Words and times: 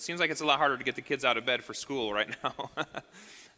Seems 0.00 0.18
like 0.18 0.30
it's 0.30 0.40
a 0.40 0.46
lot 0.46 0.56
harder 0.56 0.78
to 0.78 0.82
get 0.82 0.96
the 0.96 1.02
kids 1.02 1.26
out 1.26 1.36
of 1.36 1.44
bed 1.44 1.62
for 1.62 1.74
school 1.74 2.10
right 2.14 2.34
now. 2.42 2.70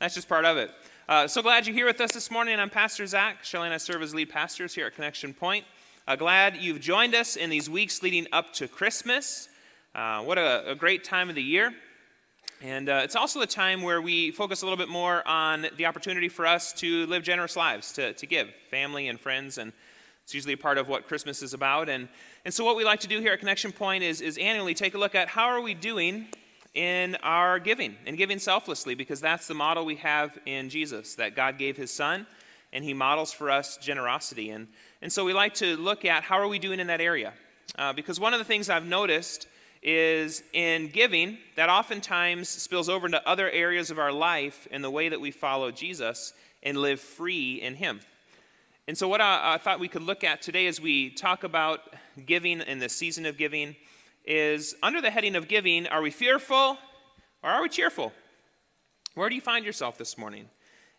That's 0.00 0.12
just 0.12 0.28
part 0.28 0.44
of 0.44 0.56
it. 0.56 0.72
Uh, 1.08 1.28
so 1.28 1.40
glad 1.40 1.68
you're 1.68 1.76
here 1.76 1.86
with 1.86 2.00
us 2.00 2.10
this 2.10 2.32
morning. 2.32 2.58
I'm 2.58 2.68
Pastor 2.68 3.06
Zach. 3.06 3.44
Shelly 3.44 3.66
and 3.66 3.74
I 3.74 3.76
serve 3.76 4.02
as 4.02 4.12
lead 4.12 4.28
pastors 4.28 4.74
here 4.74 4.86
at 4.86 4.94
Connection 4.96 5.34
Point. 5.34 5.64
Uh, 6.08 6.16
glad 6.16 6.56
you've 6.56 6.80
joined 6.80 7.14
us 7.14 7.36
in 7.36 7.48
these 7.48 7.70
weeks 7.70 8.02
leading 8.02 8.26
up 8.32 8.52
to 8.54 8.66
Christmas. 8.66 9.48
Uh, 9.94 10.22
what 10.22 10.36
a, 10.36 10.72
a, 10.72 10.74
great 10.74 11.04
time 11.04 11.28
of 11.28 11.36
the 11.36 11.42
year. 11.44 11.72
And 12.60 12.88
uh, 12.88 13.02
it's 13.04 13.14
also 13.14 13.38
the 13.38 13.46
time 13.46 13.80
where 13.80 14.02
we 14.02 14.32
focus 14.32 14.62
a 14.62 14.64
little 14.64 14.76
bit 14.76 14.88
more 14.88 15.26
on 15.28 15.66
the 15.76 15.86
opportunity 15.86 16.28
for 16.28 16.44
us 16.44 16.72
to 16.74 17.06
live 17.06 17.22
generous 17.22 17.54
lives, 17.54 17.92
to, 17.92 18.14
to 18.14 18.26
give 18.26 18.52
family 18.68 19.06
and 19.06 19.20
friends. 19.20 19.58
And 19.58 19.72
it's 20.32 20.34
usually 20.34 20.54
a 20.54 20.56
part 20.56 20.78
of 20.78 20.88
what 20.88 21.06
Christmas 21.06 21.42
is 21.42 21.52
about. 21.52 21.90
And, 21.90 22.08
and 22.46 22.54
so, 22.54 22.64
what 22.64 22.74
we 22.74 22.84
like 22.84 23.00
to 23.00 23.06
do 23.06 23.20
here 23.20 23.34
at 23.34 23.38
Connection 23.38 23.70
Point 23.70 24.02
is, 24.02 24.22
is 24.22 24.38
annually 24.38 24.72
take 24.72 24.94
a 24.94 24.98
look 24.98 25.14
at 25.14 25.28
how 25.28 25.44
are 25.44 25.60
we 25.60 25.74
doing 25.74 26.26
in 26.72 27.16
our 27.16 27.58
giving 27.58 27.96
and 28.06 28.16
giving 28.16 28.38
selflessly, 28.38 28.94
because 28.94 29.20
that's 29.20 29.46
the 29.46 29.52
model 29.52 29.84
we 29.84 29.96
have 29.96 30.38
in 30.46 30.70
Jesus, 30.70 31.16
that 31.16 31.36
God 31.36 31.58
gave 31.58 31.76
his 31.76 31.90
son 31.90 32.26
and 32.72 32.82
he 32.82 32.94
models 32.94 33.30
for 33.30 33.50
us 33.50 33.76
generosity. 33.76 34.48
And, 34.48 34.68
and 35.02 35.12
so 35.12 35.22
we 35.22 35.34
like 35.34 35.52
to 35.56 35.76
look 35.76 36.06
at 36.06 36.22
how 36.22 36.38
are 36.38 36.48
we 36.48 36.58
doing 36.58 36.80
in 36.80 36.86
that 36.86 37.02
area. 37.02 37.34
Uh, 37.78 37.92
because 37.92 38.18
one 38.18 38.32
of 38.32 38.38
the 38.38 38.46
things 38.46 38.70
I've 38.70 38.86
noticed 38.86 39.46
is 39.82 40.42
in 40.54 40.88
giving 40.88 41.36
that 41.56 41.68
oftentimes 41.68 42.48
spills 42.48 42.88
over 42.88 43.04
into 43.04 43.28
other 43.28 43.50
areas 43.50 43.90
of 43.90 43.98
our 43.98 44.12
life 44.12 44.66
in 44.70 44.80
the 44.80 44.90
way 44.90 45.10
that 45.10 45.20
we 45.20 45.30
follow 45.30 45.70
Jesus 45.70 46.32
and 46.62 46.78
live 46.78 47.00
free 47.00 47.60
in 47.60 47.74
him. 47.74 48.00
And 48.88 48.98
so, 48.98 49.06
what 49.06 49.20
I, 49.20 49.54
I 49.54 49.58
thought 49.58 49.78
we 49.78 49.88
could 49.88 50.02
look 50.02 50.24
at 50.24 50.42
today 50.42 50.66
as 50.66 50.80
we 50.80 51.10
talk 51.10 51.44
about 51.44 51.80
giving 52.26 52.60
in 52.60 52.80
the 52.80 52.88
season 52.88 53.26
of 53.26 53.38
giving 53.38 53.76
is 54.24 54.74
under 54.82 55.00
the 55.00 55.10
heading 55.10 55.36
of 55.36 55.46
giving 55.46 55.86
are 55.86 56.02
we 56.02 56.10
fearful 56.10 56.78
or 57.42 57.50
are 57.50 57.62
we 57.62 57.68
cheerful? 57.68 58.12
Where 59.14 59.28
do 59.28 59.34
you 59.34 59.40
find 59.40 59.64
yourself 59.64 59.98
this 59.98 60.18
morning? 60.18 60.48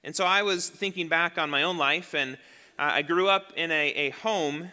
And 0.03 0.15
so 0.15 0.25
I 0.25 0.43
was 0.43 0.69
thinking 0.69 1.07
back 1.07 1.37
on 1.37 1.49
my 1.49 1.63
own 1.63 1.77
life, 1.77 2.13
and 2.13 2.35
uh, 2.77 2.91
I 2.93 3.01
grew 3.01 3.27
up 3.27 3.53
in 3.55 3.71
a, 3.71 3.89
a 3.89 4.09
home 4.11 4.69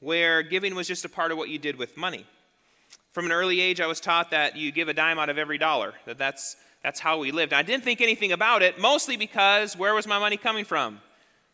where 0.00 0.42
giving 0.42 0.74
was 0.74 0.88
just 0.88 1.04
a 1.04 1.08
part 1.08 1.30
of 1.30 1.38
what 1.38 1.48
you 1.50 1.58
did 1.58 1.76
with 1.76 1.96
money. 1.96 2.26
From 3.12 3.26
an 3.26 3.32
early 3.32 3.60
age, 3.60 3.80
I 3.80 3.86
was 3.86 4.00
taught 4.00 4.30
that 4.30 4.56
you 4.56 4.72
give 4.72 4.88
a 4.88 4.94
dime 4.94 5.18
out 5.18 5.28
of 5.28 5.38
every 5.38 5.58
dollar, 5.58 5.94
that 6.06 6.18
that's, 6.18 6.56
that's 6.82 7.00
how 7.00 7.18
we 7.18 7.32
lived. 7.32 7.52
I 7.52 7.62
didn't 7.62 7.84
think 7.84 8.00
anything 8.00 8.32
about 8.32 8.62
it, 8.62 8.78
mostly 8.78 9.16
because 9.16 9.76
where 9.76 9.94
was 9.94 10.06
my 10.06 10.18
money 10.18 10.36
coming 10.36 10.64
from? 10.64 11.00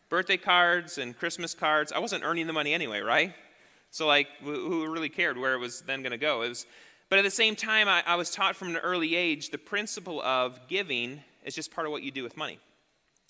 Birthday 0.09 0.37
cards 0.37 0.97
and 0.97 1.17
Christmas 1.17 1.53
cards. 1.53 1.91
I 1.91 1.99
wasn't 1.99 2.23
earning 2.23 2.47
the 2.47 2.53
money 2.53 2.73
anyway, 2.73 3.01
right? 3.01 3.33
So, 3.91 4.07
like, 4.07 4.27
who 4.41 4.91
really 4.91 5.09
cared 5.09 5.37
where 5.37 5.53
it 5.53 5.59
was 5.59 5.81
then 5.81 6.01
going 6.01 6.11
to 6.11 6.17
go? 6.17 6.41
It 6.43 6.49
was, 6.49 6.65
but 7.09 7.19
at 7.19 7.23
the 7.23 7.31
same 7.31 7.55
time, 7.55 7.87
I, 7.87 8.03
I 8.05 8.15
was 8.15 8.29
taught 8.29 8.55
from 8.55 8.69
an 8.69 8.77
early 8.77 9.15
age 9.15 9.49
the 9.49 9.57
principle 9.57 10.21
of 10.21 10.59
giving 10.67 11.21
is 11.43 11.55
just 11.55 11.71
part 11.71 11.87
of 11.87 11.91
what 11.91 12.03
you 12.03 12.11
do 12.11 12.23
with 12.23 12.37
money. 12.37 12.59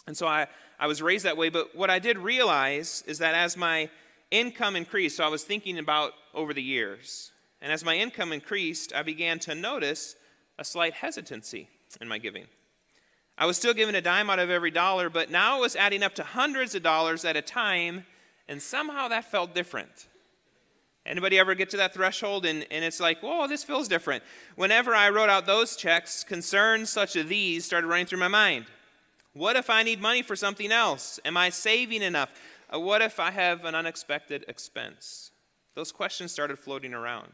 And 0.07 0.15
so 0.15 0.27
I, 0.27 0.47
I 0.79 0.87
was 0.87 1.01
raised 1.01 1.25
that 1.25 1.37
way. 1.37 1.49
But 1.49 1.75
what 1.75 1.89
I 1.89 1.99
did 1.99 2.17
realize 2.17 3.03
is 3.07 3.19
that 3.19 3.35
as 3.35 3.57
my 3.57 3.89
income 4.31 4.75
increased, 4.75 5.17
so 5.17 5.23
I 5.23 5.29
was 5.29 5.43
thinking 5.43 5.77
about 5.77 6.13
over 6.33 6.53
the 6.53 6.63
years, 6.63 7.31
and 7.61 7.71
as 7.71 7.83
my 7.83 7.95
income 7.95 8.31
increased, 8.31 8.93
I 8.93 9.03
began 9.03 9.39
to 9.39 9.55
notice 9.55 10.15
a 10.57 10.63
slight 10.63 10.93
hesitancy 10.93 11.69
in 12.01 12.07
my 12.07 12.17
giving. 12.17 12.45
I 13.37 13.45
was 13.45 13.57
still 13.57 13.73
giving 13.73 13.95
a 13.95 14.01
dime 14.01 14.29
out 14.29 14.39
of 14.39 14.49
every 14.49 14.71
dollar, 14.71 15.09
but 15.09 15.29
now 15.29 15.57
it 15.57 15.61
was 15.61 15.75
adding 15.75 16.01
up 16.01 16.15
to 16.15 16.23
hundreds 16.23 16.73
of 16.73 16.81
dollars 16.81 17.23
at 17.23 17.35
a 17.35 17.41
time, 17.41 18.05
and 18.47 18.61
somehow 18.61 19.07
that 19.09 19.25
felt 19.25 19.53
different. 19.53 20.07
Anybody 21.05 21.39
ever 21.39 21.55
get 21.55 21.69
to 21.69 21.77
that 21.77 21.93
threshold 21.93 22.45
and, 22.45 22.67
and 22.69 22.83
it's 22.83 22.99
like, 22.99 23.21
whoa, 23.21 23.47
this 23.47 23.63
feels 23.63 23.87
different? 23.87 24.23
Whenever 24.55 24.93
I 24.93 25.09
wrote 25.09 25.29
out 25.29 25.45
those 25.45 25.77
checks, 25.77 26.23
concerns 26.23 26.89
such 26.89 27.15
as 27.15 27.27
these 27.27 27.63
started 27.63 27.87
running 27.87 28.05
through 28.05 28.19
my 28.19 28.27
mind. 28.27 28.65
What 29.33 29.55
if 29.55 29.69
I 29.69 29.83
need 29.83 30.01
money 30.01 30.21
for 30.21 30.35
something 30.35 30.71
else? 30.71 31.19
Am 31.23 31.37
I 31.37 31.49
saving 31.49 32.01
enough? 32.01 32.33
Uh, 32.73 32.79
what 32.79 33.01
if 33.01 33.19
I 33.19 33.31
have 33.31 33.63
an 33.63 33.73
unexpected 33.73 34.43
expense? 34.49 35.31
Those 35.75 35.93
questions 35.93 36.31
started 36.31 36.59
floating 36.59 36.93
around. 36.93 37.31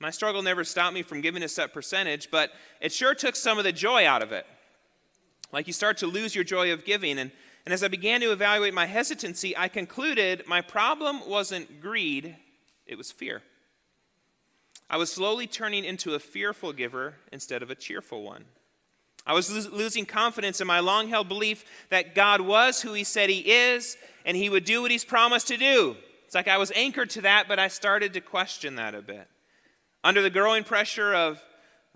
My 0.00 0.10
struggle 0.10 0.42
never 0.42 0.64
stopped 0.64 0.94
me 0.94 1.02
from 1.02 1.20
giving 1.20 1.42
a 1.42 1.48
set 1.48 1.72
percentage, 1.72 2.30
but 2.30 2.50
it 2.80 2.92
sure 2.92 3.14
took 3.14 3.36
some 3.36 3.58
of 3.58 3.64
the 3.64 3.72
joy 3.72 4.06
out 4.06 4.22
of 4.22 4.32
it. 4.32 4.46
Like 5.52 5.66
you 5.66 5.72
start 5.72 5.98
to 5.98 6.06
lose 6.06 6.34
your 6.34 6.44
joy 6.44 6.72
of 6.72 6.84
giving. 6.84 7.18
And, 7.18 7.30
and 7.64 7.72
as 7.72 7.82
I 7.82 7.88
began 7.88 8.20
to 8.20 8.32
evaluate 8.32 8.74
my 8.74 8.86
hesitancy, 8.86 9.56
I 9.56 9.68
concluded 9.68 10.44
my 10.46 10.60
problem 10.60 11.28
wasn't 11.28 11.80
greed, 11.80 12.36
it 12.86 12.96
was 12.96 13.12
fear. 13.12 13.42
I 14.88 14.96
was 14.96 15.12
slowly 15.12 15.46
turning 15.46 15.84
into 15.84 16.14
a 16.14 16.20
fearful 16.20 16.72
giver 16.72 17.14
instead 17.32 17.62
of 17.62 17.70
a 17.70 17.74
cheerful 17.74 18.22
one. 18.22 18.44
I 19.26 19.34
was 19.34 19.50
lo- 19.50 19.76
losing 19.76 20.06
confidence 20.06 20.60
in 20.60 20.66
my 20.66 20.78
long 20.78 21.08
held 21.08 21.28
belief 21.28 21.64
that 21.90 22.14
God 22.14 22.40
was 22.40 22.80
who 22.82 22.92
He 22.92 23.02
said 23.02 23.28
He 23.28 23.40
is 23.40 23.96
and 24.24 24.36
He 24.36 24.48
would 24.48 24.64
do 24.64 24.82
what 24.82 24.92
He's 24.92 25.04
promised 25.04 25.48
to 25.48 25.56
do. 25.56 25.96
It's 26.24 26.34
like 26.34 26.48
I 26.48 26.58
was 26.58 26.72
anchored 26.74 27.10
to 27.10 27.22
that, 27.22 27.46
but 27.48 27.58
I 27.58 27.68
started 27.68 28.14
to 28.14 28.20
question 28.20 28.76
that 28.76 28.94
a 28.94 29.02
bit. 29.02 29.26
Under 30.04 30.22
the 30.22 30.30
growing 30.30 30.62
pressure 30.62 31.12
of, 31.12 31.42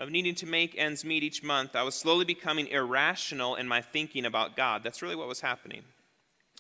of 0.01 0.11
needing 0.11 0.35
to 0.37 0.47
make 0.47 0.75
ends 0.79 1.05
meet 1.05 1.23
each 1.23 1.43
month, 1.43 1.77
I 1.77 1.83
was 1.83 1.95
slowly 1.95 2.25
becoming 2.25 2.67
irrational 2.69 3.55
in 3.55 3.69
my 3.69 3.83
thinking 3.83 4.25
about 4.25 4.57
God. 4.57 4.83
That's 4.83 5.03
really 5.03 5.15
what 5.15 5.29
was 5.29 5.43
happening. 5.43 5.83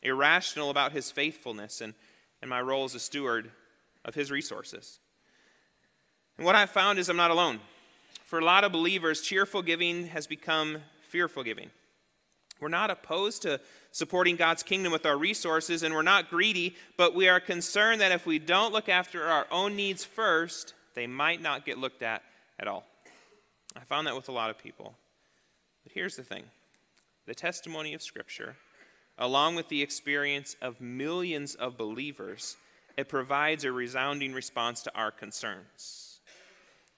Irrational 0.03 0.69
about 0.69 0.93
His 0.93 1.11
faithfulness 1.11 1.81
and, 1.81 1.95
and 2.43 2.51
my 2.51 2.61
role 2.61 2.85
as 2.85 2.95
a 2.95 3.01
steward 3.01 3.51
of 4.05 4.15
His 4.15 4.31
resources. 4.31 4.99
And 6.37 6.45
what 6.45 6.55
I've 6.55 6.69
found 6.69 6.99
is 6.99 7.09
I'm 7.09 7.17
not 7.17 7.31
alone. 7.31 7.61
For 8.25 8.39
a 8.39 8.45
lot 8.45 8.63
of 8.63 8.73
believers, 8.73 9.23
cheerful 9.23 9.63
giving 9.63 10.09
has 10.09 10.27
become 10.27 10.83
fearful 11.09 11.43
giving. 11.43 11.71
We're 12.61 12.69
not 12.69 12.91
opposed 12.91 13.41
to 13.43 13.59
supporting 13.91 14.37
God's 14.37 14.63
kingdom 14.63 14.93
with 14.93 15.07
our 15.07 15.17
resources, 15.17 15.83
and 15.83 15.95
we're 15.95 16.03
not 16.03 16.29
greedy, 16.29 16.77
but 16.99 17.15
we 17.15 17.27
are 17.27 17.41
concerned 17.41 18.03
that 18.03 18.13
if 18.13 18.27
we 18.27 18.39
don't 18.39 18.75
look 18.75 18.91
after 18.91 19.25
our 19.25 19.47
own 19.51 19.77
needs 19.77 20.05
first, 20.05 20.75
they 20.95 21.07
might 21.07 21.41
not 21.41 21.65
get 21.65 21.79
looked 21.79 22.03
at 22.03 22.23
at 22.59 22.69
all. 22.69 22.85
I 23.77 23.85
found 23.85 24.07
that 24.07 24.17
with 24.17 24.29
a 24.29 24.33
lot 24.33 24.51
of 24.51 24.59
people. 24.59 24.95
But 25.83 25.93
here's 25.93 26.17
the 26.17 26.25
thing 26.25 26.45
the 27.27 27.35
testimony 27.35 27.95
of 27.95 28.03
Scripture, 28.03 28.57
along 29.19 29.55
with 29.55 29.69
the 29.69 29.83
experience 29.83 30.57
of 30.61 30.81
millions 30.81 31.55
of 31.55 31.77
believers, 31.77 32.57
it 32.97 33.09
provides 33.09 33.65
a 33.65 33.73
resounding 33.73 34.33
response 34.33 34.83
to 34.83 34.95
our 34.95 35.11
concerns 35.11 36.11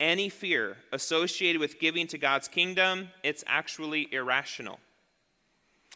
any 0.03 0.29
fear 0.29 0.77
associated 0.93 1.61
with 1.61 1.79
giving 1.79 2.09
to 2.09 2.19
God's 2.19 2.49
kingdom, 2.49 3.09
it's 3.23 3.45
actually 3.47 4.13
irrational. 4.13 4.81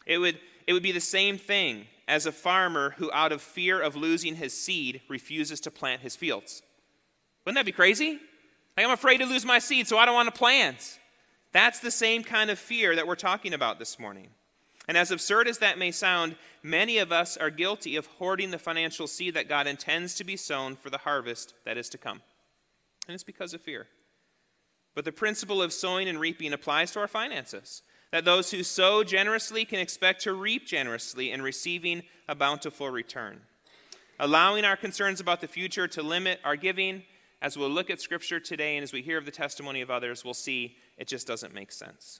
It 0.05 0.17
would, 0.17 0.39
it 0.65 0.71
would 0.71 0.81
be 0.81 0.93
the 0.93 1.01
same 1.01 1.37
thing 1.37 1.87
as 2.07 2.25
a 2.25 2.31
farmer 2.31 2.95
who, 2.97 3.11
out 3.11 3.33
of 3.33 3.41
fear 3.41 3.81
of 3.81 3.97
losing 3.97 4.35
his 4.35 4.57
seed, 4.57 5.01
refuses 5.09 5.59
to 5.61 5.71
plant 5.71 6.01
his 6.01 6.15
fields. 6.15 6.63
Wouldn't 7.45 7.57
that 7.57 7.65
be 7.65 7.73
crazy? 7.73 8.19
Like, 8.77 8.85
I'm 8.85 8.93
afraid 8.93 9.17
to 9.17 9.25
lose 9.25 9.43
my 9.43 9.57
seed, 9.57 9.87
so 9.87 9.97
I 9.97 10.05
don't 10.05 10.13
want 10.13 10.31
to 10.31 10.39
plant. 10.39 10.99
That's 11.51 11.79
the 11.79 11.89
same 11.89 12.23
kind 12.23 12.51
of 12.51 12.59
fear 12.59 12.95
that 12.95 13.07
we're 13.07 13.15
talking 13.15 13.55
about 13.55 13.79
this 13.79 13.97
morning. 13.97 14.29
And 14.87 14.95
as 14.95 15.09
absurd 15.09 15.47
as 15.47 15.57
that 15.57 15.79
may 15.79 15.91
sound, 15.91 16.35
many 16.61 16.99
of 16.99 17.11
us 17.11 17.35
are 17.35 17.49
guilty 17.49 17.95
of 17.95 18.05
hoarding 18.05 18.51
the 18.51 18.59
financial 18.59 19.07
seed 19.07 19.33
that 19.33 19.49
God 19.49 19.65
intends 19.65 20.13
to 20.15 20.23
be 20.23 20.37
sown 20.37 20.75
for 20.75 20.91
the 20.91 20.99
harvest 20.99 21.55
that 21.65 21.77
is 21.77 21.89
to 21.89 21.97
come. 21.97 22.21
And 23.07 23.15
it's 23.15 23.23
because 23.23 23.53
of 23.53 23.61
fear. 23.61 23.87
But 24.93 25.05
the 25.05 25.11
principle 25.11 25.61
of 25.61 25.73
sowing 25.73 26.07
and 26.07 26.19
reaping 26.19 26.53
applies 26.53 26.91
to 26.91 26.99
our 26.99 27.07
finances. 27.07 27.81
That 28.11 28.25
those 28.25 28.51
who 28.51 28.63
sow 28.63 29.03
generously 29.03 29.65
can 29.65 29.79
expect 29.79 30.21
to 30.21 30.33
reap 30.33 30.67
generously 30.67 31.31
in 31.31 31.41
receiving 31.41 32.03
a 32.29 32.35
bountiful 32.35 32.89
return. 32.89 33.41
Allowing 34.19 34.65
our 34.65 34.77
concerns 34.77 35.19
about 35.19 35.41
the 35.41 35.47
future 35.47 35.87
to 35.89 36.01
limit 36.01 36.39
our 36.43 36.55
giving, 36.55 37.03
as 37.41 37.57
we'll 37.57 37.69
look 37.69 37.89
at 37.89 38.01
Scripture 38.01 38.39
today 38.39 38.77
and 38.77 38.83
as 38.83 38.91
we 38.91 39.01
hear 39.01 39.17
of 39.17 39.25
the 39.25 39.31
testimony 39.31 39.81
of 39.81 39.91
others, 39.91 40.25
we'll 40.25 40.33
see 40.33 40.75
it 40.97 41.07
just 41.07 41.27
doesn't 41.27 41.53
make 41.53 41.71
sense. 41.71 42.19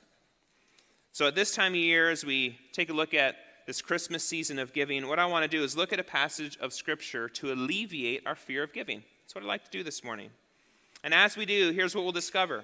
So, 1.11 1.27
at 1.27 1.35
this 1.35 1.55
time 1.55 1.73
of 1.73 1.77
year, 1.77 2.11
as 2.11 2.23
we 2.23 2.59
take 2.73 2.89
a 2.89 2.93
look 2.93 3.13
at 3.13 3.35
this 3.65 3.81
Christmas 3.81 4.23
season 4.23 4.59
of 4.59 4.73
giving, 4.73 5.07
what 5.07 5.19
I 5.19 5.25
want 5.25 5.43
to 5.43 5.57
do 5.57 5.63
is 5.63 5.75
look 5.75 5.91
at 5.91 5.99
a 5.99 6.03
passage 6.03 6.57
of 6.57 6.73
Scripture 6.73 7.27
to 7.29 7.51
alleviate 7.51 8.25
our 8.27 8.35
fear 8.35 8.63
of 8.63 8.71
giving. 8.71 9.03
That's 9.23 9.33
what 9.33 9.43
I'd 9.43 9.47
like 9.47 9.65
to 9.65 9.71
do 9.71 9.83
this 9.83 10.03
morning. 10.03 10.29
And 11.03 11.13
as 11.13 11.35
we 11.35 11.45
do, 11.45 11.71
here's 11.71 11.95
what 11.95 12.03
we'll 12.03 12.13
discover 12.13 12.63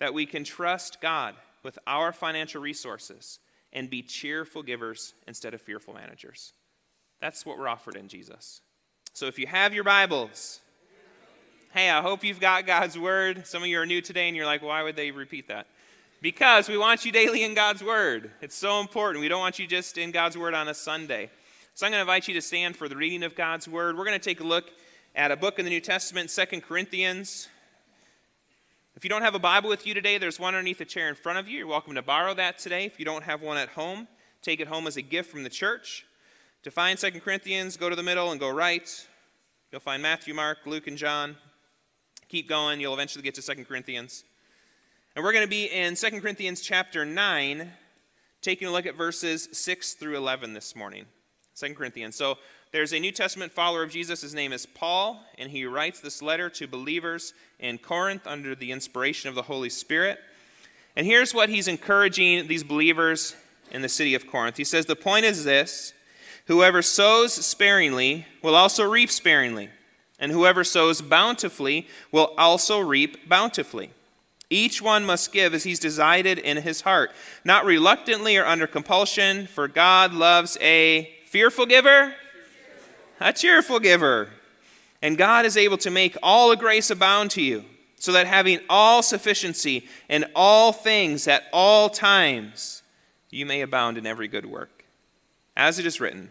that 0.00 0.12
we 0.12 0.26
can 0.26 0.42
trust 0.42 1.00
God 1.00 1.34
with 1.62 1.78
our 1.86 2.12
financial 2.12 2.60
resources 2.60 3.38
and 3.72 3.88
be 3.88 4.02
cheerful 4.02 4.62
givers 4.62 5.14
instead 5.26 5.54
of 5.54 5.60
fearful 5.60 5.94
managers. 5.94 6.52
That's 7.20 7.46
what 7.46 7.58
we're 7.58 7.68
offered 7.68 7.96
in 7.96 8.08
Jesus. 8.08 8.60
So 9.12 9.26
if 9.26 9.38
you 9.38 9.46
have 9.46 9.72
your 9.72 9.84
Bibles, 9.84 10.60
hey, 11.74 11.90
I 11.90 12.02
hope 12.02 12.22
you've 12.22 12.38
got 12.38 12.66
God's 12.66 12.96
Word. 12.96 13.48
Some 13.48 13.64
of 13.64 13.68
you 13.68 13.80
are 13.80 13.84
new 13.84 14.00
today 14.00 14.28
and 14.28 14.36
you're 14.36 14.46
like, 14.46 14.62
why 14.62 14.84
would 14.84 14.94
they 14.94 15.10
repeat 15.10 15.48
that? 15.48 15.66
Because 16.22 16.68
we 16.68 16.78
want 16.78 17.04
you 17.04 17.10
daily 17.10 17.42
in 17.42 17.52
God's 17.52 17.82
Word. 17.82 18.30
It's 18.40 18.54
so 18.54 18.78
important. 18.78 19.20
We 19.20 19.26
don't 19.26 19.40
want 19.40 19.58
you 19.58 19.66
just 19.66 19.98
in 19.98 20.12
God's 20.12 20.38
Word 20.38 20.54
on 20.54 20.68
a 20.68 20.74
Sunday. 20.74 21.30
So 21.74 21.84
I'm 21.84 21.90
going 21.90 21.98
to 21.98 22.02
invite 22.02 22.28
you 22.28 22.34
to 22.34 22.40
stand 22.40 22.76
for 22.76 22.88
the 22.88 22.94
reading 22.94 23.24
of 23.24 23.34
God's 23.34 23.66
Word. 23.66 23.98
We're 23.98 24.04
going 24.04 24.16
to 24.16 24.24
take 24.24 24.38
a 24.38 24.44
look 24.44 24.70
at 25.16 25.32
a 25.32 25.36
book 25.36 25.58
in 25.58 25.64
the 25.64 25.70
New 25.72 25.80
Testament, 25.80 26.30
Second 26.30 26.60
Corinthians. 26.62 27.48
If 28.94 29.02
you 29.02 29.10
don't 29.10 29.22
have 29.22 29.34
a 29.34 29.40
Bible 29.40 29.68
with 29.68 29.84
you 29.84 29.94
today, 29.94 30.16
there's 30.16 30.38
one 30.38 30.54
underneath 30.54 30.78
the 30.78 30.84
chair 30.84 31.08
in 31.08 31.16
front 31.16 31.40
of 31.40 31.48
you. 31.48 31.58
You're 31.58 31.66
welcome 31.66 31.96
to 31.96 32.02
borrow 32.02 32.34
that 32.34 32.60
today. 32.60 32.84
If 32.84 33.00
you 33.00 33.04
don't 33.04 33.24
have 33.24 33.42
one 33.42 33.56
at 33.56 33.70
home, 33.70 34.06
take 34.42 34.60
it 34.60 34.68
home 34.68 34.86
as 34.86 34.96
a 34.96 35.02
gift 35.02 35.28
from 35.28 35.42
the 35.42 35.50
church. 35.50 36.06
To 36.62 36.70
find 36.70 36.96
2 36.96 37.10
Corinthians, 37.18 37.76
go 37.76 37.90
to 37.90 37.96
the 37.96 38.04
middle 38.04 38.30
and 38.30 38.38
go 38.38 38.48
right. 38.48 38.88
You'll 39.72 39.80
find 39.80 40.00
Matthew, 40.00 40.34
Mark, 40.34 40.58
Luke, 40.66 40.86
and 40.86 40.96
John. 40.96 41.34
Keep 42.28 42.48
going, 42.48 42.80
you'll 42.80 42.94
eventually 42.94 43.22
get 43.22 43.34
to 43.34 43.42
2 43.42 43.64
Corinthians. 43.64 44.24
And 45.14 45.24
we're 45.24 45.32
going 45.32 45.44
to 45.44 45.50
be 45.50 45.66
in 45.66 45.94
2 45.94 46.20
Corinthians 46.20 46.60
chapter 46.60 47.04
9, 47.04 47.70
taking 48.40 48.66
a 48.66 48.72
look 48.72 48.86
at 48.86 48.96
verses 48.96 49.48
6 49.52 49.94
through 49.94 50.16
11 50.16 50.54
this 50.54 50.74
morning. 50.74 51.06
2 51.56 51.74
Corinthians. 51.74 52.16
So 52.16 52.38
there's 52.72 52.92
a 52.92 52.98
New 52.98 53.12
Testament 53.12 53.52
follower 53.52 53.84
of 53.84 53.90
Jesus. 53.90 54.22
His 54.22 54.34
name 54.34 54.52
is 54.52 54.66
Paul, 54.66 55.22
and 55.38 55.50
he 55.50 55.64
writes 55.64 56.00
this 56.00 56.20
letter 56.20 56.50
to 56.50 56.66
believers 56.66 57.32
in 57.60 57.78
Corinth 57.78 58.26
under 58.26 58.56
the 58.56 58.72
inspiration 58.72 59.28
of 59.28 59.36
the 59.36 59.42
Holy 59.42 59.70
Spirit. 59.70 60.18
And 60.96 61.06
here's 61.06 61.32
what 61.32 61.48
he's 61.48 61.68
encouraging 61.68 62.48
these 62.48 62.64
believers 62.64 63.36
in 63.70 63.82
the 63.82 63.88
city 63.88 64.14
of 64.14 64.26
Corinth. 64.26 64.56
He 64.56 64.64
says, 64.64 64.86
The 64.86 64.96
point 64.96 65.24
is 65.24 65.44
this 65.44 65.92
whoever 66.46 66.82
sows 66.82 67.32
sparingly 67.32 68.26
will 68.42 68.56
also 68.56 68.84
reap 68.84 69.10
sparingly, 69.10 69.70
and 70.18 70.32
whoever 70.32 70.64
sows 70.64 71.02
bountifully 71.02 71.86
will 72.12 72.32
also 72.38 72.78
reap 72.78 73.28
bountifully. 73.28 73.90
Each 74.50 74.80
one 74.80 75.04
must 75.04 75.32
give 75.32 75.54
as 75.54 75.64
he's 75.64 75.78
decided 75.78 76.38
in 76.38 76.58
his 76.58 76.82
heart, 76.82 77.12
not 77.44 77.64
reluctantly 77.64 78.36
or 78.36 78.44
under 78.44 78.66
compulsion, 78.66 79.46
for 79.46 79.68
God 79.68 80.12
loves 80.12 80.56
a 80.60 81.10
fearful 81.26 81.66
giver 81.66 82.14
a 83.20 83.32
cheerful 83.32 83.80
giver. 83.80 84.28
And 85.02 85.18
God 85.18 85.44
is 85.44 85.56
able 85.56 85.78
to 85.78 85.90
make 85.90 86.16
all 86.22 86.50
the 86.50 86.56
grace 86.56 86.90
abound 86.90 87.30
to 87.32 87.42
you, 87.42 87.64
so 87.96 88.12
that 88.12 88.26
having 88.26 88.60
all 88.68 89.02
sufficiency 89.02 89.88
in 90.08 90.24
all 90.34 90.72
things 90.72 91.26
at 91.28 91.44
all 91.52 91.88
times, 91.88 92.82
you 93.30 93.46
may 93.46 93.60
abound 93.60 93.98
in 93.98 94.06
every 94.06 94.28
good 94.28 94.46
work. 94.46 94.84
As 95.56 95.78
it 95.78 95.86
is 95.86 96.00
written, 96.00 96.30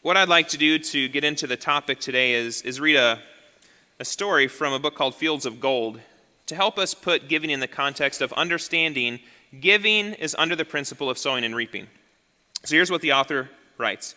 What 0.00 0.16
I'd 0.16 0.28
like 0.28 0.46
to 0.50 0.56
do 0.56 0.78
to 0.78 1.08
get 1.08 1.24
into 1.24 1.48
the 1.48 1.56
topic 1.56 1.98
today 1.98 2.34
is, 2.34 2.62
is 2.62 2.78
read 2.78 2.94
a, 2.94 3.18
a 3.98 4.04
story 4.04 4.46
from 4.46 4.72
a 4.72 4.78
book 4.78 4.94
called 4.94 5.16
Fields 5.16 5.44
of 5.44 5.58
Gold 5.58 5.98
to 6.46 6.54
help 6.54 6.78
us 6.78 6.94
put 6.94 7.28
giving 7.28 7.50
in 7.50 7.58
the 7.58 7.66
context 7.66 8.20
of 8.22 8.32
understanding 8.34 9.18
giving 9.58 10.12
is 10.14 10.36
under 10.38 10.54
the 10.54 10.64
principle 10.64 11.10
of 11.10 11.18
sowing 11.18 11.42
and 11.42 11.56
reaping. 11.56 11.88
So 12.64 12.76
here's 12.76 12.92
what 12.92 13.00
the 13.00 13.12
author 13.12 13.50
writes 13.76 14.14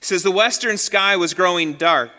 He 0.00 0.06
says, 0.06 0.24
The 0.24 0.32
western 0.32 0.76
sky 0.76 1.16
was 1.16 1.34
growing 1.34 1.74
dark. 1.74 2.10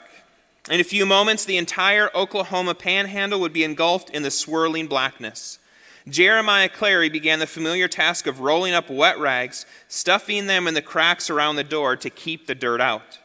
In 0.71 0.79
a 0.79 0.85
few 0.85 1.06
moments, 1.06 1.44
the 1.44 1.57
entire 1.57 2.09
Oklahoma 2.15 2.73
panhandle 2.73 3.41
would 3.41 3.51
be 3.51 3.65
engulfed 3.65 4.11
in 4.11 4.23
the 4.23 4.31
swirling 4.31 4.88
blackness. 4.88 5.59
Jeremiah 6.07 6.69
Clary 6.69 7.09
began 7.09 7.39
the 7.39 7.47
familiar 7.47 7.88
task 7.88 8.27
of 8.27 8.41
rolling 8.41 8.73
up 8.73 8.89
wet 8.89 9.17
rags, 9.19 9.65
stuffing 9.88 10.47
them 10.47 10.67
in 10.67 10.73
the 10.73 10.81
cracks 10.81 11.29
around 11.29 11.55
the 11.55 11.63
door 11.63 11.95
to 11.95 12.09
keep 12.09 12.45
the 12.45 12.55
dirt 12.55 12.81
out. 12.81 13.19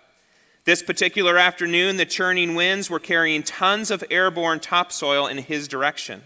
This 0.64 0.82
particular 0.82 1.38
afternoon, 1.38 1.96
the 1.96 2.06
churning 2.06 2.54
winds 2.54 2.90
were 2.90 3.00
carrying 3.00 3.42
tons 3.42 3.90
of 3.90 4.04
airborne 4.10 4.60
topsoil 4.60 5.26
in 5.26 5.38
his 5.38 5.66
direction. 5.66 6.22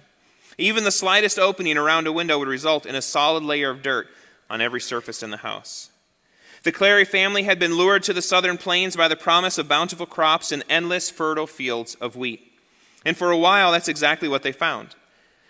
Even 0.58 0.84
the 0.84 0.90
slightest 0.90 1.38
opening 1.38 1.78
around 1.78 2.06
a 2.06 2.12
window 2.12 2.38
would 2.38 2.49
result 2.49 2.84
in 2.84 2.94
a 2.94 3.02
solid 3.02 3.43
layer 3.43 3.70
of 3.70 3.82
dirt 3.82 4.08
on 4.50 4.60
every 4.60 4.81
surface 4.81 5.22
in 5.22 5.31
the 5.31 5.38
house. 5.38 5.90
The 6.64 6.72
Clary 6.72 7.05
family 7.05 7.44
had 7.44 7.58
been 7.58 7.76
lured 7.76 8.02
to 8.05 8.12
the 8.12 8.22
southern 8.22 8.58
plains 8.58 8.94
by 8.94 9.08
the 9.08 9.16
promise 9.16 9.58
of 9.58 9.69
bountiful 9.69 10.06
crops 10.06 10.52
and 10.52 10.62
endless 10.69 11.10
fertile 11.10 11.46
fields 11.46 11.94
of 11.96 12.14
wheat. 12.14 12.52
And 13.05 13.16
for 13.16 13.31
a 13.31 13.38
while, 13.38 13.72
that's 13.72 13.88
exactly 13.88 14.28
what 14.28 14.43
they 14.43 14.52
found. 14.52 14.94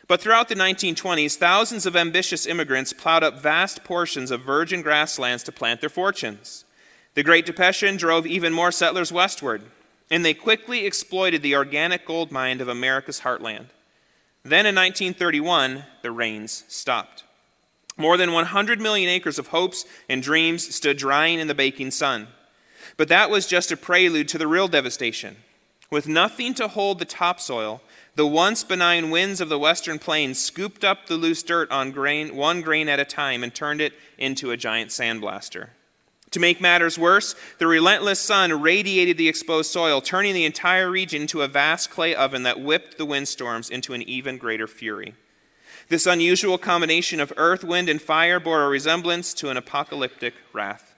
But 0.08 0.20
throughout 0.20 0.48
the 0.48 0.54
1920s, 0.54 1.36
thousands 1.36 1.86
of 1.86 1.96
ambitious 1.96 2.46
immigrants 2.46 2.92
plowed 2.92 3.22
up 3.22 3.40
vast 3.40 3.84
portions 3.84 4.30
of 4.30 4.42
virgin 4.42 4.82
grasslands 4.82 5.42
to 5.44 5.52
plant 5.52 5.80
their 5.80 5.90
fortunes. 5.90 6.64
The 7.14 7.22
Great 7.22 7.46
Depression 7.46 7.96
drove 7.96 8.26
even 8.26 8.52
more 8.52 8.72
settlers 8.72 9.12
westward, 9.12 9.62
and 10.10 10.24
they 10.24 10.34
quickly 10.34 10.84
exploited 10.86 11.42
the 11.42 11.54
organic 11.54 12.06
gold 12.06 12.32
mine 12.32 12.60
of 12.60 12.68
America's 12.68 13.20
heartland. 13.20 13.66
Then 14.42 14.66
in 14.66 14.74
1931, 14.74 15.84
the 16.02 16.10
rains 16.10 16.64
stopped. 16.68 17.24
More 17.96 18.16
than 18.16 18.32
100 18.32 18.80
million 18.80 19.08
acres 19.08 19.38
of 19.38 19.48
hopes 19.48 19.84
and 20.08 20.22
dreams 20.22 20.74
stood 20.74 20.96
drying 20.96 21.38
in 21.38 21.46
the 21.46 21.54
baking 21.54 21.90
sun. 21.92 22.28
But 22.96 23.08
that 23.08 23.30
was 23.30 23.46
just 23.46 23.70
a 23.70 23.76
prelude 23.76 24.28
to 24.28 24.38
the 24.38 24.48
real 24.48 24.68
devastation. 24.68 25.36
With 25.90 26.08
nothing 26.08 26.54
to 26.54 26.68
hold 26.68 26.98
the 26.98 27.04
topsoil, 27.04 27.82
the 28.14 28.26
once 28.26 28.62
benign 28.62 29.10
winds 29.10 29.40
of 29.40 29.48
the 29.48 29.58
western 29.58 29.98
plains 29.98 30.38
scooped 30.38 30.84
up 30.84 31.06
the 31.06 31.16
loose 31.16 31.42
dirt 31.42 31.70
on 31.70 31.92
grain, 31.92 32.36
one 32.36 32.60
grain 32.60 32.88
at 32.88 33.00
a 33.00 33.04
time 33.04 33.42
and 33.42 33.54
turned 33.54 33.80
it 33.80 33.94
into 34.18 34.50
a 34.50 34.56
giant 34.56 34.90
sandblaster. 34.90 35.70
To 36.32 36.40
make 36.40 36.60
matters 36.60 36.98
worse, 36.98 37.34
the 37.58 37.66
relentless 37.66 38.18
sun 38.18 38.60
radiated 38.60 39.18
the 39.18 39.28
exposed 39.28 39.70
soil, 39.70 40.00
turning 40.00 40.34
the 40.34 40.46
entire 40.46 40.90
region 40.90 41.22
into 41.22 41.42
a 41.42 41.48
vast 41.48 41.90
clay 41.90 42.14
oven 42.14 42.42
that 42.42 42.60
whipped 42.60 42.96
the 42.96 43.04
windstorms 43.04 43.68
into 43.68 43.92
an 43.92 44.02
even 44.02 44.38
greater 44.38 44.66
fury. 44.66 45.14
This 45.88 46.06
unusual 46.06 46.56
combination 46.56 47.20
of 47.20 47.32
earth, 47.36 47.64
wind, 47.64 47.88
and 47.88 48.00
fire 48.00 48.40
bore 48.40 48.62
a 48.62 48.68
resemblance 48.68 49.34
to 49.34 49.50
an 49.50 49.58
apocalyptic 49.58 50.34
wrath. 50.54 50.94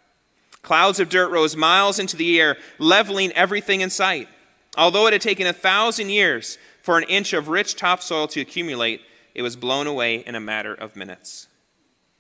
Clouds 0.63 1.01
of 1.01 1.09
dirt 1.09 1.31
rose 1.31 1.57
miles 1.57 1.99
into 1.99 2.17
the 2.17 2.41
air, 2.41 2.57
leveling 2.79 3.33
everything 3.33 3.81
in 3.81 3.91
sight. 3.91 4.29
Although 4.77 5.07
it 5.09 5.13
had 5.13 5.23
taken 5.23 5.47
a 5.47 5.53
thousand 5.53 6.11
years 6.11 6.59
for 6.85 6.99
an 6.99 7.05
inch 7.05 7.33
of 7.33 7.49
rich 7.49 7.77
topsoil 7.77 8.29
to 8.29 8.43
accumulate, 8.43 9.01
it 9.35 9.41
was 9.41 9.57
blown 9.57 9.87
away 9.87 10.17
in 10.17 10.35
a 10.35 10.41
matter 10.41 10.75
of 10.75 10.95
minutes. 10.95 11.49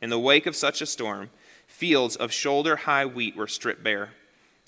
In 0.00 0.08
the 0.08 0.18
wake 0.18 0.46
of 0.46 0.56
such 0.56 0.80
a 0.80 0.86
storm, 0.86 1.28
fields 1.66 2.16
of 2.16 2.32
shoulder 2.32 2.76
high 2.76 3.04
wheat 3.04 3.36
were 3.36 3.46
stripped 3.46 3.84
bare. 3.84 4.12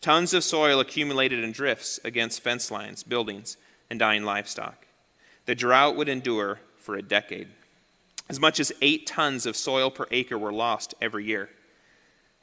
Tons 0.02 0.34
of 0.34 0.44
soil 0.44 0.80
accumulated 0.80 1.42
in 1.42 1.50
drifts 1.50 1.98
against 2.04 2.42
fence 2.42 2.70
lines, 2.70 3.04
buildings, 3.04 3.56
and 3.88 3.98
dying 3.98 4.22
livestock. 4.22 4.86
The 5.46 5.54
drought 5.54 5.96
would 5.96 6.10
endure 6.10 6.60
for 6.76 6.94
a 6.94 7.00
decade. 7.00 7.48
As 8.28 8.38
much 8.38 8.60
as 8.60 8.74
eight 8.82 9.06
tons 9.06 9.46
of 9.46 9.56
soil 9.56 9.90
per 9.90 10.06
acre 10.10 10.36
were 10.36 10.52
lost 10.52 10.92
every 11.00 11.24
year. 11.24 11.48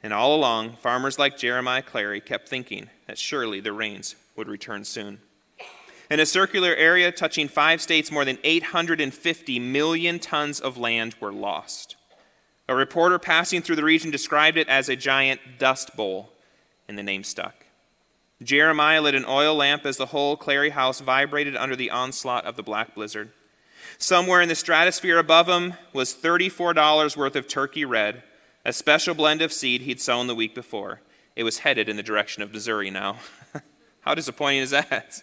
And 0.02 0.12
all 0.12 0.34
along, 0.34 0.72
farmers 0.78 1.20
like 1.20 1.38
Jeremiah 1.38 1.82
Clary 1.82 2.20
kept 2.20 2.48
thinking 2.48 2.90
that 3.06 3.16
surely 3.16 3.60
the 3.60 3.72
rains 3.72 4.16
would 4.34 4.48
return 4.48 4.84
soon. 4.84 5.20
In 6.10 6.20
a 6.20 6.26
circular 6.26 6.74
area 6.74 7.10
touching 7.10 7.48
five 7.48 7.80
states, 7.80 8.10
more 8.10 8.24
than 8.24 8.38
850 8.44 9.58
million 9.58 10.18
tons 10.18 10.60
of 10.60 10.76
land 10.76 11.16
were 11.20 11.32
lost. 11.32 11.96
A 12.68 12.74
reporter 12.74 13.18
passing 13.18 13.62
through 13.62 13.76
the 13.76 13.84
region 13.84 14.10
described 14.10 14.56
it 14.56 14.68
as 14.68 14.88
a 14.88 14.96
giant 14.96 15.40
dust 15.58 15.96
bowl, 15.96 16.30
and 16.88 16.98
the 16.98 17.02
name 17.02 17.24
stuck. 17.24 17.66
Jeremiah 18.42 19.00
lit 19.00 19.14
an 19.14 19.24
oil 19.26 19.54
lamp 19.54 19.86
as 19.86 19.96
the 19.96 20.06
whole 20.06 20.36
Clary 20.36 20.70
house 20.70 21.00
vibrated 21.00 21.56
under 21.56 21.76
the 21.76 21.90
onslaught 21.90 22.44
of 22.44 22.56
the 22.56 22.62
black 22.62 22.94
blizzard. 22.94 23.30
Somewhere 23.96 24.40
in 24.40 24.48
the 24.48 24.54
stratosphere 24.54 25.18
above 25.18 25.48
him 25.48 25.74
was 25.92 26.14
$34 26.14 27.16
worth 27.16 27.36
of 27.36 27.48
turkey 27.48 27.84
red, 27.84 28.22
a 28.64 28.72
special 28.72 29.14
blend 29.14 29.40
of 29.40 29.52
seed 29.52 29.82
he'd 29.82 30.00
sown 30.00 30.26
the 30.26 30.34
week 30.34 30.54
before. 30.54 31.00
It 31.36 31.44
was 31.44 31.58
headed 31.58 31.88
in 31.88 31.96
the 31.96 32.02
direction 32.02 32.42
of 32.42 32.52
Missouri 32.52 32.90
now. 32.90 33.18
How 34.00 34.14
disappointing 34.14 34.60
is 34.60 34.70
that? 34.70 35.22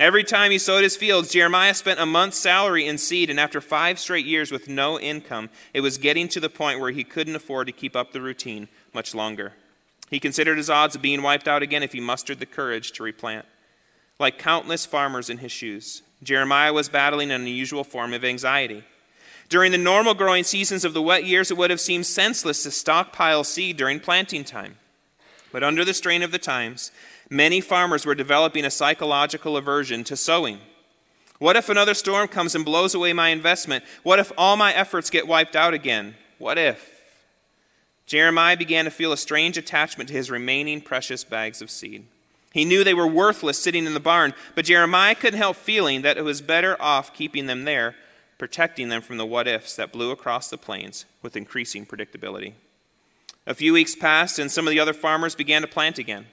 Every 0.00 0.24
time 0.24 0.50
he 0.50 0.56
sowed 0.56 0.82
his 0.82 0.96
fields, 0.96 1.28
Jeremiah 1.28 1.74
spent 1.74 2.00
a 2.00 2.06
month's 2.06 2.38
salary 2.38 2.86
in 2.86 2.96
seed, 2.96 3.28
and 3.28 3.38
after 3.38 3.60
five 3.60 3.98
straight 3.98 4.24
years 4.24 4.50
with 4.50 4.66
no 4.66 4.98
income, 4.98 5.50
it 5.74 5.82
was 5.82 5.98
getting 5.98 6.26
to 6.28 6.40
the 6.40 6.48
point 6.48 6.80
where 6.80 6.90
he 6.90 7.04
couldn't 7.04 7.36
afford 7.36 7.66
to 7.66 7.72
keep 7.74 7.94
up 7.94 8.12
the 8.12 8.22
routine 8.22 8.68
much 8.94 9.14
longer. 9.14 9.52
He 10.08 10.18
considered 10.18 10.56
his 10.56 10.70
odds 10.70 10.96
of 10.96 11.02
being 11.02 11.20
wiped 11.20 11.46
out 11.46 11.62
again 11.62 11.82
if 11.82 11.92
he 11.92 12.00
mustered 12.00 12.38
the 12.38 12.46
courage 12.46 12.92
to 12.92 13.02
replant. 13.02 13.44
Like 14.18 14.38
countless 14.38 14.86
farmers 14.86 15.28
in 15.28 15.36
his 15.36 15.52
shoes, 15.52 16.00
Jeremiah 16.22 16.72
was 16.72 16.88
battling 16.88 17.30
an 17.30 17.42
unusual 17.42 17.84
form 17.84 18.14
of 18.14 18.24
anxiety. 18.24 18.84
During 19.50 19.70
the 19.70 19.76
normal 19.76 20.14
growing 20.14 20.44
seasons 20.44 20.82
of 20.82 20.94
the 20.94 21.02
wet 21.02 21.26
years, 21.26 21.50
it 21.50 21.58
would 21.58 21.68
have 21.68 21.80
seemed 21.80 22.06
senseless 22.06 22.62
to 22.62 22.70
stockpile 22.70 23.44
seed 23.44 23.76
during 23.76 24.00
planting 24.00 24.44
time. 24.44 24.76
But 25.52 25.62
under 25.62 25.84
the 25.84 25.92
strain 25.92 26.22
of 26.22 26.32
the 26.32 26.38
times, 26.38 26.90
many 27.30 27.60
farmers 27.60 28.04
were 28.04 28.14
developing 28.14 28.64
a 28.64 28.70
psychological 28.70 29.56
aversion 29.56 30.04
to 30.04 30.16
sowing. 30.16 30.58
What 31.38 31.56
if 31.56 31.70
another 31.70 31.94
storm 31.94 32.28
comes 32.28 32.54
and 32.54 32.64
blows 32.64 32.94
away 32.94 33.14
my 33.14 33.30
investment? 33.30 33.84
What 34.02 34.18
if 34.18 34.30
all 34.36 34.56
my 34.56 34.74
efforts 34.74 35.08
get 35.08 35.26
wiped 35.26 35.56
out 35.56 35.72
again? 35.72 36.16
What 36.38 36.58
if? 36.58 37.00
Jeremiah 38.04 38.56
began 38.56 38.84
to 38.84 38.90
feel 38.90 39.12
a 39.12 39.16
strange 39.16 39.56
attachment 39.56 40.08
to 40.08 40.14
his 40.14 40.30
remaining 40.30 40.80
precious 40.80 41.24
bags 41.24 41.62
of 41.62 41.70
seed. 41.70 42.06
He 42.52 42.64
knew 42.64 42.82
they 42.82 42.92
were 42.92 43.06
worthless 43.06 43.62
sitting 43.62 43.86
in 43.86 43.94
the 43.94 44.00
barn, 44.00 44.34
but 44.54 44.64
Jeremiah 44.64 45.14
couldn't 45.14 45.38
help 45.38 45.56
feeling 45.56 46.02
that 46.02 46.18
it 46.18 46.24
was 46.24 46.40
better 46.40 46.76
off 46.82 47.14
keeping 47.14 47.46
them 47.46 47.64
there, 47.64 47.94
protecting 48.36 48.88
them 48.88 49.00
from 49.00 49.16
the 49.16 49.24
what 49.24 49.46
ifs 49.46 49.76
that 49.76 49.92
blew 49.92 50.10
across 50.10 50.50
the 50.50 50.58
plains 50.58 51.04
with 51.22 51.36
increasing 51.36 51.86
predictability. 51.86 52.54
A 53.46 53.54
few 53.54 53.72
weeks 53.72 53.94
passed, 53.94 54.38
and 54.38 54.50
some 54.50 54.66
of 54.66 54.72
the 54.72 54.80
other 54.80 54.92
farmers 54.92 55.34
began 55.34 55.62
to 55.62 55.68
plant 55.68 55.98
again. 55.98 56.26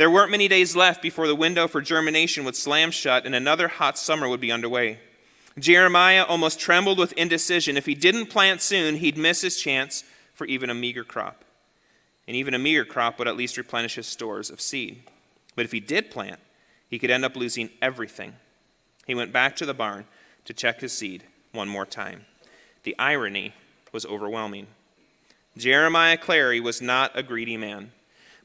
There 0.00 0.10
weren't 0.10 0.30
many 0.30 0.48
days 0.48 0.74
left 0.74 1.02
before 1.02 1.26
the 1.26 1.34
window 1.34 1.68
for 1.68 1.82
germination 1.82 2.46
would 2.46 2.56
slam 2.56 2.90
shut 2.90 3.26
and 3.26 3.34
another 3.34 3.68
hot 3.68 3.98
summer 3.98 4.30
would 4.30 4.40
be 4.40 4.50
underway. 4.50 4.98
Jeremiah 5.58 6.24
almost 6.24 6.58
trembled 6.58 6.96
with 6.96 7.12
indecision. 7.18 7.76
If 7.76 7.84
he 7.84 7.94
didn't 7.94 8.30
plant 8.30 8.62
soon, 8.62 8.96
he'd 8.96 9.18
miss 9.18 9.42
his 9.42 9.60
chance 9.60 10.02
for 10.32 10.46
even 10.46 10.70
a 10.70 10.74
meager 10.74 11.04
crop. 11.04 11.44
And 12.26 12.34
even 12.34 12.54
a 12.54 12.58
meager 12.58 12.86
crop 12.86 13.18
would 13.18 13.28
at 13.28 13.36
least 13.36 13.58
replenish 13.58 13.96
his 13.96 14.06
stores 14.06 14.48
of 14.48 14.62
seed. 14.62 15.02
But 15.54 15.66
if 15.66 15.72
he 15.72 15.80
did 15.80 16.10
plant, 16.10 16.40
he 16.88 16.98
could 16.98 17.10
end 17.10 17.26
up 17.26 17.36
losing 17.36 17.68
everything. 17.82 18.36
He 19.06 19.14
went 19.14 19.34
back 19.34 19.54
to 19.56 19.66
the 19.66 19.74
barn 19.74 20.06
to 20.46 20.54
check 20.54 20.80
his 20.80 20.94
seed 20.94 21.24
one 21.52 21.68
more 21.68 21.84
time. 21.84 22.24
The 22.84 22.98
irony 22.98 23.52
was 23.92 24.06
overwhelming. 24.06 24.68
Jeremiah 25.58 26.16
Clary 26.16 26.58
was 26.58 26.80
not 26.80 27.12
a 27.14 27.22
greedy 27.22 27.58
man. 27.58 27.92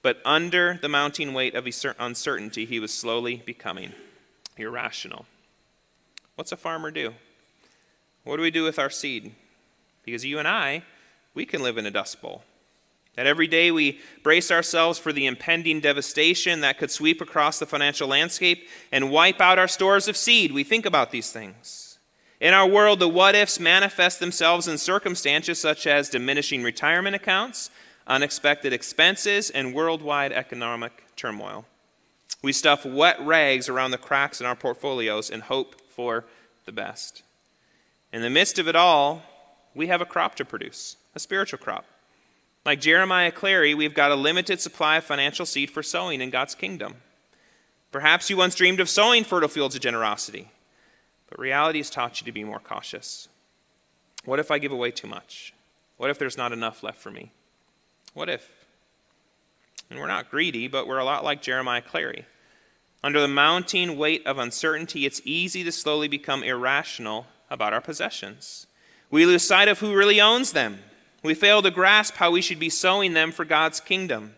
But 0.05 0.21
under 0.23 0.77
the 0.79 0.87
mounting 0.87 1.33
weight 1.33 1.55
of 1.55 1.67
uncertainty, 1.97 2.65
he 2.65 2.79
was 2.79 2.93
slowly 2.93 3.41
becoming 3.43 3.93
irrational. 4.55 5.25
What's 6.35 6.51
a 6.51 6.57
farmer 6.57 6.91
do? 6.91 7.15
What 8.23 8.35
do 8.35 8.43
we 8.43 8.51
do 8.51 8.63
with 8.63 8.77
our 8.77 8.91
seed? 8.91 9.33
Because 10.03 10.23
you 10.23 10.37
and 10.37 10.47
I, 10.47 10.83
we 11.33 11.43
can 11.43 11.63
live 11.63 11.79
in 11.79 11.87
a 11.87 11.91
dust 11.91 12.21
bowl. 12.21 12.43
That 13.15 13.25
every 13.25 13.47
day 13.47 13.71
we 13.71 13.99
brace 14.21 14.51
ourselves 14.51 14.99
for 14.99 15.11
the 15.11 15.25
impending 15.25 15.79
devastation 15.79 16.61
that 16.61 16.77
could 16.77 16.91
sweep 16.91 17.19
across 17.19 17.57
the 17.57 17.65
financial 17.65 18.07
landscape 18.07 18.67
and 18.91 19.09
wipe 19.09 19.41
out 19.41 19.57
our 19.57 19.67
stores 19.67 20.07
of 20.07 20.15
seed. 20.15 20.51
We 20.51 20.63
think 20.63 20.85
about 20.85 21.09
these 21.09 21.31
things. 21.31 21.97
In 22.39 22.53
our 22.53 22.67
world, 22.67 22.99
the 22.99 23.09
what 23.09 23.33
ifs 23.33 23.59
manifest 23.59 24.19
themselves 24.19 24.67
in 24.67 24.77
circumstances 24.77 25.59
such 25.59 25.87
as 25.87 26.09
diminishing 26.09 26.61
retirement 26.61 27.15
accounts, 27.15 27.71
unexpected 28.07 28.73
expenses, 28.73 29.49
and 29.49 29.73
worldwide 29.73 30.31
economic 30.31 31.03
turmoil. 31.15 31.65
We 32.41 32.53
stuff 32.53 32.85
wet 32.85 33.17
rags 33.19 33.67
around 33.67 33.91
the 33.91 33.97
cracks 33.97 34.39
in 34.39 34.45
our 34.45 34.55
portfolios 34.55 35.29
and 35.29 35.43
hope 35.43 35.81
for 35.89 36.25
the 36.65 36.71
best. 36.71 37.23
In 38.13 38.21
the 38.21 38.29
midst 38.29 38.59
of 38.59 38.67
it 38.67 38.75
all, 38.75 39.23
we 39.73 39.87
have 39.87 40.01
a 40.01 40.05
crop 40.05 40.35
to 40.35 40.45
produce, 40.45 40.97
a 41.15 41.19
spiritual 41.19 41.59
crop. 41.59 41.85
Like 42.65 42.81
Jeremiah 42.81 43.31
Clary, 43.31 43.73
we've 43.73 43.93
got 43.93 44.11
a 44.11 44.15
limited 44.15 44.59
supply 44.59 44.97
of 44.97 45.03
financial 45.03 45.45
seed 45.45 45.69
for 45.69 45.83
sowing 45.83 46.21
in 46.21 46.29
God's 46.29 46.55
kingdom. 46.55 46.95
Perhaps 47.91 48.29
you 48.29 48.37
once 48.37 48.55
dreamed 48.55 48.79
of 48.79 48.89
sowing 48.89 49.23
fertile 49.23 49.49
fields 49.49 49.75
of 49.75 49.81
generosity, 49.81 50.49
but 51.29 51.39
reality 51.39 51.79
has 51.79 51.89
taught 51.89 52.19
you 52.19 52.25
to 52.25 52.31
be 52.31 52.43
more 52.43 52.59
cautious. 52.59 53.27
What 54.25 54.39
if 54.39 54.49
I 54.49 54.59
give 54.59 54.71
away 54.71 54.91
too 54.91 55.07
much? 55.07 55.53
What 55.97 56.09
if 56.09 56.19
there's 56.19 56.37
not 56.37 56.51
enough 56.51 56.83
left 56.83 56.99
for 56.99 57.11
me? 57.11 57.31
What 58.15 58.29
if? 58.29 58.65
And 59.89 59.99
we're 59.99 60.07
not 60.07 60.31
greedy, 60.31 60.69
but 60.69 60.87
we're 60.87 60.97
a 60.97 61.03
lot 61.03 61.25
like 61.25 61.41
Jeremiah 61.41 61.81
Clary. 61.81 62.25
Under 63.03 63.19
the 63.19 63.27
mounting 63.27 63.97
weight 63.97 64.25
of 64.25 64.39
uncertainty, 64.39 65.05
it's 65.05 65.21
easy 65.25 65.65
to 65.65 65.71
slowly 65.71 66.07
become 66.07 66.41
irrational 66.41 67.27
about 67.49 67.73
our 67.73 67.81
possessions. 67.81 68.67
We 69.11 69.25
lose 69.25 69.43
sight 69.43 69.67
of 69.67 69.79
who 69.79 69.93
really 69.93 70.21
owns 70.21 70.53
them. 70.53 70.79
We 71.23 71.33
fail 71.33 71.61
to 71.61 71.69
grasp 71.69 72.15
how 72.15 72.31
we 72.31 72.41
should 72.41 72.57
be 72.57 72.69
sowing 72.69 73.13
them 73.13 73.33
for 73.33 73.43
God's 73.43 73.81
kingdom. 73.81 74.35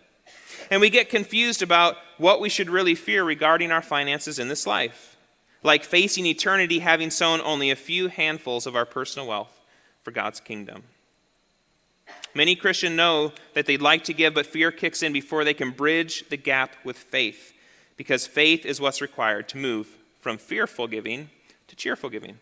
And 0.71 0.81
we 0.81 0.89
get 0.89 1.09
confused 1.09 1.61
about 1.61 1.97
what 2.17 2.41
we 2.41 2.49
should 2.49 2.71
really 2.71 2.95
fear 2.95 3.23
regarding 3.23 3.71
our 3.71 3.83
finances 3.83 4.39
in 4.39 4.47
this 4.47 4.65
life, 4.65 5.17
like 5.61 5.83
facing 5.83 6.25
eternity 6.25 6.79
having 6.79 7.11
sown 7.11 7.41
only 7.41 7.69
a 7.69 7.75
few 7.75 8.07
handfuls 8.07 8.65
of 8.65 8.75
our 8.75 8.87
personal 8.87 9.27
wealth 9.27 9.61
for 10.01 10.09
God's 10.09 10.39
kingdom. 10.39 10.83
Many 12.37 12.55
Christians 12.55 12.95
know 12.95 13.31
that 13.55 13.65
they'd 13.65 13.81
like 13.81 14.03
to 14.03 14.13
give, 14.13 14.35
but 14.35 14.45
fear 14.45 14.71
kicks 14.71 15.01
in 15.01 15.11
before 15.11 15.43
they 15.43 15.55
can 15.55 15.71
bridge 15.71 16.23
the 16.29 16.37
gap 16.37 16.75
with 16.83 16.95
faith, 16.95 17.51
because 17.95 18.27
faith 18.27 18.63
is 18.63 18.79
what's 18.79 19.01
required 19.01 19.49
to 19.49 19.57
move 19.57 19.97
from 20.19 20.37
fearful 20.37 20.87
giving 20.87 21.31
to 21.67 21.75
cheerful 21.75 22.11
giving. 22.11 22.37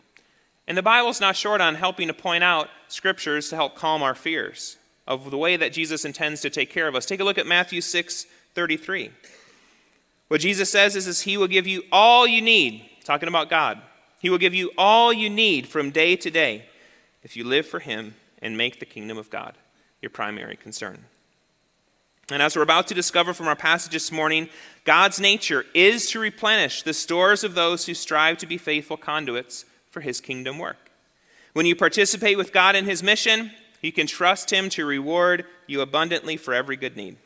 And 0.68 0.78
the 0.78 0.84
Bible's 0.84 1.22
not 1.22 1.38
short 1.38 1.62
on 1.62 1.76
helping 1.76 2.10
to 2.10 2.14
point 2.14 2.44
out 2.44 2.68
scriptures 2.90 3.48
to 3.48 3.56
help 3.56 3.78
calm 3.78 4.04
our 4.04 4.16
fears 4.16 4.76
of 5.08 5.32
the 5.32 5.38
way 5.38 5.56
that 5.56 5.72
Jesus 5.72 6.04
intends 6.04 6.42
to 6.42 6.50
take 6.50 6.70
care 6.70 6.90
of 6.90 6.96
us. 6.96 7.06
Take 7.06 7.22
a 7.22 7.24
look 7.24 7.38
at 7.38 7.48
Matthew 7.48 7.80
6 7.80 8.26
33. 8.54 9.12
What 10.28 10.42
Jesus 10.42 10.70
says 10.70 10.98
is, 10.98 11.08
is 11.08 11.22
He 11.22 11.38
will 11.38 11.48
give 11.48 11.68
you 11.68 11.84
all 11.90 12.28
you 12.28 12.42
need, 12.42 12.84
talking 13.06 13.30
about 13.30 13.50
God. 13.50 13.82
He 14.20 14.30
will 14.30 14.40
give 14.40 14.54
you 14.54 14.72
all 14.78 15.14
you 15.14 15.30
need 15.30 15.70
from 15.70 15.90
day 15.90 16.18
to 16.18 16.30
day 16.30 16.66
if 17.24 17.38
you 17.38 17.46
live 17.46 17.66
for 17.66 17.80
Him 17.80 18.16
and 18.42 18.58
make 18.58 18.82
the 18.82 18.86
kingdom 18.86 19.18
of 19.18 19.30
God 19.30 19.56
your 20.02 20.10
primary 20.10 20.56
concern. 20.56 21.06
And 22.32 22.42
as 22.42 22.56
we're 22.56 22.64
about 22.64 22.88
to 22.88 22.96
discover 22.96 23.34
from 23.34 23.48
our 23.48 23.56
passage 23.56 23.94
this 23.94 24.12
morning, 24.12 24.50
God's 24.84 25.20
nature 25.20 25.66
is 25.76 26.10
to 26.10 26.20
replenish 26.20 26.82
the 26.82 26.94
stores 26.94 27.44
of 27.44 27.54
those 27.54 27.86
who 27.86 27.94
strive 27.94 28.40
to 28.40 28.48
be 28.48 28.58
faithful 28.58 28.98
conduits 28.98 29.66
for 29.92 30.02
his 30.02 30.20
kingdom 30.20 30.58
work. 30.58 30.90
When 31.54 31.68
you 31.68 31.76
participate 31.76 32.38
with 32.38 32.52
God 32.52 32.76
in 32.76 32.86
his 32.86 33.04
mission, 33.04 33.52
you 33.82 33.92
can 33.92 34.08
trust 34.08 34.52
him 34.52 34.70
to 34.70 34.86
reward 34.86 35.46
you 35.68 35.82
abundantly 35.82 36.36
for 36.36 36.54
every 36.54 36.76
good 36.76 36.98
need. 36.98 37.18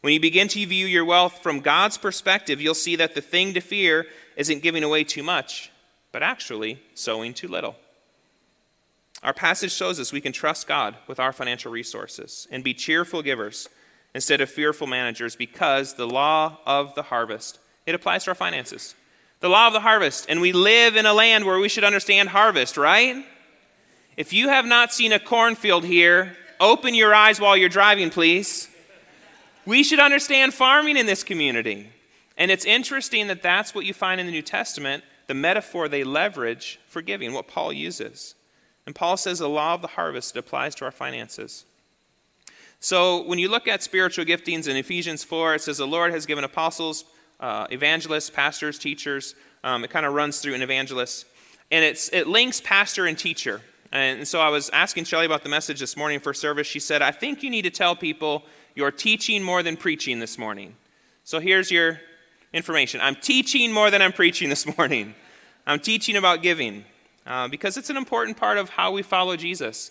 When 0.00 0.12
you 0.12 0.18
begin 0.18 0.48
to 0.48 0.66
view 0.66 0.86
your 0.86 1.04
wealth 1.04 1.38
from 1.38 1.60
God's 1.60 1.96
perspective, 1.96 2.60
you'll 2.60 2.74
see 2.74 2.96
that 2.96 3.14
the 3.14 3.20
thing 3.20 3.54
to 3.54 3.60
fear 3.60 4.06
isn't 4.36 4.62
giving 4.62 4.82
away 4.82 5.04
too 5.04 5.22
much, 5.22 5.70
but 6.10 6.24
actually 6.24 6.82
sowing 6.94 7.32
too 7.32 7.46
little. 7.46 7.76
Our 9.22 9.32
passage 9.32 9.72
shows 9.72 10.00
us 10.00 10.12
we 10.12 10.20
can 10.20 10.32
trust 10.32 10.66
God 10.66 10.96
with 11.06 11.20
our 11.20 11.32
financial 11.32 11.70
resources 11.70 12.48
and 12.50 12.64
be 12.64 12.74
cheerful 12.74 13.22
givers 13.22 13.68
instead 14.14 14.40
of 14.40 14.50
fearful 14.50 14.86
managers 14.86 15.36
because 15.36 15.94
the 15.94 16.08
law 16.08 16.58
of 16.66 16.94
the 16.94 17.02
harvest 17.02 17.58
it 17.86 17.94
applies 17.94 18.24
to 18.24 18.30
our 18.30 18.34
finances. 18.34 18.94
The 19.40 19.48
law 19.48 19.66
of 19.66 19.72
the 19.72 19.80
harvest, 19.80 20.26
and 20.28 20.40
we 20.40 20.52
live 20.52 20.94
in 20.94 21.06
a 21.06 21.12
land 21.12 21.44
where 21.44 21.58
we 21.58 21.68
should 21.68 21.82
understand 21.82 22.28
harvest, 22.28 22.76
right? 22.76 23.24
If 24.16 24.32
you 24.32 24.48
have 24.48 24.66
not 24.66 24.92
seen 24.92 25.12
a 25.12 25.18
cornfield 25.18 25.84
here, 25.84 26.36
open 26.60 26.94
your 26.94 27.14
eyes 27.14 27.40
while 27.40 27.56
you're 27.56 27.68
driving, 27.68 28.10
please. 28.10 28.68
We 29.66 29.82
should 29.82 29.98
understand 29.98 30.54
farming 30.54 30.96
in 30.96 31.06
this 31.06 31.24
community. 31.24 31.90
And 32.36 32.50
it's 32.50 32.64
interesting 32.64 33.26
that 33.28 33.42
that's 33.42 33.74
what 33.74 33.84
you 33.84 33.94
find 33.94 34.20
in 34.20 34.26
the 34.26 34.32
New 34.32 34.42
Testament, 34.42 35.02
the 35.26 35.34
metaphor 35.34 35.88
they 35.88 36.04
leverage 36.04 36.78
for 36.86 37.02
giving, 37.02 37.32
what 37.32 37.48
Paul 37.48 37.72
uses. 37.72 38.34
And 38.86 38.94
Paul 38.94 39.16
says 39.16 39.38
the 39.38 39.48
law 39.48 39.74
of 39.74 39.82
the 39.82 39.88
harvest 39.88 40.36
applies 40.36 40.74
to 40.76 40.84
our 40.84 40.90
finances. 40.90 41.64
So 42.80 43.22
when 43.22 43.38
you 43.38 43.48
look 43.48 43.68
at 43.68 43.82
spiritual 43.82 44.24
giftings 44.24 44.66
in 44.66 44.76
Ephesians 44.76 45.22
4, 45.22 45.54
it 45.54 45.62
says 45.62 45.78
the 45.78 45.86
Lord 45.86 46.12
has 46.12 46.26
given 46.26 46.42
apostles, 46.42 47.04
uh, 47.38 47.68
evangelists, 47.70 48.28
pastors, 48.28 48.78
teachers. 48.78 49.36
Um, 49.62 49.84
it 49.84 49.90
kind 49.90 50.04
of 50.04 50.14
runs 50.14 50.40
through 50.40 50.54
an 50.54 50.62
evangelist. 50.62 51.26
And 51.70 51.84
it's, 51.84 52.08
it 52.08 52.26
links 52.26 52.60
pastor 52.60 53.06
and 53.06 53.16
teacher. 53.16 53.60
And 53.92 54.26
so 54.26 54.40
I 54.40 54.48
was 54.48 54.68
asking 54.70 55.04
Shelly 55.04 55.26
about 55.26 55.42
the 55.42 55.48
message 55.48 55.78
this 55.78 55.96
morning 55.96 56.18
for 56.18 56.34
service. 56.34 56.66
She 56.66 56.80
said, 56.80 57.02
I 57.02 57.10
think 57.10 57.42
you 57.42 57.50
need 57.50 57.62
to 57.62 57.70
tell 57.70 57.94
people 57.94 58.42
you're 58.74 58.90
teaching 58.90 59.42
more 59.42 59.62
than 59.62 59.76
preaching 59.76 60.18
this 60.18 60.38
morning. 60.38 60.74
So 61.24 61.38
here's 61.38 61.70
your 61.70 62.00
information 62.52 63.00
I'm 63.00 63.14
teaching 63.14 63.72
more 63.72 63.90
than 63.90 64.02
I'm 64.02 64.12
preaching 64.12 64.48
this 64.48 64.76
morning. 64.76 65.14
I'm 65.66 65.78
teaching 65.78 66.16
about 66.16 66.42
giving 66.42 66.84
uh, 67.26 67.48
because 67.48 67.76
it's 67.76 67.90
an 67.90 67.96
important 67.96 68.36
part 68.36 68.58
of 68.58 68.70
how 68.70 68.92
we 68.92 69.02
follow 69.02 69.36
Jesus. 69.36 69.90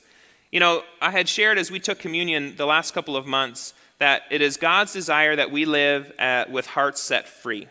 You 0.52 0.60
know, 0.60 0.84
I 1.02 1.12
had 1.12 1.30
shared 1.30 1.58
as 1.58 1.72
we 1.72 1.80
took 1.80 2.00
communion 2.00 2.56
the 2.58 2.66
last 2.66 2.94
couple 2.94 3.16
of 3.16 3.26
months 3.26 3.74
that 4.00 4.24
it 4.32 4.42
is 4.42 4.58
God's 4.58 4.92
desire 4.94 5.36
that 5.36 5.52
we 5.52 5.66
live 5.66 6.12
at, 6.18 6.52
with 6.52 6.66
hearts 6.66 7.02
set 7.02 7.28
free. 7.28 7.68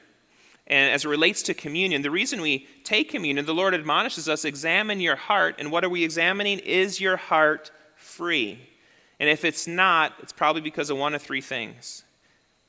and 0.67 0.93
as 0.93 1.05
it 1.05 1.09
relates 1.09 1.43
to 1.43 1.55
communion, 1.55 2.02
the 2.02 2.11
reason 2.11 2.40
we 2.40 2.69
take 2.85 3.11
communion, 3.11 3.45
the 3.45 3.52
Lord 3.52 3.75
admonishes 3.75 4.29
us 4.29 4.45
examine 4.45 5.00
your 5.00 5.17
heart. 5.17 5.57
And 5.59 5.73
what 5.73 5.85
are 5.85 5.88
we 5.88 6.05
examining? 6.05 6.61
Is 6.61 7.00
your 7.00 7.17
heart 7.17 7.73
free? 7.97 8.61
And 9.19 9.29
if 9.29 9.45
it's 9.45 9.67
not, 9.67 10.14
it's 10.21 10.33
probably 10.33 10.62
because 10.62 10.88
of 10.88 10.97
one 10.97 11.14
of 11.14 11.21
three 11.21 11.40
things. 11.40 12.05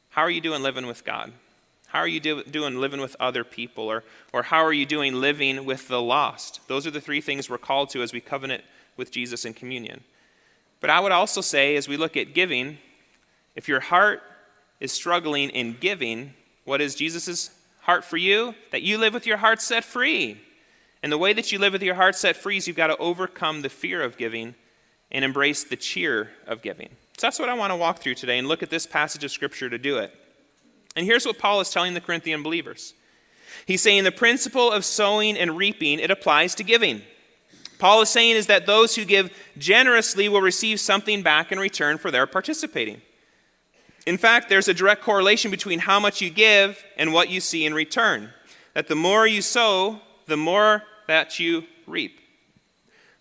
How 0.10 0.24
are 0.24 0.30
you 0.30 0.42
doing 0.42 0.62
living 0.62 0.88
with 0.88 1.06
God? 1.06 1.32
How 1.92 2.00
are 2.00 2.08
you 2.08 2.22
do, 2.22 2.42
doing 2.44 2.80
living 2.80 3.02
with 3.02 3.18
other 3.20 3.44
people? 3.44 3.84
Or, 3.84 4.06
or 4.32 4.44
how 4.44 4.64
are 4.64 4.72
you 4.72 4.86
doing 4.86 5.14
living 5.16 5.66
with 5.66 5.90
the 5.90 6.02
lost? 6.02 6.62
Those 6.68 6.88
are 6.88 6.92
the 6.92 7.02
three 7.02 7.20
things 7.20 7.50
we're 7.50 7.58
called 7.58 7.90
to 7.90 8.02
as 8.02 8.14
we 8.14 8.22
covenant 8.22 8.64
with 8.96 9.12
Jesus 9.12 9.44
in 9.44 9.54
communion. 9.54 10.06
But 10.80 10.90
I 10.90 11.02
would 11.02 11.12
also 11.12 11.42
say, 11.42 11.76
as 11.76 11.90
we 11.90 11.98
look 11.98 12.16
at 12.16 12.34
giving, 12.34 12.78
if 13.58 13.68
your 13.68 13.82
heart 13.82 14.24
is 14.80 14.94
struggling 14.94 15.50
in 15.50 15.76
giving, 15.82 16.34
what 16.64 16.80
is 16.80 16.96
Jesus' 16.96 17.52
heart 17.82 18.06
for 18.06 18.16
you? 18.16 18.56
That 18.72 18.84
you 18.84 18.98
live 18.98 19.14
with 19.14 19.28
your 19.28 19.38
heart 19.38 19.62
set 19.62 19.84
free. 19.84 20.40
And 21.04 21.12
the 21.12 21.18
way 21.18 21.34
that 21.34 21.52
you 21.52 21.60
live 21.60 21.74
with 21.74 21.84
your 21.84 21.96
heart 21.96 22.16
set 22.16 22.38
free 22.38 22.56
is 22.56 22.68
you've 22.70 22.78
got 22.78 22.88
to 22.88 22.98
overcome 22.98 23.64
the 23.64 23.70
fear 23.70 24.02
of 24.02 24.18
giving 24.18 24.56
and 25.12 25.26
embrace 25.26 25.66
the 25.66 25.76
cheer 25.76 26.30
of 26.48 26.62
giving. 26.62 26.90
So 27.18 27.28
that's 27.28 27.38
what 27.38 27.50
I 27.50 27.54
want 27.54 27.72
to 27.72 27.78
walk 27.78 28.00
through 28.00 28.16
today 28.16 28.38
and 28.38 28.48
look 28.48 28.64
at 28.64 28.70
this 28.70 28.88
passage 28.88 29.26
of 29.26 29.32
Scripture 29.32 29.70
to 29.70 29.78
do 29.78 29.98
it. 29.98 30.16
And 30.96 31.06
here's 31.06 31.26
what 31.26 31.40
Paul 31.40 31.62
is 31.62 31.70
telling 31.70 31.94
the 31.94 32.02
Corinthian 32.02 32.44
believers. 32.44 32.94
He's 33.66 33.82
saying 33.82 34.04
the 34.04 34.12
principle 34.12 34.72
of 34.72 34.86
sowing 34.86 35.38
and 35.38 35.58
reaping, 35.58 36.00
it 36.00 36.12
applies 36.12 36.56
to 36.56 36.64
giving. 36.64 37.02
Paul 37.80 38.02
is 38.02 38.10
saying 38.10 38.36
is 38.36 38.48
that 38.48 38.66
those 38.66 38.96
who 38.96 39.06
give 39.06 39.36
generously 39.58 40.30
will 40.30 40.42
receive 40.42 40.80
something 40.80 41.24
back 41.24 41.52
in 41.52 41.60
return 41.60 41.98
for 41.98 42.12
their 42.12 42.28
participating. 42.28 43.02
In 44.06 44.18
fact, 44.18 44.50
there's 44.50 44.68
a 44.68 44.74
direct 44.74 45.02
correlation 45.02 45.52
between 45.52 45.80
how 45.80 46.00
much 46.00 46.22
you 46.22 46.30
give 46.30 46.84
and 46.98 47.14
what 47.14 47.30
you 47.30 47.40
see 47.40 47.66
in 47.66 47.74
return. 47.74 48.30
That 48.74 48.88
the 48.88 48.96
more 48.96 49.28
you 49.28 49.42
sow, 49.42 50.02
the 50.28 50.38
more 50.38 50.84
that 51.08 51.40
you 51.40 51.66
reap. 51.88 52.20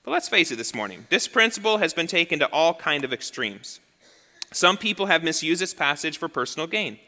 But 0.03 0.13
let's 0.13 0.29
face 0.29 0.51
it 0.51 0.57
this 0.57 0.75
morning. 0.75 1.07
This 1.11 1.29
principle 1.29 1.79
has 1.79 1.93
been 1.93 2.07
taken 2.07 2.39
to 2.39 2.47
all 2.47 2.75
kind 2.75 3.05
of 3.05 3.13
extremes. 3.13 3.81
Some 4.53 4.77
people 4.77 5.07
have 5.07 5.23
misused 5.23 5.61
this 5.61 5.75
passage 5.75 6.19
for 6.19 6.29
personal 6.29 6.67
gain. 6.67 6.99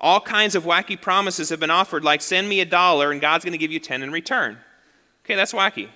All 0.00 0.20
kinds 0.20 0.54
of 0.54 0.64
wacky 0.64 1.00
promises 1.00 1.50
have 1.50 1.60
been 1.60 1.70
offered, 1.70 2.02
like 2.04 2.22
send 2.22 2.48
me 2.48 2.60
a 2.60 2.64
dollar 2.64 3.12
and 3.12 3.20
God's 3.20 3.44
going 3.44 3.52
to 3.52 3.58
give 3.58 3.72
you 3.72 3.80
10 3.80 4.02
in 4.02 4.10
return. 4.10 4.56
Okay, 5.24 5.34
that's 5.34 5.52
wacky. 5.52 5.88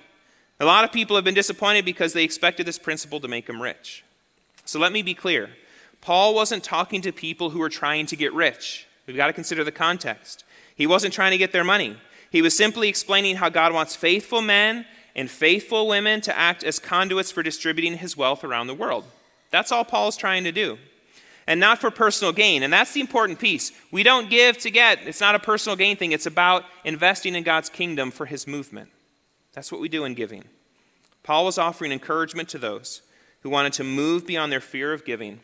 A 0.61 0.65
lot 0.65 0.85
of 0.85 0.93
people 0.93 1.17
have 1.17 1.25
been 1.25 1.35
disappointed 1.35 1.85
because 1.85 2.13
they 2.13 2.23
expected 2.23 2.67
this 2.67 2.79
principle 2.79 3.19
to 3.21 3.29
make 3.29 3.47
them 3.47 3.61
rich. 3.61 4.05
So 4.65 4.79
let 4.79 4.93
me 4.93 5.03
be 5.03 5.15
clear. 5.15 5.51
Paul 6.01 6.35
wasn't 6.35 6.63
talking 6.63 7.01
to 7.03 7.13
people 7.13 7.51
who 7.51 7.59
were 7.59 7.71
trying 7.71 8.07
to 8.07 8.17
get 8.17 8.33
rich. 8.35 8.87
We've 9.07 9.17
got 9.17 9.29
to 9.29 9.33
consider 9.33 9.65
the 9.65 9.73
context. 9.73 10.45
He 10.77 10.87
wasn't 10.87 11.15
trying 11.15 11.33
to 11.33 11.39
get 11.39 11.53
their 11.53 11.65
money. 11.65 11.97
He 12.31 12.43
was 12.43 12.57
simply 12.57 12.89
explaining 12.89 13.37
how 13.37 13.49
God 13.49 13.73
wants 13.73 13.97
faithful 13.97 14.43
men 14.43 14.87
and 15.17 15.31
faithful 15.31 15.87
women 15.87 16.21
to 16.23 16.37
act 16.37 16.63
as 16.63 16.79
conduits 16.79 17.31
for 17.31 17.43
distributing 17.43 17.99
his 17.99 18.17
wealth 18.17 18.45
around 18.45 18.67
the 18.67 18.75
world. 18.75 19.05
That's 19.51 19.73
all 19.73 19.85
Paul's 19.85 20.17
trying 20.17 20.45
to 20.45 20.53
do. 20.53 20.79
And 21.47 21.61
not 21.61 21.79
for 21.79 21.91
personal 21.91 22.33
gain. 22.33 22.63
And 22.63 22.73
that's 22.73 22.93
the 22.93 23.01
important 23.01 23.39
piece. 23.39 23.73
We 23.91 24.03
don't 24.03 24.31
give 24.31 24.57
to 24.59 24.71
get. 24.71 25.07
It's 25.07 25.21
not 25.21 25.35
a 25.35 25.39
personal 25.39 25.77
gain 25.77 25.97
thing. 25.97 26.13
It's 26.13 26.27
about 26.27 26.65
investing 26.85 27.35
in 27.35 27.43
God's 27.43 27.69
kingdom 27.69 28.11
for 28.11 28.27
his 28.27 28.47
movement. 28.47 28.89
That's 29.53 29.71
what 29.71 29.81
we 29.81 29.89
do 29.89 30.05
in 30.05 30.15
giving. 30.15 30.45
Paul 31.23 31.45
was 31.45 31.59
offering 31.59 31.93
encouragement 31.93 32.49
to 32.51 32.59
those 32.59 33.03
who 33.43 33.51
wanted 33.51 33.75
to 33.75 33.85
move 33.85 34.27
beyond 34.27 34.51
their 34.51 34.61
fear 34.61 34.93
of 34.93 35.05
giving 35.05 35.41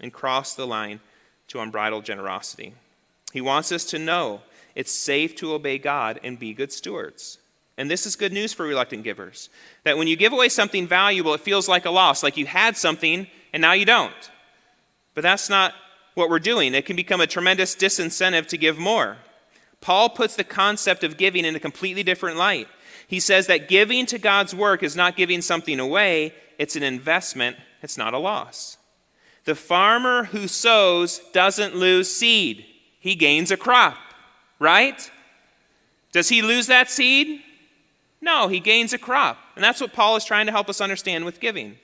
and 0.00 0.12
cross 0.12 0.54
the 0.54 0.66
line 0.66 1.00
to 1.48 1.60
unbridled 1.60 2.04
generosity. 2.04 2.74
He 3.32 3.40
wants 3.40 3.72
us 3.72 3.84
to 3.86 3.98
know 3.98 4.42
it's 4.74 4.92
safe 4.92 5.36
to 5.36 5.52
obey 5.52 5.78
God 5.78 6.20
and 6.22 6.38
be 6.38 6.52
good 6.52 6.72
stewards. 6.72 7.38
And 7.76 7.90
this 7.90 8.06
is 8.06 8.16
good 8.16 8.32
news 8.32 8.52
for 8.52 8.64
reluctant 8.64 9.02
givers. 9.02 9.48
That 9.82 9.98
when 9.98 10.06
you 10.06 10.16
give 10.16 10.32
away 10.32 10.48
something 10.48 10.86
valuable, 10.86 11.34
it 11.34 11.40
feels 11.40 11.68
like 11.68 11.84
a 11.84 11.90
loss, 11.90 12.22
like 12.22 12.36
you 12.36 12.46
had 12.46 12.76
something 12.76 13.26
and 13.52 13.60
now 13.60 13.72
you 13.72 13.84
don't. 13.84 14.30
But 15.14 15.22
that's 15.22 15.48
not 15.48 15.74
what 16.14 16.30
we're 16.30 16.38
doing. 16.38 16.74
It 16.74 16.86
can 16.86 16.96
become 16.96 17.20
a 17.20 17.26
tremendous 17.26 17.74
disincentive 17.74 18.46
to 18.48 18.58
give 18.58 18.78
more. 18.78 19.18
Paul 19.80 20.08
puts 20.08 20.36
the 20.36 20.44
concept 20.44 21.04
of 21.04 21.16
giving 21.16 21.44
in 21.44 21.54
a 21.54 21.60
completely 21.60 22.02
different 22.02 22.36
light. 22.36 22.68
He 23.06 23.20
says 23.20 23.46
that 23.48 23.68
giving 23.68 24.06
to 24.06 24.18
God's 24.18 24.54
work 24.54 24.82
is 24.82 24.96
not 24.96 25.16
giving 25.16 25.42
something 25.42 25.78
away, 25.78 26.32
it's 26.58 26.76
an 26.76 26.82
investment, 26.82 27.56
it's 27.82 27.98
not 27.98 28.14
a 28.14 28.18
loss. 28.18 28.78
The 29.44 29.54
farmer 29.54 30.24
who 30.24 30.48
sows 30.48 31.20
doesn't 31.32 31.76
lose 31.76 32.14
seed, 32.14 32.64
he 32.98 33.14
gains 33.14 33.50
a 33.50 33.58
crop, 33.58 33.98
right? 34.58 35.10
Does 36.12 36.30
he 36.30 36.40
lose 36.40 36.68
that 36.68 36.88
seed? 36.90 37.42
No, 38.22 38.48
he 38.48 38.60
gains 38.60 38.94
a 38.94 38.98
crop. 38.98 39.36
And 39.54 39.62
that's 39.62 39.82
what 39.82 39.92
Paul 39.92 40.16
is 40.16 40.24
trying 40.24 40.46
to 40.46 40.52
help 40.52 40.70
us 40.70 40.80
understand 40.80 41.26
with 41.26 41.40
giving. 41.40 41.76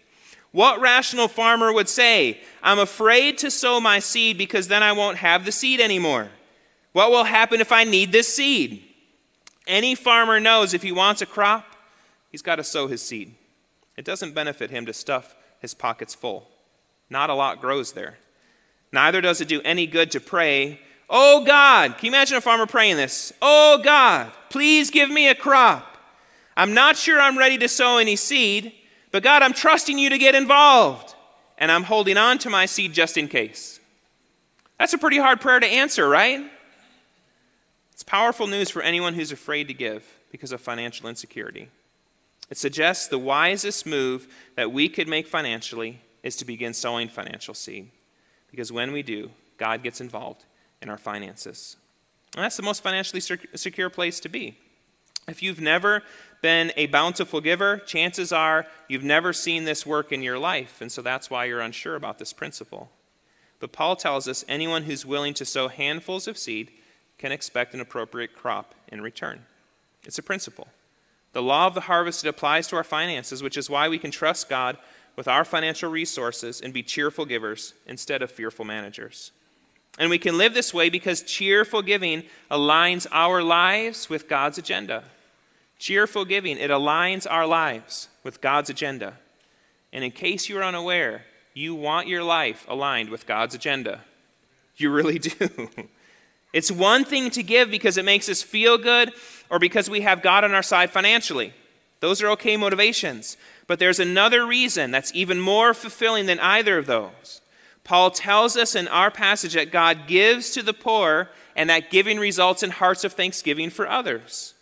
What 0.52 0.80
rational 0.80 1.28
farmer 1.28 1.72
would 1.72 1.88
say, 1.88 2.40
I'm 2.62 2.78
afraid 2.78 3.38
to 3.38 3.50
sow 3.50 3.80
my 3.80 4.00
seed 4.00 4.36
because 4.36 4.68
then 4.68 4.82
I 4.82 4.92
won't 4.92 5.18
have 5.18 5.44
the 5.44 5.52
seed 5.52 5.80
anymore? 5.80 6.30
What 6.92 7.10
will 7.10 7.24
happen 7.24 7.60
if 7.60 7.70
I 7.70 7.84
need 7.84 8.10
this 8.10 8.34
seed? 8.34 8.82
Any 9.66 9.94
farmer 9.94 10.40
knows 10.40 10.74
if 10.74 10.82
he 10.82 10.90
wants 10.90 11.22
a 11.22 11.26
crop, 11.26 11.76
he's 12.30 12.42
got 12.42 12.56
to 12.56 12.64
sow 12.64 12.88
his 12.88 13.02
seed. 13.02 13.34
It 13.96 14.04
doesn't 14.04 14.34
benefit 14.34 14.70
him 14.70 14.86
to 14.86 14.92
stuff 14.92 15.36
his 15.60 15.74
pockets 15.74 16.14
full. 16.14 16.48
Not 17.08 17.30
a 17.30 17.34
lot 17.34 17.60
grows 17.60 17.92
there. 17.92 18.18
Neither 18.92 19.20
does 19.20 19.40
it 19.40 19.48
do 19.48 19.60
any 19.62 19.86
good 19.86 20.10
to 20.12 20.20
pray, 20.20 20.80
Oh 21.12 21.44
God, 21.44 21.98
can 21.98 22.06
you 22.06 22.10
imagine 22.12 22.36
a 22.36 22.40
farmer 22.40 22.66
praying 22.66 22.96
this? 22.96 23.32
Oh 23.42 23.80
God, 23.82 24.30
please 24.48 24.90
give 24.90 25.10
me 25.10 25.28
a 25.28 25.34
crop. 25.34 25.98
I'm 26.56 26.72
not 26.72 26.96
sure 26.96 27.20
I'm 27.20 27.36
ready 27.36 27.58
to 27.58 27.68
sow 27.68 27.98
any 27.98 28.14
seed, 28.14 28.72
but 29.12 29.22
God, 29.22 29.42
I'm 29.42 29.52
trusting 29.52 29.98
you 29.98 30.10
to 30.10 30.18
get 30.18 30.34
involved, 30.34 31.14
and 31.58 31.70
I'm 31.70 31.84
holding 31.84 32.16
on 32.16 32.38
to 32.38 32.50
my 32.50 32.66
seed 32.66 32.92
just 32.92 33.16
in 33.16 33.28
case. 33.28 33.80
That's 34.78 34.92
a 34.92 34.98
pretty 34.98 35.18
hard 35.18 35.40
prayer 35.40 35.60
to 35.60 35.66
answer, 35.66 36.08
right? 36.08 36.50
It's 37.92 38.02
powerful 38.02 38.46
news 38.46 38.70
for 38.70 38.82
anyone 38.82 39.14
who's 39.14 39.32
afraid 39.32 39.68
to 39.68 39.74
give 39.74 40.06
because 40.30 40.52
of 40.52 40.60
financial 40.60 41.08
insecurity. 41.08 41.68
It 42.48 42.56
suggests 42.56 43.06
the 43.06 43.18
wisest 43.18 43.86
move 43.86 44.26
that 44.56 44.72
we 44.72 44.88
could 44.88 45.06
make 45.06 45.26
financially 45.26 46.00
is 46.22 46.36
to 46.36 46.44
begin 46.44 46.74
sowing 46.74 47.08
financial 47.08 47.54
seed. 47.54 47.90
Because 48.50 48.72
when 48.72 48.92
we 48.92 49.02
do, 49.02 49.30
God 49.58 49.82
gets 49.82 50.00
involved 50.00 50.44
in 50.82 50.88
our 50.88 50.98
finances. 50.98 51.76
And 52.34 52.44
that's 52.44 52.56
the 52.56 52.62
most 52.62 52.82
financially 52.82 53.20
secure 53.20 53.90
place 53.90 54.18
to 54.20 54.28
be. 54.28 54.56
If 55.28 55.42
you've 55.42 55.60
never 55.60 56.02
been 56.42 56.72
a 56.76 56.86
bountiful 56.86 57.40
giver, 57.40 57.78
chances 57.78 58.32
are 58.32 58.66
you've 58.88 59.04
never 59.04 59.32
seen 59.32 59.64
this 59.64 59.84
work 59.84 60.12
in 60.12 60.22
your 60.22 60.38
life, 60.38 60.80
and 60.80 60.90
so 60.90 61.02
that's 61.02 61.30
why 61.30 61.44
you're 61.44 61.60
unsure 61.60 61.96
about 61.96 62.18
this 62.18 62.32
principle. 62.32 62.90
But 63.58 63.72
Paul 63.72 63.96
tells 63.96 64.26
us 64.26 64.44
anyone 64.48 64.84
who's 64.84 65.04
willing 65.04 65.34
to 65.34 65.44
sow 65.44 65.68
handfuls 65.68 66.26
of 66.26 66.38
seed 66.38 66.70
can 67.18 67.30
expect 67.30 67.74
an 67.74 67.80
appropriate 67.80 68.34
crop 68.34 68.74
in 68.88 69.02
return. 69.02 69.44
It's 70.04 70.18
a 70.18 70.22
principle. 70.22 70.68
The 71.32 71.42
law 71.42 71.66
of 71.66 71.74
the 71.74 71.82
harvest 71.82 72.24
applies 72.24 72.66
to 72.68 72.76
our 72.76 72.84
finances, 72.84 73.42
which 73.42 73.58
is 73.58 73.70
why 73.70 73.88
we 73.88 73.98
can 73.98 74.10
trust 74.10 74.48
God 74.48 74.78
with 75.14 75.28
our 75.28 75.44
financial 75.44 75.90
resources 75.90 76.60
and 76.60 76.72
be 76.72 76.82
cheerful 76.82 77.26
givers 77.26 77.74
instead 77.86 78.22
of 78.22 78.30
fearful 78.30 78.64
managers. 78.64 79.32
And 79.98 80.08
we 80.08 80.18
can 80.18 80.38
live 80.38 80.54
this 80.54 80.72
way 80.72 80.88
because 80.88 81.22
cheerful 81.22 81.82
giving 81.82 82.24
aligns 82.50 83.06
our 83.10 83.42
lives 83.42 84.08
with 84.08 84.28
God's 84.28 84.58
agenda. 84.58 85.04
Cheerful 85.78 86.24
giving, 86.24 86.58
it 86.58 86.70
aligns 86.70 87.26
our 87.28 87.46
lives 87.46 88.08
with 88.22 88.40
God's 88.40 88.70
agenda. 88.70 89.18
And 89.92 90.04
in 90.04 90.10
case 90.10 90.48
you're 90.48 90.64
unaware, 90.64 91.24
you 91.54 91.74
want 91.74 92.06
your 92.06 92.22
life 92.22 92.64
aligned 92.68 93.08
with 93.08 93.26
God's 93.26 93.54
agenda. 93.54 94.00
You 94.76 94.90
really 94.90 95.18
do. 95.18 95.68
it's 96.52 96.70
one 96.70 97.04
thing 97.04 97.30
to 97.30 97.42
give 97.42 97.70
because 97.70 97.96
it 97.96 98.04
makes 98.04 98.28
us 98.28 98.42
feel 98.42 98.78
good 98.78 99.12
or 99.50 99.58
because 99.58 99.90
we 99.90 100.02
have 100.02 100.22
God 100.22 100.44
on 100.44 100.54
our 100.54 100.62
side 100.62 100.90
financially. 100.90 101.52
Those 102.00 102.22
are 102.22 102.30
okay 102.30 102.56
motivations. 102.56 103.36
But 103.66 103.78
there's 103.78 104.00
another 104.00 104.46
reason 104.46 104.90
that's 104.90 105.14
even 105.14 105.40
more 105.40 105.74
fulfilling 105.74 106.26
than 106.26 106.40
either 106.40 106.78
of 106.78 106.86
those. 106.86 107.40
Paul 107.84 108.10
tells 108.10 108.56
us 108.56 108.74
in 108.74 108.88
our 108.88 109.10
passage 109.10 109.54
that 109.54 109.72
God 109.72 110.06
gives 110.06 110.50
to 110.50 110.62
the 110.62 110.72
poor 110.72 111.30
and 111.56 111.68
that 111.70 111.90
giving 111.90 112.18
results 112.18 112.62
in 112.62 112.70
hearts 112.70 113.04
of 113.04 113.14
thanksgiving 113.14 113.70
for 113.70 113.88
others. 113.88 114.54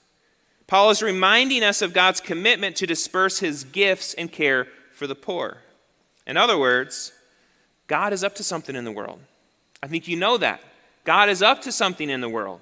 Paul 0.66 0.90
is 0.90 1.02
reminding 1.02 1.62
us 1.62 1.82
of 1.82 1.94
God's 1.94 2.20
commitment 2.20 2.76
to 2.76 2.86
disperse 2.86 3.38
his 3.38 3.64
gifts 3.64 4.14
and 4.14 4.30
care 4.30 4.68
for 4.92 5.06
the 5.06 5.14
poor. 5.14 5.58
In 6.26 6.36
other 6.36 6.58
words, 6.58 7.12
God 7.86 8.12
is 8.12 8.22
up 8.22 8.34
to 8.36 8.42
something 8.42 8.76
in 8.76 8.84
the 8.84 8.92
world. 8.92 9.20
I 9.82 9.86
think 9.86 10.08
you 10.08 10.16
know 10.16 10.36
that. 10.38 10.60
God 11.04 11.30
is 11.30 11.42
up 11.42 11.62
to 11.62 11.72
something 11.72 12.10
in 12.10 12.20
the 12.20 12.28
world. 12.28 12.60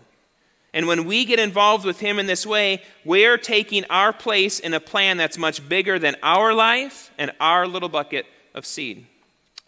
And 0.73 0.87
when 0.87 1.07
we 1.07 1.25
get 1.25 1.41
involved 1.41 1.85
with 1.85 2.01
Him 2.01 2.19
in 2.19 2.27
this 2.27 2.47
way, 2.47 2.83
we're 3.05 3.39
taking 3.39 3.85
our 3.87 4.13
place 4.13 4.61
in 4.61 4.75
a 4.75 4.81
plan 4.81 5.17
that's 5.17 5.39
much 5.39 5.69
bigger 5.69 5.99
than 5.99 6.17
our 6.23 6.53
life 6.53 7.11
and 7.19 7.33
our 7.41 7.67
little 7.67 7.89
bucket 7.89 8.27
of 8.55 8.67
seed. 8.67 9.07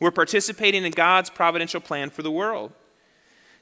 We're 0.00 0.10
participating 0.10 0.84
in 0.84 0.92
God's 0.92 1.30
providential 1.30 1.80
plan 1.80 2.10
for 2.10 2.22
the 2.22 2.30
world. 2.30 2.72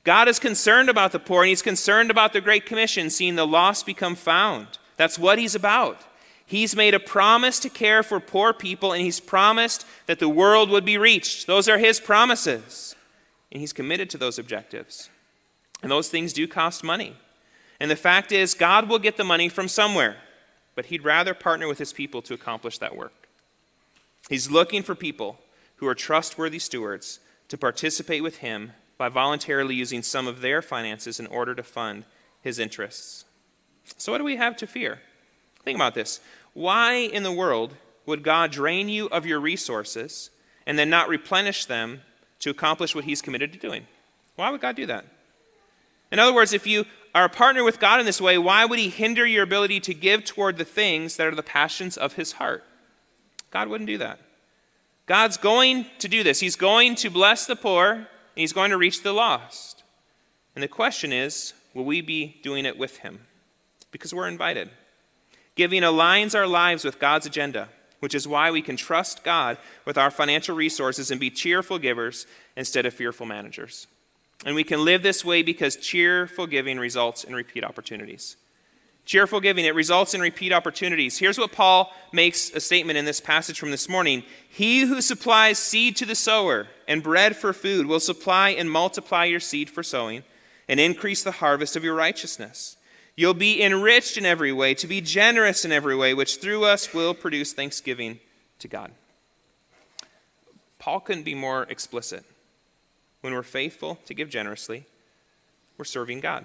God 0.04 0.28
is 0.28 0.38
concerned 0.38 0.88
about 0.88 1.12
the 1.12 1.18
poor, 1.18 1.42
and 1.42 1.48
He's 1.48 1.62
concerned 1.62 2.10
about 2.10 2.32
the 2.32 2.40
Great 2.40 2.66
Commission, 2.66 3.10
seeing 3.10 3.34
the 3.34 3.46
lost 3.46 3.86
become 3.86 4.14
found. 4.14 4.78
That's 4.96 5.18
what 5.18 5.38
He's 5.38 5.54
about. 5.54 6.00
He's 6.44 6.76
made 6.76 6.94
a 6.94 7.00
promise 7.00 7.58
to 7.60 7.68
care 7.68 8.04
for 8.04 8.20
poor 8.20 8.52
people, 8.52 8.92
and 8.92 9.02
He's 9.02 9.18
promised 9.18 9.84
that 10.06 10.20
the 10.20 10.28
world 10.28 10.70
would 10.70 10.84
be 10.84 10.96
reached. 10.96 11.46
Those 11.46 11.68
are 11.68 11.78
His 11.78 11.98
promises. 11.98 12.94
And 13.50 13.60
He's 13.60 13.72
committed 13.72 14.10
to 14.10 14.18
those 14.18 14.38
objectives. 14.38 15.10
And 15.82 15.90
those 15.90 16.08
things 16.08 16.32
do 16.32 16.46
cost 16.46 16.84
money. 16.84 17.16
And 17.80 17.90
the 17.90 17.96
fact 17.96 18.30
is, 18.30 18.54
God 18.54 18.88
will 18.88 18.98
get 18.98 19.16
the 19.16 19.24
money 19.24 19.48
from 19.48 19.66
somewhere, 19.66 20.16
but 20.74 20.86
He'd 20.86 21.04
rather 21.04 21.34
partner 21.34 21.66
with 21.66 21.78
His 21.78 21.92
people 21.92 22.22
to 22.22 22.34
accomplish 22.34 22.78
that 22.78 22.96
work. 22.96 23.26
He's 24.28 24.50
looking 24.50 24.82
for 24.82 24.94
people 24.94 25.38
who 25.76 25.86
are 25.86 25.94
trustworthy 25.94 26.58
stewards 26.58 27.20
to 27.48 27.58
participate 27.58 28.22
with 28.22 28.38
Him 28.38 28.72
by 28.98 29.08
voluntarily 29.08 29.74
using 29.74 30.02
some 30.02 30.26
of 30.26 30.40
their 30.40 30.62
finances 30.62 31.20
in 31.20 31.26
order 31.26 31.54
to 31.54 31.62
fund 31.62 32.04
His 32.40 32.58
interests. 32.58 33.24
So, 33.96 34.12
what 34.12 34.18
do 34.18 34.24
we 34.24 34.36
have 34.36 34.56
to 34.58 34.66
fear? 34.66 35.00
Think 35.64 35.76
about 35.76 35.94
this. 35.94 36.20
Why 36.54 36.94
in 36.94 37.22
the 37.22 37.32
world 37.32 37.74
would 38.06 38.22
God 38.22 38.50
drain 38.50 38.88
you 38.88 39.06
of 39.06 39.26
your 39.26 39.40
resources 39.40 40.30
and 40.66 40.78
then 40.78 40.90
not 40.90 41.08
replenish 41.08 41.66
them 41.66 42.02
to 42.40 42.50
accomplish 42.50 42.94
what 42.94 43.04
He's 43.04 43.22
committed 43.22 43.52
to 43.52 43.58
doing? 43.58 43.86
Why 44.36 44.50
would 44.50 44.60
God 44.60 44.76
do 44.76 44.86
that? 44.86 45.04
In 46.10 46.18
other 46.18 46.34
words, 46.34 46.52
if 46.52 46.66
you 46.66 46.84
are 47.14 47.24
a 47.24 47.30
partner 47.30 47.64
with 47.64 47.80
God 47.80 47.98
in 47.98 48.06
this 48.06 48.20
way, 48.20 48.38
why 48.38 48.64
would 48.64 48.78
He 48.78 48.88
hinder 48.88 49.26
your 49.26 49.42
ability 49.42 49.80
to 49.80 49.94
give 49.94 50.24
toward 50.24 50.56
the 50.56 50.64
things 50.64 51.16
that 51.16 51.26
are 51.26 51.34
the 51.34 51.42
passions 51.42 51.96
of 51.96 52.14
His 52.14 52.32
heart? 52.32 52.64
God 53.50 53.68
wouldn't 53.68 53.88
do 53.88 53.98
that. 53.98 54.20
God's 55.06 55.36
going 55.36 55.86
to 56.00 56.08
do 56.08 56.22
this. 56.22 56.40
He's 56.40 56.56
going 56.56 56.96
to 56.96 57.10
bless 57.10 57.46
the 57.46 57.56
poor, 57.56 57.92
and 57.92 58.06
He's 58.34 58.52
going 58.52 58.70
to 58.70 58.76
reach 58.76 59.02
the 59.02 59.12
lost. 59.12 59.84
And 60.54 60.62
the 60.62 60.68
question 60.68 61.12
is 61.12 61.54
will 61.74 61.84
we 61.84 62.00
be 62.00 62.36
doing 62.42 62.66
it 62.66 62.78
with 62.78 62.98
Him? 62.98 63.20
Because 63.92 64.12
we're 64.12 64.28
invited. 64.28 64.70
Giving 65.54 65.82
aligns 65.82 66.34
our 66.34 66.46
lives 66.46 66.84
with 66.84 66.98
God's 66.98 67.26
agenda, 67.26 67.68
which 68.00 68.14
is 68.14 68.28
why 68.28 68.50
we 68.50 68.60
can 68.60 68.76
trust 68.76 69.24
God 69.24 69.58
with 69.84 69.96
our 69.96 70.10
financial 70.10 70.54
resources 70.54 71.10
and 71.10 71.20
be 71.20 71.30
cheerful 71.30 71.78
givers 71.78 72.26
instead 72.56 72.84
of 72.84 72.92
fearful 72.92 73.26
managers. 73.26 73.86
And 74.44 74.54
we 74.54 74.64
can 74.64 74.84
live 74.84 75.02
this 75.02 75.24
way 75.24 75.42
because 75.42 75.76
cheerful 75.76 76.46
giving 76.46 76.78
results 76.78 77.24
in 77.24 77.34
repeat 77.34 77.64
opportunities. 77.64 78.36
Cheerful 79.06 79.40
giving, 79.40 79.64
it 79.64 79.74
results 79.76 80.14
in 80.14 80.20
repeat 80.20 80.52
opportunities. 80.52 81.16
Here's 81.16 81.38
what 81.38 81.52
Paul 81.52 81.92
makes 82.12 82.50
a 82.50 82.60
statement 82.60 82.98
in 82.98 83.04
this 83.04 83.20
passage 83.20 83.58
from 83.58 83.70
this 83.70 83.88
morning 83.88 84.24
He 84.48 84.80
who 84.80 85.00
supplies 85.00 85.58
seed 85.58 85.94
to 85.96 86.04
the 86.04 86.16
sower 86.16 86.66
and 86.88 87.04
bread 87.04 87.36
for 87.36 87.52
food 87.52 87.86
will 87.86 88.00
supply 88.00 88.50
and 88.50 88.68
multiply 88.68 89.24
your 89.24 89.40
seed 89.40 89.70
for 89.70 89.84
sowing 89.84 90.24
and 90.68 90.80
increase 90.80 91.22
the 91.22 91.30
harvest 91.30 91.76
of 91.76 91.84
your 91.84 91.94
righteousness. 91.94 92.76
You'll 93.14 93.32
be 93.32 93.62
enriched 93.62 94.16
in 94.16 94.26
every 94.26 94.52
way, 94.52 94.74
to 94.74 94.88
be 94.88 95.00
generous 95.00 95.64
in 95.64 95.70
every 95.70 95.94
way, 95.94 96.12
which 96.12 96.38
through 96.38 96.64
us 96.64 96.92
will 96.92 97.14
produce 97.14 97.52
thanksgiving 97.52 98.18
to 98.58 98.66
God. 98.66 98.90
Paul 100.80 100.98
couldn't 100.98 101.22
be 101.22 101.34
more 101.34 101.62
explicit. 101.70 102.24
When 103.20 103.32
we're 103.32 103.44
faithful 103.44 103.98
to 104.06 104.14
give 104.14 104.28
generously, 104.28 104.84
we're 105.78 105.84
serving 105.84 106.20
God. 106.20 106.44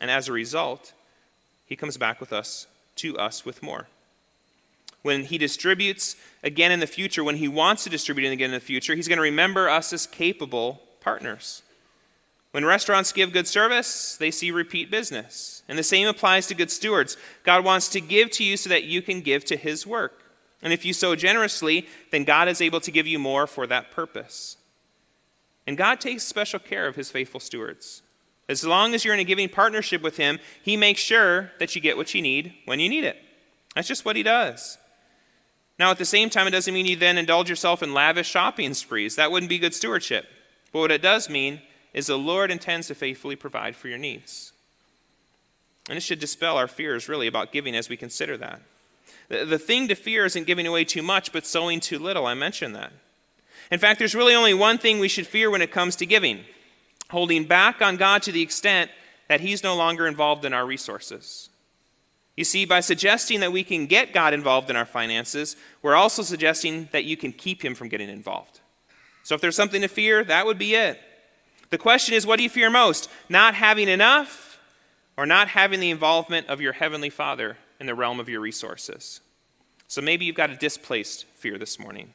And 0.00 0.10
as 0.10 0.28
a 0.28 0.32
result, 0.32 0.92
he 1.66 1.76
comes 1.76 1.96
back 1.96 2.20
with 2.20 2.32
us 2.32 2.66
to 2.96 3.16
us 3.16 3.44
with 3.44 3.62
more. 3.62 3.88
When 5.02 5.24
he 5.24 5.38
distributes 5.38 6.16
again 6.42 6.72
in 6.72 6.80
the 6.80 6.86
future, 6.86 7.22
when 7.22 7.36
he 7.36 7.48
wants 7.48 7.84
to 7.84 7.90
distribute 7.90 8.30
again 8.30 8.50
in 8.50 8.54
the 8.54 8.60
future, 8.60 8.94
he's 8.94 9.08
going 9.08 9.18
to 9.18 9.22
remember 9.22 9.68
us 9.68 9.92
as 9.92 10.06
capable 10.06 10.80
partners. 11.00 11.62
When 12.52 12.64
restaurants 12.64 13.12
give 13.12 13.32
good 13.32 13.48
service, 13.48 14.16
they 14.16 14.30
see 14.30 14.52
repeat 14.52 14.88
business. 14.90 15.64
And 15.68 15.76
the 15.76 15.82
same 15.82 16.06
applies 16.06 16.46
to 16.46 16.54
good 16.54 16.70
stewards. 16.70 17.16
God 17.42 17.64
wants 17.64 17.88
to 17.88 18.00
give 18.00 18.30
to 18.30 18.44
you 18.44 18.56
so 18.56 18.70
that 18.70 18.84
you 18.84 19.02
can 19.02 19.22
give 19.22 19.44
to 19.46 19.56
his 19.56 19.84
work. 19.84 20.22
And 20.62 20.72
if 20.72 20.84
you 20.84 20.92
sow 20.92 21.16
generously, 21.16 21.88
then 22.12 22.22
God 22.22 22.46
is 22.46 22.60
able 22.60 22.80
to 22.82 22.92
give 22.92 23.08
you 23.08 23.18
more 23.18 23.48
for 23.48 23.66
that 23.66 23.90
purpose. 23.90 24.56
And 25.66 25.76
God 25.76 26.00
takes 26.00 26.22
special 26.22 26.60
care 26.60 26.86
of 26.86 26.94
his 26.94 27.10
faithful 27.10 27.40
stewards. 27.40 28.02
As 28.48 28.64
long 28.64 28.94
as 28.94 29.04
you're 29.04 29.14
in 29.14 29.20
a 29.20 29.24
giving 29.24 29.48
partnership 29.48 30.02
with 30.02 30.16
him, 30.16 30.38
he 30.62 30.76
makes 30.76 31.00
sure 31.00 31.50
that 31.58 31.74
you 31.74 31.80
get 31.80 31.96
what 31.96 32.14
you 32.14 32.20
need 32.20 32.54
when 32.66 32.78
you 32.78 32.88
need 32.88 33.04
it. 33.04 33.16
That's 33.74 33.88
just 33.88 34.04
what 34.04 34.16
he 34.16 34.22
does. 34.22 34.78
Now, 35.78 35.90
at 35.90 35.98
the 35.98 36.04
same 36.04 36.30
time, 36.30 36.46
it 36.46 36.52
doesn't 36.52 36.72
mean 36.72 36.86
you 36.86 36.96
then 36.96 37.18
indulge 37.18 37.48
yourself 37.48 37.82
in 37.82 37.94
lavish 37.94 38.28
shopping 38.28 38.74
sprees. 38.74 39.16
That 39.16 39.32
wouldn't 39.32 39.50
be 39.50 39.58
good 39.58 39.74
stewardship. 39.74 40.26
But 40.72 40.78
what 40.80 40.92
it 40.92 41.02
does 41.02 41.28
mean 41.28 41.62
is 41.92 42.06
the 42.06 42.18
Lord 42.18 42.50
intends 42.50 42.88
to 42.88 42.94
faithfully 42.94 43.36
provide 43.36 43.74
for 43.74 43.88
your 43.88 43.98
needs. 43.98 44.52
And 45.88 45.96
it 45.96 46.02
should 46.02 46.18
dispel 46.18 46.56
our 46.56 46.68
fears, 46.68 47.08
really, 47.08 47.26
about 47.26 47.52
giving 47.52 47.74
as 47.74 47.88
we 47.88 47.96
consider 47.96 48.36
that. 48.36 48.60
The, 49.28 49.44
the 49.44 49.58
thing 49.58 49.88
to 49.88 49.94
fear 49.94 50.24
isn't 50.24 50.46
giving 50.46 50.66
away 50.66 50.84
too 50.84 51.02
much, 51.02 51.32
but 51.32 51.46
sowing 51.46 51.80
too 51.80 51.98
little. 51.98 52.26
I 52.26 52.34
mentioned 52.34 52.74
that. 52.74 52.92
In 53.70 53.78
fact, 53.78 53.98
there's 53.98 54.14
really 54.14 54.34
only 54.34 54.54
one 54.54 54.78
thing 54.78 54.98
we 54.98 55.08
should 55.08 55.26
fear 55.26 55.50
when 55.50 55.62
it 55.62 55.72
comes 55.72 55.96
to 55.96 56.06
giving 56.06 56.44
holding 57.10 57.44
back 57.44 57.82
on 57.82 57.96
God 57.96 58.22
to 58.22 58.32
the 58.32 58.42
extent 58.42 58.90
that 59.28 59.40
He's 59.40 59.62
no 59.62 59.76
longer 59.76 60.06
involved 60.06 60.44
in 60.44 60.52
our 60.52 60.66
resources. 60.66 61.50
You 62.36 62.44
see, 62.44 62.64
by 62.64 62.80
suggesting 62.80 63.40
that 63.40 63.52
we 63.52 63.62
can 63.62 63.86
get 63.86 64.12
God 64.12 64.34
involved 64.34 64.68
in 64.70 64.76
our 64.76 64.84
finances, 64.84 65.56
we're 65.82 65.94
also 65.94 66.22
suggesting 66.22 66.88
that 66.92 67.04
you 67.04 67.16
can 67.16 67.32
keep 67.32 67.64
Him 67.64 67.74
from 67.74 67.88
getting 67.88 68.08
involved. 68.08 68.60
So 69.22 69.34
if 69.34 69.40
there's 69.40 69.56
something 69.56 69.82
to 69.82 69.88
fear, 69.88 70.24
that 70.24 70.46
would 70.46 70.58
be 70.58 70.74
it. 70.74 71.00
The 71.70 71.78
question 71.78 72.14
is 72.14 72.26
what 72.26 72.36
do 72.36 72.42
you 72.42 72.50
fear 72.50 72.70
most? 72.70 73.08
Not 73.28 73.54
having 73.54 73.88
enough 73.88 74.60
or 75.16 75.26
not 75.26 75.48
having 75.48 75.80
the 75.80 75.90
involvement 75.90 76.48
of 76.48 76.60
your 76.60 76.72
Heavenly 76.72 77.10
Father 77.10 77.56
in 77.80 77.86
the 77.86 77.94
realm 77.94 78.20
of 78.20 78.28
your 78.28 78.40
resources? 78.40 79.20
So 79.86 80.00
maybe 80.00 80.24
you've 80.24 80.34
got 80.34 80.50
a 80.50 80.56
displaced 80.56 81.24
fear 81.34 81.56
this 81.56 81.78
morning. 81.78 82.14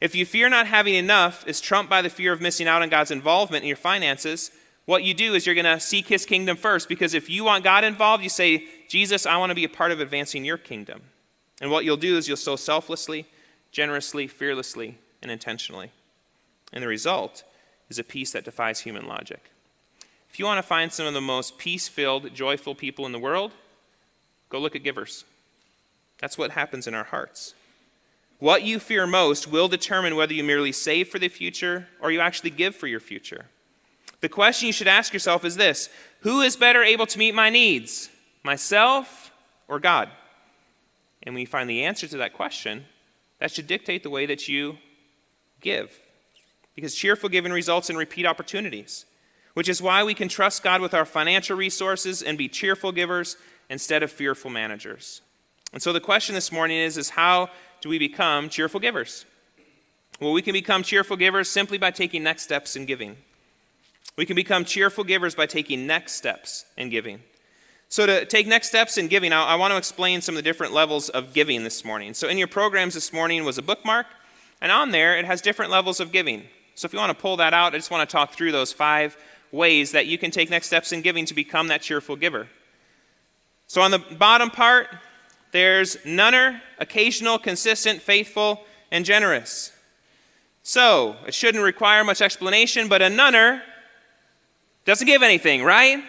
If 0.00 0.14
you 0.14 0.26
fear 0.26 0.48
not 0.48 0.66
having 0.66 0.94
enough 0.94 1.46
is 1.46 1.60
trumped 1.60 1.90
by 1.90 2.02
the 2.02 2.10
fear 2.10 2.32
of 2.32 2.40
missing 2.40 2.68
out 2.68 2.82
on 2.82 2.88
God's 2.88 3.10
involvement 3.10 3.62
in 3.62 3.68
your 3.68 3.76
finances, 3.76 4.50
what 4.84 5.02
you 5.02 5.14
do 5.14 5.34
is 5.34 5.46
you're 5.46 5.54
going 5.54 5.64
to 5.64 5.80
seek 5.80 6.06
his 6.06 6.24
kingdom 6.24 6.56
first 6.56 6.88
because 6.88 7.14
if 7.14 7.28
you 7.28 7.44
want 7.44 7.64
God 7.64 7.82
involved, 7.82 8.22
you 8.22 8.28
say, 8.28 8.64
Jesus, 8.88 9.26
I 9.26 9.36
want 9.36 9.50
to 9.50 9.56
be 9.56 9.64
a 9.64 9.68
part 9.68 9.90
of 9.90 10.00
advancing 10.00 10.44
your 10.44 10.58
kingdom. 10.58 11.02
And 11.60 11.70
what 11.70 11.84
you'll 11.84 11.96
do 11.96 12.16
is 12.16 12.28
you'll 12.28 12.36
sow 12.36 12.56
selflessly, 12.56 13.26
generously, 13.72 14.26
fearlessly, 14.26 14.98
and 15.22 15.30
intentionally. 15.30 15.90
And 16.72 16.82
the 16.82 16.88
result 16.88 17.42
is 17.88 17.98
a 17.98 18.04
peace 18.04 18.32
that 18.32 18.44
defies 18.44 18.80
human 18.80 19.06
logic. 19.06 19.50
If 20.30 20.38
you 20.38 20.44
want 20.44 20.58
to 20.58 20.62
find 20.62 20.92
some 20.92 21.06
of 21.06 21.14
the 21.14 21.20
most 21.20 21.56
peace 21.56 21.88
filled, 21.88 22.34
joyful 22.34 22.74
people 22.74 23.06
in 23.06 23.12
the 23.12 23.18
world, 23.18 23.52
go 24.50 24.58
look 24.58 24.76
at 24.76 24.84
givers. 24.84 25.24
That's 26.18 26.38
what 26.38 26.52
happens 26.52 26.86
in 26.86 26.94
our 26.94 27.04
hearts. 27.04 27.54
What 28.38 28.62
you 28.62 28.78
fear 28.78 29.06
most 29.06 29.46
will 29.46 29.68
determine 29.68 30.14
whether 30.14 30.34
you 30.34 30.44
merely 30.44 30.72
save 30.72 31.08
for 31.08 31.18
the 31.18 31.28
future 31.28 31.88
or 32.00 32.10
you 32.10 32.20
actually 32.20 32.50
give 32.50 32.74
for 32.74 32.86
your 32.86 33.00
future. 33.00 33.46
The 34.20 34.28
question 34.28 34.66
you 34.66 34.72
should 34.72 34.88
ask 34.88 35.12
yourself 35.12 35.44
is 35.44 35.56
this 35.56 35.88
Who 36.20 36.40
is 36.40 36.56
better 36.56 36.82
able 36.82 37.06
to 37.06 37.18
meet 37.18 37.34
my 37.34 37.50
needs, 37.50 38.10
myself 38.42 39.32
or 39.68 39.78
God? 39.78 40.10
And 41.22 41.34
when 41.34 41.40
you 41.40 41.46
find 41.46 41.68
the 41.68 41.84
answer 41.84 42.06
to 42.06 42.18
that 42.18 42.34
question, 42.34 42.84
that 43.40 43.50
should 43.50 43.66
dictate 43.66 44.02
the 44.02 44.10
way 44.10 44.26
that 44.26 44.48
you 44.48 44.78
give. 45.60 45.98
Because 46.74 46.94
cheerful 46.94 47.28
giving 47.28 47.52
results 47.52 47.88
in 47.90 47.96
repeat 47.96 48.26
opportunities, 48.26 49.06
which 49.54 49.68
is 49.68 49.80
why 49.80 50.04
we 50.04 50.14
can 50.14 50.28
trust 50.28 50.62
God 50.62 50.80
with 50.80 50.94
our 50.94 51.06
financial 51.06 51.56
resources 51.56 52.22
and 52.22 52.36
be 52.36 52.48
cheerful 52.48 52.92
givers 52.92 53.36
instead 53.70 54.02
of 54.02 54.12
fearful 54.12 54.50
managers. 54.50 55.22
And 55.72 55.82
so 55.82 55.92
the 55.92 56.00
question 56.00 56.34
this 56.34 56.52
morning 56.52 56.78
is, 56.78 56.96
is 56.96 57.10
how 57.10 57.50
do 57.86 57.90
we 57.90 57.98
become 58.00 58.48
cheerful 58.48 58.80
givers? 58.80 59.24
Well, 60.20 60.32
we 60.32 60.42
can 60.42 60.52
become 60.52 60.82
cheerful 60.82 61.16
givers 61.16 61.48
simply 61.48 61.78
by 61.78 61.92
taking 61.92 62.24
next 62.24 62.42
steps 62.42 62.74
in 62.74 62.84
giving. 62.84 63.16
We 64.16 64.26
can 64.26 64.34
become 64.34 64.64
cheerful 64.64 65.04
givers 65.04 65.36
by 65.36 65.46
taking 65.46 65.86
next 65.86 66.14
steps 66.14 66.64
in 66.76 66.90
giving. 66.90 67.20
So, 67.88 68.04
to 68.04 68.24
take 68.24 68.48
next 68.48 68.66
steps 68.66 68.98
in 68.98 69.06
giving, 69.06 69.32
I, 69.32 69.44
I 69.44 69.54
want 69.54 69.70
to 69.70 69.78
explain 69.78 70.20
some 70.20 70.34
of 70.34 70.42
the 70.42 70.50
different 70.50 70.72
levels 70.72 71.10
of 71.10 71.32
giving 71.32 71.62
this 71.62 71.84
morning. 71.84 72.12
So, 72.12 72.26
in 72.26 72.38
your 72.38 72.48
programs 72.48 72.94
this 72.94 73.12
morning 73.12 73.44
was 73.44 73.56
a 73.56 73.62
bookmark, 73.62 74.06
and 74.60 74.72
on 74.72 74.90
there 74.90 75.16
it 75.16 75.24
has 75.24 75.40
different 75.40 75.70
levels 75.70 76.00
of 76.00 76.10
giving. 76.10 76.42
So, 76.74 76.86
if 76.86 76.92
you 76.92 76.98
want 76.98 77.16
to 77.16 77.22
pull 77.22 77.36
that 77.36 77.54
out, 77.54 77.72
I 77.72 77.78
just 77.78 77.92
want 77.92 78.08
to 78.08 78.12
talk 78.12 78.32
through 78.32 78.50
those 78.50 78.72
five 78.72 79.16
ways 79.52 79.92
that 79.92 80.06
you 80.06 80.18
can 80.18 80.32
take 80.32 80.50
next 80.50 80.66
steps 80.66 80.90
in 80.90 81.02
giving 81.02 81.24
to 81.26 81.34
become 81.34 81.68
that 81.68 81.82
cheerful 81.82 82.16
giver. 82.16 82.48
So, 83.68 83.80
on 83.80 83.92
the 83.92 84.00
bottom 84.00 84.50
part, 84.50 84.88
there's 85.56 85.96
nunner, 86.04 86.60
occasional, 86.78 87.38
consistent, 87.38 88.02
faithful, 88.02 88.60
and 88.90 89.06
generous. 89.06 89.72
So, 90.62 91.16
it 91.26 91.32
shouldn't 91.32 91.64
require 91.64 92.04
much 92.04 92.20
explanation, 92.20 92.88
but 92.88 93.00
a 93.00 93.08
nunner 93.08 93.62
doesn't 94.84 95.06
give 95.06 95.22
anything, 95.22 95.64
right? 95.64 96.04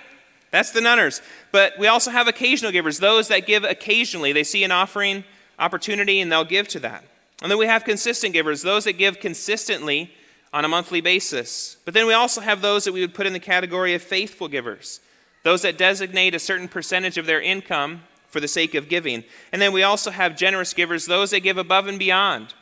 That's 0.51 0.71
the 0.71 0.81
nunners. 0.81 1.21
But 1.53 1.79
we 1.79 1.87
also 1.87 2.11
have 2.11 2.27
occasional 2.27 2.73
givers, 2.73 2.99
those 2.99 3.29
that 3.29 3.47
give 3.47 3.63
occasionally. 3.63 4.33
They 4.33 4.43
see 4.43 4.65
an 4.65 4.71
offering 4.71 5.23
opportunity 5.57 6.19
and 6.19 6.29
they'll 6.29 6.43
give 6.43 6.67
to 6.69 6.79
that. 6.81 7.05
And 7.41 7.49
then 7.49 7.57
we 7.57 7.67
have 7.67 7.85
consistent 7.85 8.33
givers, 8.33 8.63
those 8.63 8.83
that 8.83 8.97
give 8.97 9.21
consistently 9.21 10.11
on 10.51 10.65
a 10.65 10.67
monthly 10.67 10.99
basis. 10.99 11.77
But 11.85 11.93
then 11.93 12.05
we 12.05 12.13
also 12.13 12.41
have 12.41 12.61
those 12.61 12.83
that 12.83 12.93
we 12.93 12.99
would 12.99 13.13
put 13.13 13.27
in 13.27 13.33
the 13.33 13.39
category 13.39 13.93
of 13.93 14.01
faithful 14.01 14.49
givers, 14.49 14.99
those 15.43 15.61
that 15.61 15.77
designate 15.77 16.35
a 16.35 16.39
certain 16.39 16.67
percentage 16.67 17.17
of 17.17 17.25
their 17.25 17.39
income 17.39 18.01
for 18.27 18.39
the 18.39 18.47
sake 18.47 18.75
of 18.75 18.89
giving. 18.89 19.23
And 19.51 19.61
then 19.61 19.73
we 19.73 19.83
also 19.83 20.11
have 20.11 20.35
generous 20.35 20.73
givers, 20.73 21.05
those 21.05 21.31
that 21.31 21.41
give 21.41 21.57
above 21.57 21.87
and 21.87 21.97
beyond. 21.97 22.53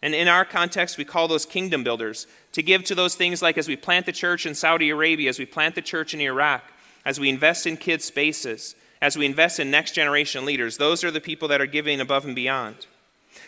And 0.00 0.14
in 0.14 0.28
our 0.28 0.44
context, 0.44 0.96
we 0.96 1.04
call 1.04 1.26
those 1.26 1.44
kingdom 1.44 1.82
builders 1.82 2.26
to 2.52 2.62
give 2.62 2.84
to 2.84 2.94
those 2.94 3.14
things 3.14 3.42
like 3.42 3.58
as 3.58 3.68
we 3.68 3.76
plant 3.76 4.06
the 4.06 4.12
church 4.12 4.46
in 4.46 4.54
Saudi 4.54 4.90
Arabia, 4.90 5.28
as 5.28 5.38
we 5.38 5.46
plant 5.46 5.74
the 5.74 5.82
church 5.82 6.14
in 6.14 6.20
Iraq, 6.20 6.62
as 7.04 7.18
we 7.18 7.28
invest 7.28 7.66
in 7.66 7.76
kids' 7.76 8.04
spaces, 8.04 8.76
as 9.02 9.18
we 9.18 9.26
invest 9.26 9.58
in 9.58 9.70
next 9.70 9.92
generation 9.92 10.44
leaders. 10.44 10.76
Those 10.76 11.02
are 11.02 11.10
the 11.10 11.20
people 11.20 11.48
that 11.48 11.60
are 11.60 11.66
giving 11.66 12.00
above 12.00 12.24
and 12.24 12.34
beyond. 12.34 12.86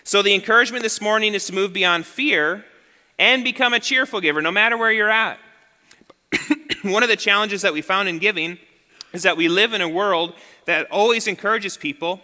So 0.03 0.23
the 0.23 0.35
encouragement 0.35 0.83
this 0.83 1.01
morning 1.01 1.35
is 1.35 1.47
to 1.47 1.55
move 1.55 1.73
beyond 1.73 2.07
fear 2.07 2.65
and 3.19 3.45
become 3.45 3.73
a 3.73 3.81
cheerful 3.81 4.21
giver, 4.21 4.43
no 4.43 4.51
matter 4.51 4.77
where 4.77 4.91
you're 4.91 5.11
at. 5.11 5.39
One 6.83 7.03
of 7.03 7.09
the 7.09 7.17
challenges 7.17 7.63
that 7.63 7.73
we 7.73 7.83
found 7.83 8.09
in 8.09 8.19
giving 8.19 8.59
is 9.13 9.23
that 9.25 9.37
we 9.37 9.49
live 9.49 9.73
in 9.73 9.81
a 9.81 9.89
world 9.89 10.35
that 10.71 10.89
always 10.93 11.27
encourages 11.27 11.77
people 11.77 12.21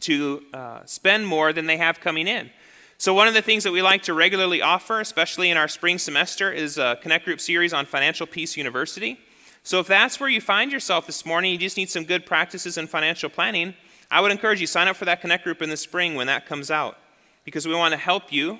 to 0.00 0.42
uh, 0.52 0.80
spend 0.84 1.26
more 1.26 1.50
than 1.50 1.64
they 1.64 1.78
have 1.78 1.98
coming 1.98 2.28
in. 2.28 2.50
So, 2.98 3.14
one 3.14 3.26
of 3.26 3.32
the 3.32 3.40
things 3.40 3.64
that 3.64 3.72
we 3.72 3.80
like 3.80 4.02
to 4.02 4.12
regularly 4.12 4.60
offer, 4.60 5.00
especially 5.00 5.48
in 5.48 5.56
our 5.56 5.66
spring 5.66 5.96
semester, 5.96 6.52
is 6.52 6.76
a 6.76 6.98
Connect 7.00 7.24
Group 7.24 7.40
series 7.40 7.72
on 7.72 7.86
Financial 7.86 8.26
Peace 8.26 8.54
University. 8.54 9.18
So, 9.62 9.80
if 9.80 9.86
that's 9.86 10.20
where 10.20 10.28
you 10.28 10.42
find 10.42 10.70
yourself 10.70 11.06
this 11.06 11.24
morning, 11.24 11.52
you 11.52 11.58
just 11.58 11.78
need 11.78 11.88
some 11.88 12.04
good 12.04 12.26
practices 12.26 12.76
in 12.76 12.86
financial 12.86 13.30
planning, 13.30 13.72
I 14.10 14.20
would 14.20 14.30
encourage 14.30 14.60
you 14.60 14.66
sign 14.66 14.86
up 14.86 14.96
for 14.96 15.06
that 15.06 15.22
Connect 15.22 15.42
Group 15.42 15.62
in 15.62 15.70
the 15.70 15.78
spring 15.78 16.14
when 16.16 16.26
that 16.26 16.44
comes 16.44 16.70
out, 16.70 16.98
because 17.46 17.66
we 17.66 17.74
want 17.74 17.92
to 17.92 17.98
help 17.98 18.30
you 18.30 18.58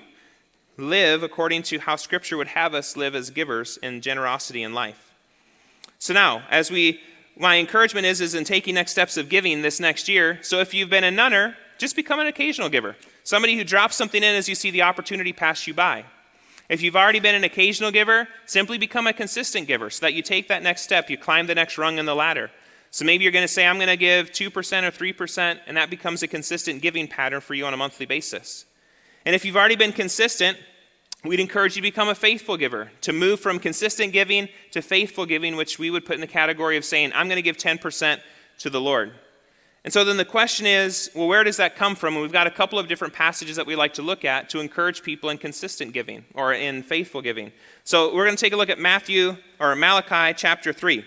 live 0.77 1.21
according 1.21 1.61
to 1.63 1.77
how 1.77 1.95
Scripture 1.95 2.37
would 2.37 2.47
have 2.47 2.73
us 2.73 2.97
live 2.97 3.13
as 3.13 3.29
givers 3.29 3.77
in 3.83 4.01
generosity 4.01 4.63
in 4.63 4.73
life. 4.73 5.11
So 5.99 6.15
now, 6.15 6.41
as 6.49 6.71
we 6.71 7.01
my 7.41 7.57
encouragement 7.57 8.05
is, 8.05 8.21
is 8.21 8.35
in 8.35 8.43
taking 8.43 8.75
next 8.75 8.91
steps 8.91 9.17
of 9.17 9.27
giving 9.27 9.63
this 9.63 9.79
next 9.79 10.07
year. 10.07 10.39
So 10.43 10.59
if 10.59 10.73
you've 10.73 10.91
been 10.91 11.03
a 11.03 11.11
nunner, 11.11 11.57
just 11.79 11.95
become 11.95 12.19
an 12.19 12.27
occasional 12.27 12.69
giver. 12.69 12.95
Somebody 13.23 13.57
who 13.57 13.63
drops 13.63 13.95
something 13.95 14.21
in 14.21 14.35
as 14.35 14.47
you 14.47 14.53
see 14.53 14.69
the 14.69 14.83
opportunity 14.83 15.33
pass 15.33 15.65
you 15.65 15.73
by. 15.73 16.05
If 16.69 16.81
you've 16.81 16.95
already 16.95 17.19
been 17.19 17.35
an 17.35 17.43
occasional 17.43 17.91
giver, 17.91 18.27
simply 18.45 18.77
become 18.77 19.07
a 19.07 19.13
consistent 19.13 19.67
giver 19.67 19.89
so 19.89 20.05
that 20.05 20.13
you 20.13 20.21
take 20.21 20.47
that 20.49 20.61
next 20.61 20.83
step, 20.83 21.09
you 21.09 21.17
climb 21.17 21.47
the 21.47 21.55
next 21.55 21.77
rung 21.77 21.97
in 21.97 22.05
the 22.05 22.15
ladder. 22.15 22.51
So 22.91 23.05
maybe 23.05 23.23
you're 23.23 23.33
going 23.33 23.43
to 23.43 23.53
say, 23.53 23.65
I'm 23.65 23.77
going 23.77 23.87
to 23.87 23.97
give 23.97 24.31
2% 24.31 24.47
or 24.47 24.91
3%, 24.91 25.59
and 25.65 25.77
that 25.77 25.89
becomes 25.89 26.21
a 26.23 26.27
consistent 26.27 26.81
giving 26.81 27.07
pattern 27.07 27.41
for 27.41 27.55
you 27.55 27.65
on 27.65 27.73
a 27.73 27.77
monthly 27.77 28.05
basis. 28.05 28.65
And 29.25 29.33
if 29.33 29.45
you've 29.45 29.57
already 29.57 29.75
been 29.75 29.93
consistent, 29.93 30.57
we'd 31.23 31.39
encourage 31.39 31.75
you 31.75 31.81
to 31.81 31.87
become 31.87 32.09
a 32.09 32.15
faithful 32.15 32.57
giver, 32.57 32.91
to 33.01 33.13
move 33.13 33.39
from 33.39 33.59
consistent 33.59 34.13
giving 34.13 34.49
to 34.71 34.81
faithful 34.81 35.25
giving, 35.25 35.55
which 35.55 35.77
we 35.77 35.89
would 35.89 36.05
put 36.05 36.15
in 36.15 36.21
the 36.21 36.27
category 36.27 36.77
of 36.77 36.85
saying, 36.85 37.11
I'm 37.13 37.27
going 37.27 37.37
to 37.37 37.41
give 37.41 37.57
10% 37.57 38.19
to 38.59 38.69
the 38.69 38.81
Lord. 38.81 39.13
And 39.83 39.91
so 39.91 40.03
then 40.03 40.17
the 40.17 40.25
question 40.25 40.67
is, 40.67 41.09
well, 41.15 41.27
where 41.27 41.43
does 41.43 41.57
that 41.57 41.75
come 41.75 41.95
from? 41.95 42.13
And 42.13 42.21
we've 42.21 42.31
got 42.31 42.45
a 42.45 42.51
couple 42.51 42.77
of 42.77 42.87
different 42.87 43.13
passages 43.13 43.55
that 43.55 43.65
we 43.65 43.75
like 43.75 43.95
to 43.95 44.03
look 44.03 44.23
at 44.23 44.49
to 44.51 44.59
encourage 44.59 45.01
people 45.01 45.29
in 45.29 45.39
consistent 45.39 45.91
giving 45.93 46.25
or 46.35 46.53
in 46.53 46.83
faithful 46.83 47.21
giving. 47.21 47.51
So 47.83 48.13
we're 48.13 48.25
going 48.25 48.35
to 48.35 48.41
take 48.41 48.53
a 48.53 48.57
look 48.57 48.69
at 48.69 48.77
Matthew 48.77 49.37
or 49.59 49.75
Malachi 49.75 50.35
chapter 50.37 50.71
3. 50.71 51.03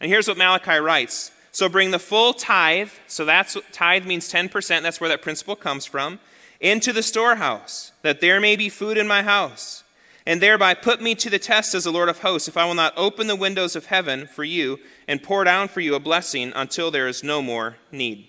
And 0.00 0.10
here's 0.10 0.28
what 0.28 0.36
Malachi 0.36 0.78
writes. 0.78 1.30
So 1.52 1.68
bring 1.68 1.90
the 1.90 1.98
full 1.98 2.34
tithe, 2.34 2.90
so 3.06 3.24
that's 3.24 3.56
tithe 3.72 4.04
means 4.06 4.30
10%, 4.32 4.82
that's 4.82 5.00
where 5.00 5.10
that 5.10 5.22
principle 5.22 5.56
comes 5.56 5.84
from 5.84 6.18
into 6.62 6.92
the 6.92 7.02
storehouse, 7.02 7.92
that 8.00 8.22
there 8.22 8.40
may 8.40 8.56
be 8.56 8.70
food 8.70 8.96
in 8.96 9.06
my 9.06 9.22
house. 9.22 9.84
And 10.24 10.40
thereby 10.40 10.74
put 10.74 11.02
me 11.02 11.16
to 11.16 11.28
the 11.28 11.40
test, 11.40 11.74
as 11.74 11.82
the 11.82 11.90
Lord 11.90 12.08
of 12.08 12.20
hosts, 12.20 12.46
if 12.46 12.56
I 12.56 12.64
will 12.64 12.74
not 12.74 12.94
open 12.96 13.26
the 13.26 13.34
windows 13.34 13.74
of 13.74 13.86
heaven 13.86 14.28
for 14.28 14.44
you 14.44 14.78
and 15.08 15.20
pour 15.20 15.42
down 15.42 15.66
for 15.66 15.80
you 15.80 15.96
a 15.96 16.00
blessing 16.00 16.52
until 16.54 16.92
there 16.92 17.08
is 17.08 17.24
no 17.24 17.42
more 17.42 17.76
need. 17.90 18.28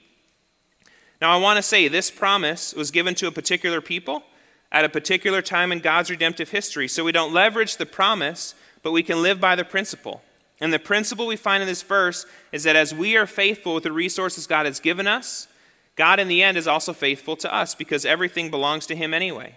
Now, 1.21 1.31
I 1.31 1.37
want 1.37 1.57
to 1.57 1.63
say 1.63 1.87
this 1.87 2.09
promise 2.09 2.73
was 2.73 2.89
given 2.89 3.13
to 3.15 3.27
a 3.27 3.31
particular 3.31 3.79
people 3.79 4.23
at 4.71 4.83
a 4.83 4.89
particular 4.89 5.43
time 5.43 5.71
in 5.71 5.79
God's 5.79 6.09
redemptive 6.09 6.49
history. 6.49 6.87
So 6.87 7.03
we 7.03 7.11
don't 7.11 7.31
leverage 7.31 7.77
the 7.77 7.85
promise, 7.85 8.55
but 8.81 8.91
we 8.91 9.03
can 9.03 9.21
live 9.21 9.39
by 9.39 9.55
the 9.55 9.63
principle. 9.63 10.23
And 10.59 10.73
the 10.73 10.79
principle 10.79 11.27
we 11.27 11.35
find 11.35 11.61
in 11.61 11.67
this 11.67 11.83
verse 11.83 12.25
is 12.51 12.63
that 12.63 12.75
as 12.75 12.93
we 12.93 13.15
are 13.15 13.27
faithful 13.27 13.75
with 13.75 13.83
the 13.83 13.91
resources 13.91 14.47
God 14.47 14.65
has 14.65 14.79
given 14.79 15.05
us, 15.05 15.47
God, 15.95 16.19
in 16.19 16.27
the 16.27 16.41
end, 16.41 16.57
is 16.57 16.67
also 16.67 16.93
faithful 16.93 17.35
to 17.37 17.53
us 17.53 17.75
because 17.75 18.05
everything 18.05 18.49
belongs 18.49 18.85
to 18.87 18.95
Him 18.95 19.13
anyway. 19.13 19.55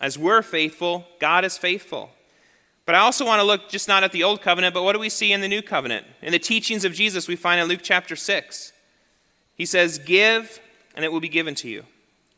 As 0.00 0.18
we're 0.18 0.42
faithful, 0.42 1.06
God 1.20 1.44
is 1.44 1.56
faithful. 1.56 2.10
But 2.84 2.96
I 2.96 2.98
also 2.98 3.24
want 3.24 3.40
to 3.40 3.46
look 3.46 3.68
just 3.68 3.88
not 3.88 4.02
at 4.02 4.12
the 4.12 4.24
Old 4.24 4.42
Covenant, 4.42 4.74
but 4.74 4.82
what 4.82 4.92
do 4.94 4.98
we 4.98 5.08
see 5.08 5.32
in 5.32 5.40
the 5.40 5.48
New 5.48 5.62
Covenant? 5.62 6.04
In 6.20 6.32
the 6.32 6.38
teachings 6.38 6.84
of 6.84 6.92
Jesus, 6.92 7.28
we 7.28 7.36
find 7.36 7.60
in 7.60 7.68
Luke 7.68 7.80
chapter 7.82 8.16
6. 8.16 8.72
He 9.56 9.64
says, 9.64 9.98
Give, 9.98 10.60
and 10.96 11.04
it 11.04 11.12
will 11.12 11.20
be 11.20 11.28
given 11.28 11.54
to 11.56 11.68
you. 11.68 11.84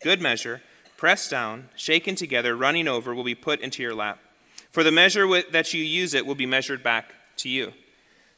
Good 0.03 0.21
measure, 0.21 0.61
pressed 0.97 1.31
down, 1.31 1.71
shaken 1.75 2.15
together, 2.15 2.55
running 2.55 2.87
over, 2.87 3.15
will 3.15 3.25
be 3.25 3.35
put 3.35 3.61
into 3.61 3.83
your 3.83 3.95
lap. 3.95 4.19
For 4.71 4.85
the 4.85 4.93
measure 4.93 5.43
that 5.51 5.73
you 5.73 5.83
use 5.83 6.15
it 6.15 6.27
will 6.27 6.35
be 6.35 6.47
measured 6.47 6.83
back 6.83 7.15
to 7.39 7.49
you. 7.49 7.73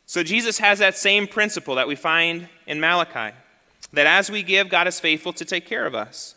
So 0.07 0.23
Jesus 0.23 0.59
has 0.59 0.79
that 0.79 0.97
same 0.97 1.27
principle 1.27 1.75
that 1.75 1.89
we 1.89 1.97
find 1.97 2.49
in 2.67 2.79
Malachi 2.79 3.35
that 3.93 4.07
as 4.07 4.31
we 4.31 4.43
give, 4.43 4.69
God 4.69 4.87
is 4.87 5.01
faithful 5.01 5.33
to 5.35 5.45
take 5.45 5.67
care 5.67 5.87
of 5.87 5.95
us. 5.95 6.35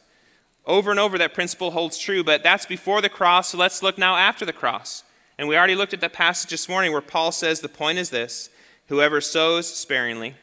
Over 0.65 0.91
and 0.91 0.99
over, 0.99 1.17
that 1.17 1.33
principle 1.33 1.71
holds 1.71 1.97
true, 1.97 2.23
but 2.23 2.43
that's 2.43 2.65
before 2.65 3.01
the 3.01 3.09
cross, 3.09 3.49
so 3.49 3.57
let's 3.57 3.81
look 3.81 3.97
now 3.97 4.15
after 4.15 4.45
the 4.45 4.53
cross. 4.53 5.03
And 5.38 5.47
we 5.47 5.57
already 5.57 5.75
looked 5.75 5.93
at 5.93 6.01
that 6.01 6.13
passage 6.13 6.51
this 6.51 6.69
morning 6.69 6.91
where 6.91 7.01
Paul 7.01 7.31
says 7.31 7.62
the 7.62 7.69
point 7.69 7.97
is 7.97 8.09
this 8.09 8.49
whoever 8.88 9.21
sows 9.21 9.73
sparingly 9.73 10.35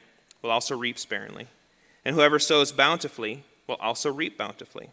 will 0.43 0.51
also 0.51 0.77
reap 0.77 0.99
sparingly, 0.99 1.47
and 2.05 2.17
whoever 2.17 2.39
sows 2.39 2.73
bountifully 2.73 3.45
will 3.67 3.77
also 3.77 4.13
reap 4.13 4.39
bountifully. 4.39 4.89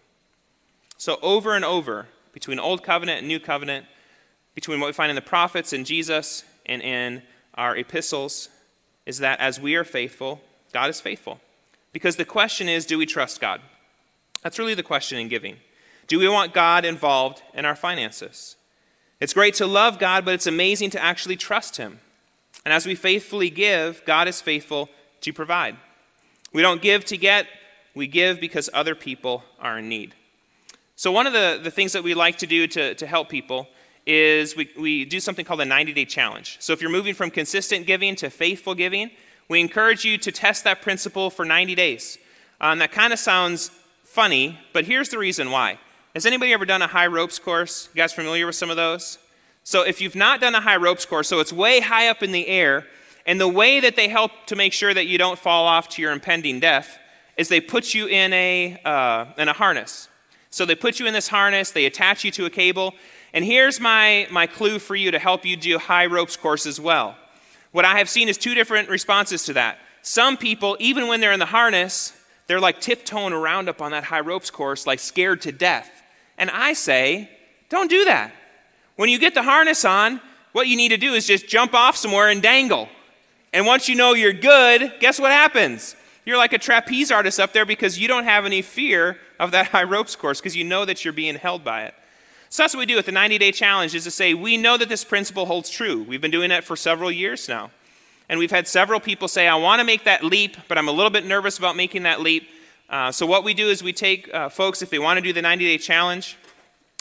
So, 0.98 1.18
over 1.22 1.56
and 1.56 1.66
over, 1.66 2.08
between 2.34 2.60
Old 2.60 2.84
Covenant 2.84 3.20
and 3.20 3.28
New 3.28 3.40
Covenant, 3.40 3.86
between 4.56 4.80
what 4.80 4.88
we 4.88 4.94
find 4.94 5.10
in 5.10 5.16
the 5.16 5.22
prophets 5.22 5.74
and 5.74 5.86
Jesus 5.86 6.44
and 6.66 6.82
in 6.82 7.22
our 7.56 7.76
epistles, 7.76 8.50
is 9.06 9.20
that 9.20 9.40
as 9.40 9.60
we 9.60 9.76
are 9.76 9.84
faithful, 9.84 10.42
God 10.74 10.90
is 10.90 11.02
faithful. 11.02 11.40
Because 11.94 12.18
the 12.18 12.26
question 12.26 12.68
is 12.68 12.86
do 12.86 12.98
we 12.98 13.06
trust 13.06 13.40
God? 13.40 13.62
That's 14.42 14.60
really 14.60 14.74
the 14.74 14.84
question 14.84 15.18
in 15.20 15.30
giving. 15.30 15.58
Do 16.08 16.20
we 16.20 16.28
want 16.28 16.54
God 16.54 16.84
involved 16.84 17.42
in 17.54 17.64
our 17.64 17.76
finances? 17.76 18.58
It's 19.22 19.34
great 19.34 19.54
to 19.56 19.66
love 19.66 20.00
God, 20.00 20.26
but 20.26 20.34
it's 20.34 20.48
amazing 20.48 20.90
to 20.90 21.02
actually 21.02 21.38
trust 21.38 21.78
Him. 21.78 22.02
And 22.66 22.74
as 22.74 22.86
we 22.86 22.96
faithfully 22.96 23.50
give, 23.50 24.04
God 24.06 24.28
is 24.28 24.42
faithful 24.42 24.90
to 25.22 25.32
provide. 25.32 25.78
We 26.52 26.62
don't 26.62 26.82
give 26.82 27.06
to 27.06 27.18
get, 27.18 27.48
we 27.96 28.08
give 28.08 28.42
because 28.42 28.70
other 28.74 28.96
people 28.96 29.44
are 29.60 29.80
in 29.80 29.88
need. 29.88 30.14
So, 30.96 31.12
one 31.12 31.26
of 31.26 31.34
the, 31.34 31.60
the 31.62 31.72
things 31.72 31.94
that 31.94 32.04
we 32.04 32.14
like 32.14 32.38
to 32.40 32.48
do 32.48 32.68
to, 32.68 32.96
to 32.96 33.08
help 33.08 33.30
people 33.30 33.68
is 34.06 34.56
we, 34.56 34.70
we 34.78 35.06
do 35.06 35.20
something 35.20 35.46
called 35.46 35.62
a 35.62 35.66
90 35.66 35.94
day 35.94 36.06
challenge. 36.06 36.58
So, 36.60 36.74
if 36.74 36.82
you're 36.82 36.92
moving 36.92 37.16
from 37.16 37.32
consistent 37.32 37.88
giving 37.88 38.16
to 38.18 38.30
faithful 38.30 38.76
giving, 38.76 39.12
we 39.54 39.62
encourage 39.62 40.04
you 40.04 40.18
to 40.18 40.32
test 40.32 40.64
that 40.64 40.82
principle 40.82 41.30
for 41.30 41.46
90 41.46 41.76
days. 41.76 42.18
Um, 42.60 42.80
that 42.80 42.92
kind 42.92 43.14
of 43.14 43.20
sounds 43.20 43.70
funny, 44.02 44.58
but 44.74 44.86
here's 44.86 45.10
the 45.10 45.20
reason 45.20 45.52
why. 45.52 45.78
Has 46.16 46.26
anybody 46.26 46.54
ever 46.54 46.66
done 46.66 46.82
a 46.82 46.88
high 46.88 47.06
ropes 47.06 47.38
course? 47.38 47.88
You 47.94 48.00
guys 48.00 48.14
familiar 48.14 48.48
with 48.48 48.56
some 48.56 48.72
of 48.72 48.78
those? 48.78 49.20
So 49.64 49.84
if 49.84 50.02
you've 50.02 50.16
not 50.16 50.42
done 50.42 50.56
a 50.56 50.60
high 50.60 50.78
ropes 50.78 51.06
course, 51.06 51.28
so 51.28 51.40
it's 51.40 51.54
way 51.54 51.82
high 51.82 52.08
up 52.08 52.24
in 52.24 52.32
the 52.32 52.48
air, 52.48 52.88
and 53.28 53.40
the 53.40 53.48
way 53.48 53.80
that 53.80 53.96
they 53.96 54.08
help 54.08 54.32
to 54.48 54.56
make 54.56 54.74
sure 54.74 54.92
that 54.92 55.06
you 55.06 55.20
don't 55.20 55.38
fall 55.38 55.68
off 55.68 55.88
to 55.90 56.02
your 56.02 56.14
impending 56.14 56.60
death 56.60 56.98
is 57.38 57.48
they 57.48 57.62
put 57.62 57.94
you 57.94 58.08
in 58.08 58.34
a, 58.34 58.82
uh, 58.84 59.26
in 59.38 59.50
a 59.50 59.54
harness. 59.54 60.10
So 60.50 60.66
they 60.66 60.76
put 60.76 61.00
you 61.00 61.06
in 61.06 61.14
this 61.14 61.28
harness, 61.28 61.70
they 61.70 61.86
attach 61.86 62.24
you 62.24 62.32
to 62.32 62.46
a 62.46 62.50
cable, 62.50 62.96
and 63.34 63.46
here's 63.46 63.80
my, 63.80 64.28
my 64.32 64.48
clue 64.48 64.80
for 64.80 64.96
you 64.96 65.12
to 65.12 65.20
help 65.20 65.46
you 65.46 65.56
do 65.56 65.78
high 65.78 66.08
ropes 66.08 66.36
course 66.36 66.66
as 66.66 66.80
well. 66.80 67.16
What 67.74 67.86
I 67.86 67.98
have 67.98 68.08
seen 68.08 68.30
is 68.30 68.38
two 68.38 68.54
different 68.54 68.88
responses 68.88 69.44
to 69.46 69.54
that. 69.54 69.80
Some 70.04 70.38
people, 70.38 70.78
even 70.80 71.08
when 71.08 71.20
they're 71.20 71.34
in 71.34 71.40
the 71.40 71.46
harness, 71.46 72.14
they're 72.48 72.60
like 72.60 72.80
tiptoeing 72.80 73.34
around 73.34 73.68
up 73.68 73.82
on 73.82 73.92
that 73.92 74.06
high 74.06 74.20
ropes 74.20 74.50
course, 74.50 74.88
like 74.88 75.00
scared 75.00 75.42
to 75.42 75.52
death. 75.52 75.90
And 76.38 76.50
I 76.52 76.74
say, 76.74 77.30
don't 77.70 77.90
do 77.90 78.06
that. 78.06 78.32
When 78.96 79.10
you 79.10 79.18
get 79.18 79.34
the 79.34 79.44
harness 79.44 79.86
on, 79.86 80.22
what 80.52 80.68
you 80.68 80.78
need 80.78 80.90
to 80.90 80.98
do 80.98 81.14
is 81.14 81.26
just 81.26 81.48
jump 81.48 81.74
off 81.74 81.98
somewhere 81.98 82.30
and 82.30 82.42
dangle. 82.42 82.90
And 83.52 83.66
once 83.66 83.90
you 83.90 83.96
know 83.96 84.14
you're 84.14 84.34
good, 84.34 84.94
guess 85.00 85.20
what 85.20 85.32
happens? 85.32 85.96
You're 86.26 86.38
like 86.38 86.54
a 86.54 86.60
trapeze 86.60 87.12
artist 87.12 87.40
up 87.40 87.54
there 87.54 87.66
because 87.66 87.98
you 87.98 88.08
don't 88.08 88.26
have 88.26 88.46
any 88.46 88.62
fear 88.62 89.18
of 89.40 89.52
that 89.52 89.68
high 89.72 89.84
ropes 89.84 90.16
course 90.16 90.40
because 90.40 90.56
you 90.56 90.64
know 90.64 90.86
that 90.86 91.04
you're 91.04 91.14
being 91.14 91.36
held 91.36 91.64
by 91.64 91.86
it. 91.86 91.96
So 92.54 92.62
that's 92.62 92.76
what 92.76 92.82
we 92.82 92.86
do 92.86 92.98
with 92.98 93.08
the 93.08 93.12
90 93.12 93.40
day 93.40 93.52
challenge 93.52 93.96
is 93.96 94.04
to 94.04 94.12
say, 94.12 94.36
we 94.36 94.58
know 94.58 94.78
that 94.78 94.88
this 94.88 95.04
principle 95.04 95.48
holds 95.48 95.72
true. 95.72 96.04
We've 96.04 96.22
been 96.22 96.30
doing 96.30 96.52
it 96.52 96.64
for 96.64 96.76
several 96.76 97.12
years 97.12 97.50
now. 97.50 97.72
And 98.30 98.38
we've 98.38 98.52
had 98.52 98.68
several 98.68 99.00
people 99.00 99.28
say, 99.28 99.48
I 99.48 99.56
want 99.56 99.80
to 99.80 99.84
make 99.84 100.04
that 100.04 100.24
leap, 100.24 100.58
but 100.68 100.78
I'm 100.78 100.88
a 100.88 100.92
little 100.92 101.10
bit 101.10 101.26
nervous 101.26 101.58
about 101.58 101.76
making 101.76 102.04
that 102.04 102.22
leap. 102.22 102.48
Uh, 102.88 103.12
so 103.12 103.26
what 103.26 103.44
we 103.44 103.56
do 103.56 103.70
is 103.70 103.82
we 103.82 103.92
take 103.92 104.32
uh, 104.32 104.50
folks, 104.50 104.84
if 104.84 104.92
they 104.92 105.00
want 105.00 105.18
to 105.18 105.24
do 105.24 105.34
the 105.34 105.42
90 105.42 105.66
day 105.66 105.80
challenge, 105.80 106.38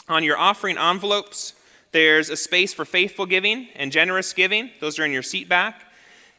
on 0.09 0.23
your 0.23 0.39
offering 0.39 0.79
envelopes, 0.79 1.53
There's 1.91 2.31
a 2.31 2.35
space 2.35 2.73
for 2.73 2.83
faithful 2.83 3.27
giving 3.27 3.67
and 3.75 3.91
generous 3.91 4.33
giving. 4.33 4.71
Those 4.79 4.97
are 4.97 5.05
in 5.05 5.11
your 5.11 5.21
seat 5.21 5.47
back. 5.47 5.83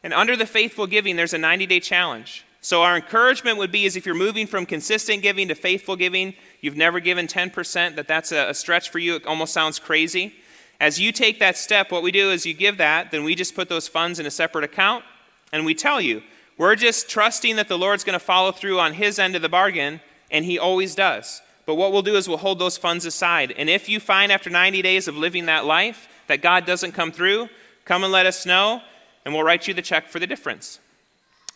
And 0.03 0.13
under 0.13 0.35
the 0.35 0.45
faithful 0.45 0.87
giving, 0.87 1.15
there's 1.15 1.33
a 1.33 1.37
90 1.37 1.67
day 1.67 1.79
challenge. 1.79 2.43
So 2.59 2.81
our 2.81 2.97
encouragement 2.97 3.59
would 3.59 3.71
be 3.71 3.85
is 3.85 3.95
if 3.95 4.05
you're 4.05 4.13
moving 4.13 4.45
from 4.45 4.65
consistent 4.65 5.21
giving 5.21 5.47
to 5.49 5.55
faithful 5.55 5.95
giving, 5.95 6.33
you've 6.65 6.75
never 6.75 6.99
given 6.99 7.27
10%, 7.27 7.95
that 7.95 8.07
that's 8.07 8.31
a, 8.31 8.49
a 8.49 8.53
stretch 8.55 8.89
for 8.89 8.97
you. 8.97 9.17
It 9.17 9.27
almost 9.27 9.53
sounds 9.53 9.77
crazy. 9.77 10.33
As 10.79 10.99
you 10.99 11.11
take 11.11 11.37
that 11.39 11.57
step, 11.57 11.91
what 11.91 12.01
we 12.01 12.11
do 12.11 12.31
is 12.31 12.43
you 12.43 12.55
give 12.55 12.77
that, 12.77 13.11
then 13.11 13.23
we 13.23 13.35
just 13.35 13.53
put 13.53 13.69
those 13.69 13.87
funds 13.87 14.17
in 14.17 14.25
a 14.25 14.31
separate 14.31 14.63
account, 14.63 15.05
and 15.53 15.63
we 15.63 15.75
tell 15.75 16.01
you, 16.01 16.23
we're 16.57 16.75
just 16.75 17.07
trusting 17.07 17.57
that 17.57 17.67
the 17.67 17.77
Lord's 17.77 18.03
going 18.03 18.17
to 18.17 18.25
follow 18.25 18.51
through 18.51 18.79
on 18.79 18.93
his 18.93 19.19
end 19.19 19.35
of 19.35 19.43
the 19.43 19.49
bargain, 19.49 20.01
and 20.31 20.43
he 20.43 20.57
always 20.57 20.95
does. 20.95 21.43
But 21.67 21.75
what 21.75 21.91
we'll 21.91 22.01
do 22.01 22.15
is 22.15 22.27
we'll 22.27 22.37
hold 22.37 22.57
those 22.57 22.77
funds 22.77 23.05
aside. 23.05 23.53
And 23.55 23.69
if 23.69 23.87
you 23.87 23.99
find 23.99 24.31
after 24.31 24.49
90 24.49 24.81
days 24.81 25.07
of 25.07 25.15
living 25.15 25.45
that 25.45 25.65
life 25.65 26.07
that 26.25 26.41
God 26.41 26.65
doesn't 26.65 26.93
come 26.93 27.11
through, 27.11 27.47
come 27.85 28.03
and 28.03 28.11
let 28.11 28.25
us 28.25 28.43
know, 28.43 28.81
and 29.23 29.35
we'll 29.35 29.43
write 29.43 29.67
you 29.67 29.75
the 29.75 29.83
check 29.83 30.09
for 30.09 30.17
the 30.17 30.27
difference. 30.27 30.79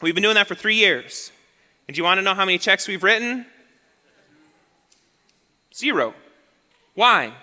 We've 0.01 0.13
been 0.13 0.23
doing 0.23 0.35
that 0.35 0.47
for 0.47 0.55
three 0.55 0.75
years. 0.75 1.31
And 1.87 1.95
do 1.95 1.99
you 1.99 2.03
want 2.03 2.19
to 2.19 2.21
know 2.21 2.35
how 2.35 2.45
many 2.45 2.59
checks 2.59 2.87
we've 2.87 3.03
written? 3.03 3.47
Zero. 5.79 6.13
Why? 6.93 7.33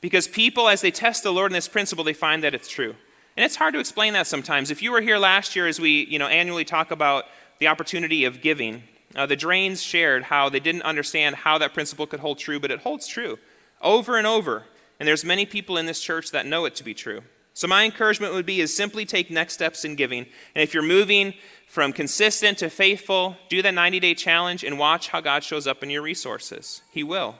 Because 0.00 0.26
people, 0.26 0.68
as 0.68 0.80
they 0.80 0.90
test 0.90 1.22
the 1.22 1.32
Lord 1.32 1.52
in 1.52 1.54
this 1.54 1.68
principle, 1.68 2.02
they 2.02 2.12
find 2.12 2.42
that 2.42 2.54
it's 2.54 2.68
true. 2.68 2.96
And 3.36 3.44
it's 3.44 3.54
hard 3.54 3.74
to 3.74 3.80
explain 3.80 4.14
that 4.14 4.26
sometimes. 4.26 4.72
If 4.72 4.82
you 4.82 4.90
were 4.90 5.00
here 5.00 5.16
last 5.16 5.54
year 5.54 5.68
as 5.68 5.78
we 5.78 6.04
you 6.06 6.18
know, 6.18 6.26
annually 6.26 6.64
talk 6.64 6.90
about 6.90 7.26
the 7.60 7.68
opportunity 7.68 8.24
of 8.24 8.40
giving, 8.40 8.82
uh, 9.14 9.26
the 9.26 9.36
Drains 9.36 9.80
shared 9.80 10.24
how 10.24 10.48
they 10.48 10.58
didn't 10.58 10.82
understand 10.82 11.36
how 11.36 11.56
that 11.58 11.72
principle 11.72 12.06
could 12.06 12.18
hold 12.20 12.38
true, 12.38 12.58
but 12.58 12.72
it 12.72 12.80
holds 12.80 13.06
true 13.06 13.38
over 13.80 14.16
and 14.16 14.26
over. 14.26 14.64
And 14.98 15.06
there's 15.06 15.24
many 15.24 15.46
people 15.46 15.76
in 15.76 15.86
this 15.86 16.00
church 16.00 16.32
that 16.32 16.46
know 16.46 16.64
it 16.64 16.74
to 16.76 16.84
be 16.84 16.94
true. 16.94 17.22
So 17.54 17.66
my 17.66 17.84
encouragement 17.84 18.34
would 18.34 18.46
be 18.46 18.60
is 18.60 18.74
simply 18.74 19.04
take 19.04 19.30
next 19.30 19.54
steps 19.54 19.84
in 19.84 19.94
giving. 19.94 20.26
And 20.54 20.62
if 20.62 20.74
you're 20.74 20.82
moving 20.82 21.34
from 21.66 21.92
consistent 21.92 22.58
to 22.58 22.70
faithful, 22.70 23.36
do 23.48 23.62
the 23.62 23.70
90-day 23.70 24.14
challenge 24.14 24.64
and 24.64 24.78
watch 24.78 25.08
how 25.08 25.20
God 25.20 25.42
shows 25.42 25.66
up 25.66 25.82
in 25.82 25.90
your 25.90 26.02
resources. 26.02 26.82
He 26.90 27.02
will. 27.02 27.36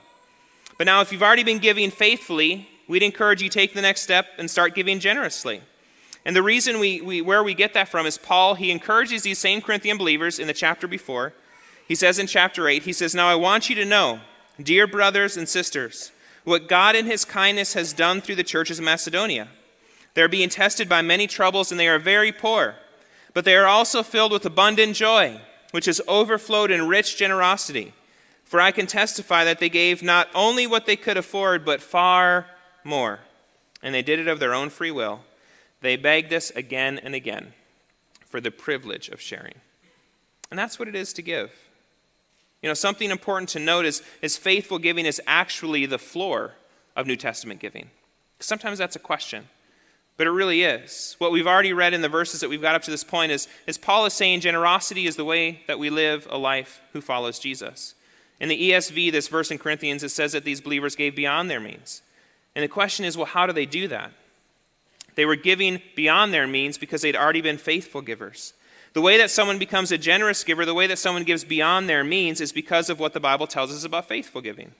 But 0.79 0.85
now 0.85 1.01
if 1.01 1.11
you've 1.11 1.21
already 1.21 1.43
been 1.43 1.59
giving 1.59 1.91
faithfully, 1.91 2.67
we'd 2.87 3.03
encourage 3.03 3.43
you 3.43 3.49
take 3.49 3.75
the 3.75 3.83
next 3.83 4.01
step 4.01 4.25
and 4.39 4.49
start 4.49 4.73
giving 4.73 4.99
generously. 4.99 5.61
And 6.25 6.35
the 6.35 6.41
reason 6.41 6.79
we, 6.79 7.01
we 7.01 7.21
where 7.21 7.43
we 7.43 7.53
get 7.53 7.75
that 7.75 7.89
from 7.89 8.07
is 8.07 8.17
Paul, 8.17 8.55
he 8.55 8.71
encourages 8.71 9.21
these 9.21 9.37
same 9.37 9.61
Corinthian 9.61 9.99
believers 9.99 10.39
in 10.39 10.47
the 10.47 10.53
chapter 10.53 10.87
before 10.87 11.33
he 11.89 11.95
says 11.95 12.19
in 12.19 12.27
chapter 12.27 12.67
8, 12.67 12.83
he 12.83 12.93
says, 12.93 13.15
Now 13.15 13.27
I 13.27 13.33
want 13.33 13.67
you 13.67 13.75
to 13.75 13.83
know, 13.83 14.19
dear 14.61 14.85
brothers 14.85 15.35
and 15.35 15.49
sisters, 15.49 16.11
what 16.43 16.69
God 16.69 16.95
in 16.95 17.07
his 17.07 17.25
kindness 17.25 17.73
has 17.73 17.93
done 17.93 18.21
through 18.21 18.35
the 18.35 18.43
churches 18.43 18.77
of 18.77 18.85
Macedonia. 18.85 19.47
They 20.13 20.21
are 20.21 20.27
being 20.27 20.49
tested 20.49 20.87
by 20.87 21.01
many 21.01 21.25
troubles, 21.25 21.71
and 21.71 21.79
they 21.79 21.87
are 21.87 21.97
very 21.97 22.31
poor, 22.31 22.75
but 23.33 23.43
they 23.43 23.55
are 23.55 23.65
also 23.65 24.03
filled 24.03 24.31
with 24.31 24.45
abundant 24.45 24.95
joy, 24.97 25.41
which 25.71 25.85
has 25.85 25.99
overflowed 26.07 26.69
in 26.69 26.87
rich 26.87 27.17
generosity. 27.17 27.93
For 28.49 28.59
I 28.59 28.71
can 28.71 28.87
testify 28.87 29.43
that 29.43 29.59
they 29.59 29.69
gave 29.69 30.01
not 30.01 30.27
only 30.33 30.65
what 30.65 30.87
they 30.87 30.95
could 30.95 31.17
afford, 31.17 31.63
but 31.63 31.83
far 31.83 32.47
more. 32.83 33.19
And 33.83 33.93
they 33.93 34.01
did 34.01 34.17
it 34.17 34.27
of 34.27 34.39
their 34.39 34.55
own 34.55 34.71
free 34.71 34.89
will. 34.89 35.19
They 35.81 35.95
begged 35.97 36.33
us 36.33 36.49
again 36.49 36.97
and 36.97 37.13
again 37.13 37.53
for 38.25 38.41
the 38.41 38.49
privilege 38.49 39.07
of 39.09 39.21
sharing. 39.21 39.53
And 40.49 40.57
that's 40.57 40.79
what 40.79 40.87
it 40.87 40.95
is 40.95 41.13
to 41.13 41.21
give. 41.21 41.51
You 42.63 42.69
know, 42.69 42.73
something 42.73 43.11
important 43.11 43.49
to 43.49 43.59
note 43.59 43.85
is, 43.85 44.01
is 44.23 44.35
faithful 44.35 44.79
giving 44.79 45.05
is 45.05 45.21
actually 45.27 45.85
the 45.85 45.99
floor 45.99 46.53
of 46.95 47.05
New 47.05 47.17
Testament 47.17 47.59
giving. 47.59 47.91
Sometimes 48.39 48.79
that's 48.79 48.95
a 48.95 48.99
question, 48.99 49.47
but 50.17 50.25
it 50.25 50.31
really 50.31 50.63
is. 50.63 51.15
What 51.19 51.31
we've 51.31 51.45
already 51.45 51.71
read 51.71 51.93
in 51.93 52.01
the 52.01 52.09
verses 52.09 52.41
that 52.41 52.49
we've 52.49 52.63
got 52.63 52.73
up 52.73 52.81
to 52.81 52.91
this 52.91 53.03
point 53.03 53.31
is, 53.31 53.47
is 53.67 53.77
Paul 53.77 54.07
is 54.07 54.13
saying 54.15 54.39
generosity 54.39 55.05
is 55.05 55.17
the 55.17 55.23
way 55.23 55.61
that 55.67 55.77
we 55.77 55.91
live 55.91 56.27
a 56.31 56.39
life 56.39 56.81
who 56.93 56.99
follows 56.99 57.37
Jesus. 57.37 57.93
In 58.39 58.49
the 58.49 58.71
ESV, 58.71 59.11
this 59.11 59.27
verse 59.27 59.51
in 59.51 59.57
Corinthians, 59.57 60.03
it 60.03 60.09
says 60.09 60.31
that 60.31 60.45
these 60.45 60.61
believers 60.61 60.95
gave 60.95 61.15
beyond 61.15 61.49
their 61.49 61.59
means. 61.59 62.01
And 62.55 62.63
the 62.63 62.69
question 62.69 63.05
is, 63.05 63.17
well, 63.17 63.25
how 63.25 63.45
do 63.45 63.53
they 63.53 63.65
do 63.65 63.87
that? 63.89 64.11
They 65.15 65.25
were 65.25 65.35
giving 65.35 65.81
beyond 65.95 66.33
their 66.33 66.47
means 66.47 66.77
because 66.77 67.01
they'd 67.01 67.15
already 67.15 67.41
been 67.41 67.57
faithful 67.57 68.01
givers. 68.01 68.53
The 68.93 69.01
way 69.01 69.17
that 69.17 69.29
someone 69.29 69.59
becomes 69.59 69.91
a 69.91 69.97
generous 69.97 70.43
giver, 70.43 70.65
the 70.65 70.73
way 70.73 70.87
that 70.87 70.97
someone 70.97 71.23
gives 71.23 71.43
beyond 71.43 71.87
their 71.87 72.03
means, 72.03 72.41
is 72.41 72.51
because 72.51 72.89
of 72.89 72.99
what 72.99 73.13
the 73.13 73.19
Bible 73.19 73.45
tells 73.45 73.71
us 73.71 73.83
about 73.83 74.07
faithful 74.07 74.41
giving. 74.41 74.71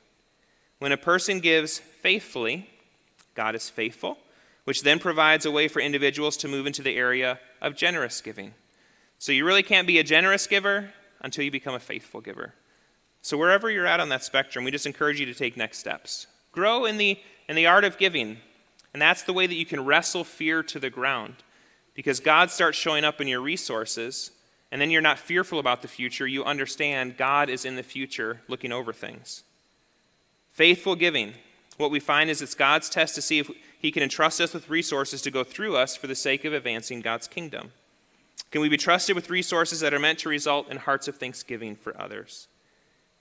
When 0.80 0.92
a 0.92 0.98
person 0.98 1.42
gives 1.42 1.78
faithfully, 1.78 2.70
God 3.36 3.54
is 3.54 3.70
faithful, 3.70 4.18
which 4.64 4.84
then 4.84 4.98
provides 5.00 5.46
a 5.46 5.52
way 5.52 5.68
for 5.68 5.82
individuals 5.82 6.38
to 6.38 6.48
move 6.48 6.66
into 6.66 6.82
the 6.82 6.96
area 6.96 7.40
of 7.62 7.76
generous 7.76 8.22
giving. 8.22 8.54
So 9.20 9.32
you 9.32 9.46
really 9.46 9.64
can't 9.64 9.88
be 9.88 10.00
a 10.00 10.04
generous 10.04 10.48
giver 10.48 10.92
until 11.22 11.44
you 11.44 11.52
become 11.52 11.76
a 11.76 11.80
faithful 11.80 12.22
giver. 12.22 12.54
So 13.22 13.38
wherever 13.38 13.70
you're 13.70 13.86
at 13.86 14.00
on 14.00 14.10
that 14.10 14.24
spectrum, 14.24 14.64
we 14.64 14.72
just 14.72 14.86
encourage 14.86 15.20
you 15.20 15.26
to 15.26 15.34
take 15.34 15.58
next 15.58 15.80
steps. 15.80 16.28
Grow 16.52 16.86
in 16.86 16.98
the, 16.98 17.20
in 17.48 17.56
the 17.56 17.68
art 17.68 17.84
of 17.84 17.98
giving, 17.98 18.38
and 18.94 19.02
that's 19.02 19.24
the 19.24 19.34
way 19.34 19.46
that 19.46 19.56
you 19.56 19.66
can 19.66 19.86
wrestle 19.86 20.24
fear 20.24 20.64
to 20.64 20.80
the 20.80 20.90
ground 20.90 21.36
because 22.00 22.22
God 22.22 22.50
starts 22.50 22.78
showing 22.78 23.04
up 23.04 23.20
in 23.20 23.28
your 23.28 23.42
resources, 23.42 24.32
and 24.72 24.80
then 24.80 24.90
you're 24.90 25.02
not 25.02 25.20
fearful 25.20 25.60
about 25.60 25.82
the 25.82 25.88
future. 25.90 26.26
You 26.26 26.46
understand 26.46 27.18
God 27.18 27.50
is 27.50 27.66
in 27.66 27.76
the 27.76 27.84
future 27.84 28.40
looking 28.48 28.72
over 28.72 28.94
things. 28.94 29.44
Faithful 30.52 30.96
giving. 30.96 31.34
What 31.76 31.92
we 31.92 32.00
find 32.00 32.30
is 32.30 32.42
it's 32.42 32.56
God's 32.56 32.90
test 32.90 33.16
to 33.16 33.22
see 33.22 33.40
if 33.40 33.52
He 33.80 33.92
can 33.92 34.02
entrust 34.02 34.40
us 34.40 34.54
with 34.54 34.70
resources 34.70 35.22
to 35.24 35.32
go 35.32 35.44
through 35.44 35.76
us 35.76 35.98
for 35.98 36.08
the 36.08 36.16
sake 36.16 36.46
of 36.46 36.54
advancing 36.54 37.02
God's 37.02 37.28
kingdom. 37.28 37.74
Can 38.50 38.62
we 38.62 38.70
be 38.70 38.78
trusted 38.78 39.14
with 39.14 39.30
resources 39.30 39.82
that 39.82 39.94
are 39.94 40.00
meant 40.00 40.20
to 40.20 40.30
result 40.30 40.70
in 40.72 40.78
hearts 40.78 41.10
of 41.10 41.18
thanksgiving 41.18 41.76
for 41.76 42.00
others? 42.02 42.48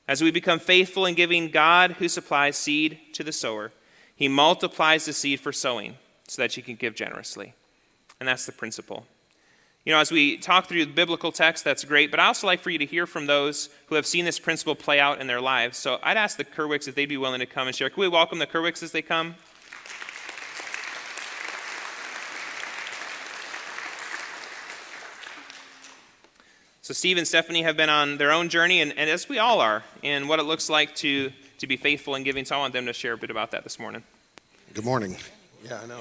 As 0.09 0.23
we 0.23 0.31
become 0.31 0.59
faithful 0.59 1.05
in 1.05 1.14
giving 1.14 1.51
God, 1.51 1.92
who 1.92 2.09
supplies 2.09 2.57
seed 2.57 2.99
to 3.12 3.23
the 3.23 3.31
sower, 3.31 3.73
He 4.16 4.27
multiplies 4.27 5.05
the 5.05 5.12
seed 5.12 5.38
for 5.38 5.53
sowing 5.53 5.97
so 6.27 6.40
that 6.40 6.57
you 6.57 6.62
can 6.62 6.77
give 6.77 6.94
generously. 6.94 7.53
And 8.18 8.27
that's 8.27 8.47
the 8.47 8.53
principle. 8.53 9.07
You 9.85 9.92
know, 9.92 10.01
as 10.01 10.11
we 10.11 10.38
talk 10.38 10.66
through 10.66 10.87
the 10.87 10.92
biblical 10.92 11.31
text, 11.31 11.62
that's 11.62 11.85
great, 11.85 12.11
but 12.11 12.21
I 12.21 12.27
also 12.27 12.47
like 12.47 12.61
for 12.61 12.71
you 12.71 12.79
to 12.79 12.87
hear 12.87 13.07
from 13.07 13.27
those 13.27 13.68
who 13.87 13.94
have 13.94 14.07
seen 14.07 14.25
this 14.25 14.38
principle 14.38 14.75
play 14.75 14.99
out 14.99 15.21
in 15.21 15.27
their 15.27 15.40
lives. 15.40 15.79
So 15.79 15.99
I'd 16.03 16.16
ask 16.16 16.37
the 16.37 16.44
Kerwicks 16.44 16.88
if 16.88 16.94
they'd 16.94 17.07
be 17.07 17.16
willing 17.16 17.40
to 17.40 17.47
come 17.47 17.68
and 17.68 17.77
share. 17.77 17.88
Can 17.88 18.01
we 18.01 18.09
welcome 18.09 18.38
the 18.38 18.47
Kerwicks 18.47 18.83
as 18.83 18.92
they 18.92 19.03
come? 19.03 19.37
So 26.88 26.94
Steve 26.94 27.18
and 27.18 27.29
Stephanie 27.29 27.64
have 27.64 27.77
been 27.77 27.90
on 27.90 28.16
their 28.16 28.33
own 28.33 28.48
journey, 28.48 28.81
and, 28.81 28.96
and 28.96 29.11
as 29.11 29.29
we 29.29 29.38
all 29.38 29.61
are, 29.61 29.85
in 30.03 30.27
what 30.27 30.38
it 30.38 30.44
looks 30.44 30.70
like 30.70 30.94
to, 30.94 31.31
to 31.59 31.66
be 31.66 31.77
faithful 31.77 32.14
in 32.14 32.22
giving. 32.22 32.46
So 32.46 32.57
I 32.57 32.61
want 32.61 32.72
them 32.72 32.87
to 32.87 32.94
share 32.94 33.12
a 33.12 33.18
bit 33.18 33.29
about 33.29 33.51
that 33.51 33.62
this 33.62 33.79
morning. 33.79 34.03
Good 34.72 34.87
morning. 34.87 35.14
Yeah, 35.62 35.81
I 35.83 35.87
know. 35.87 36.01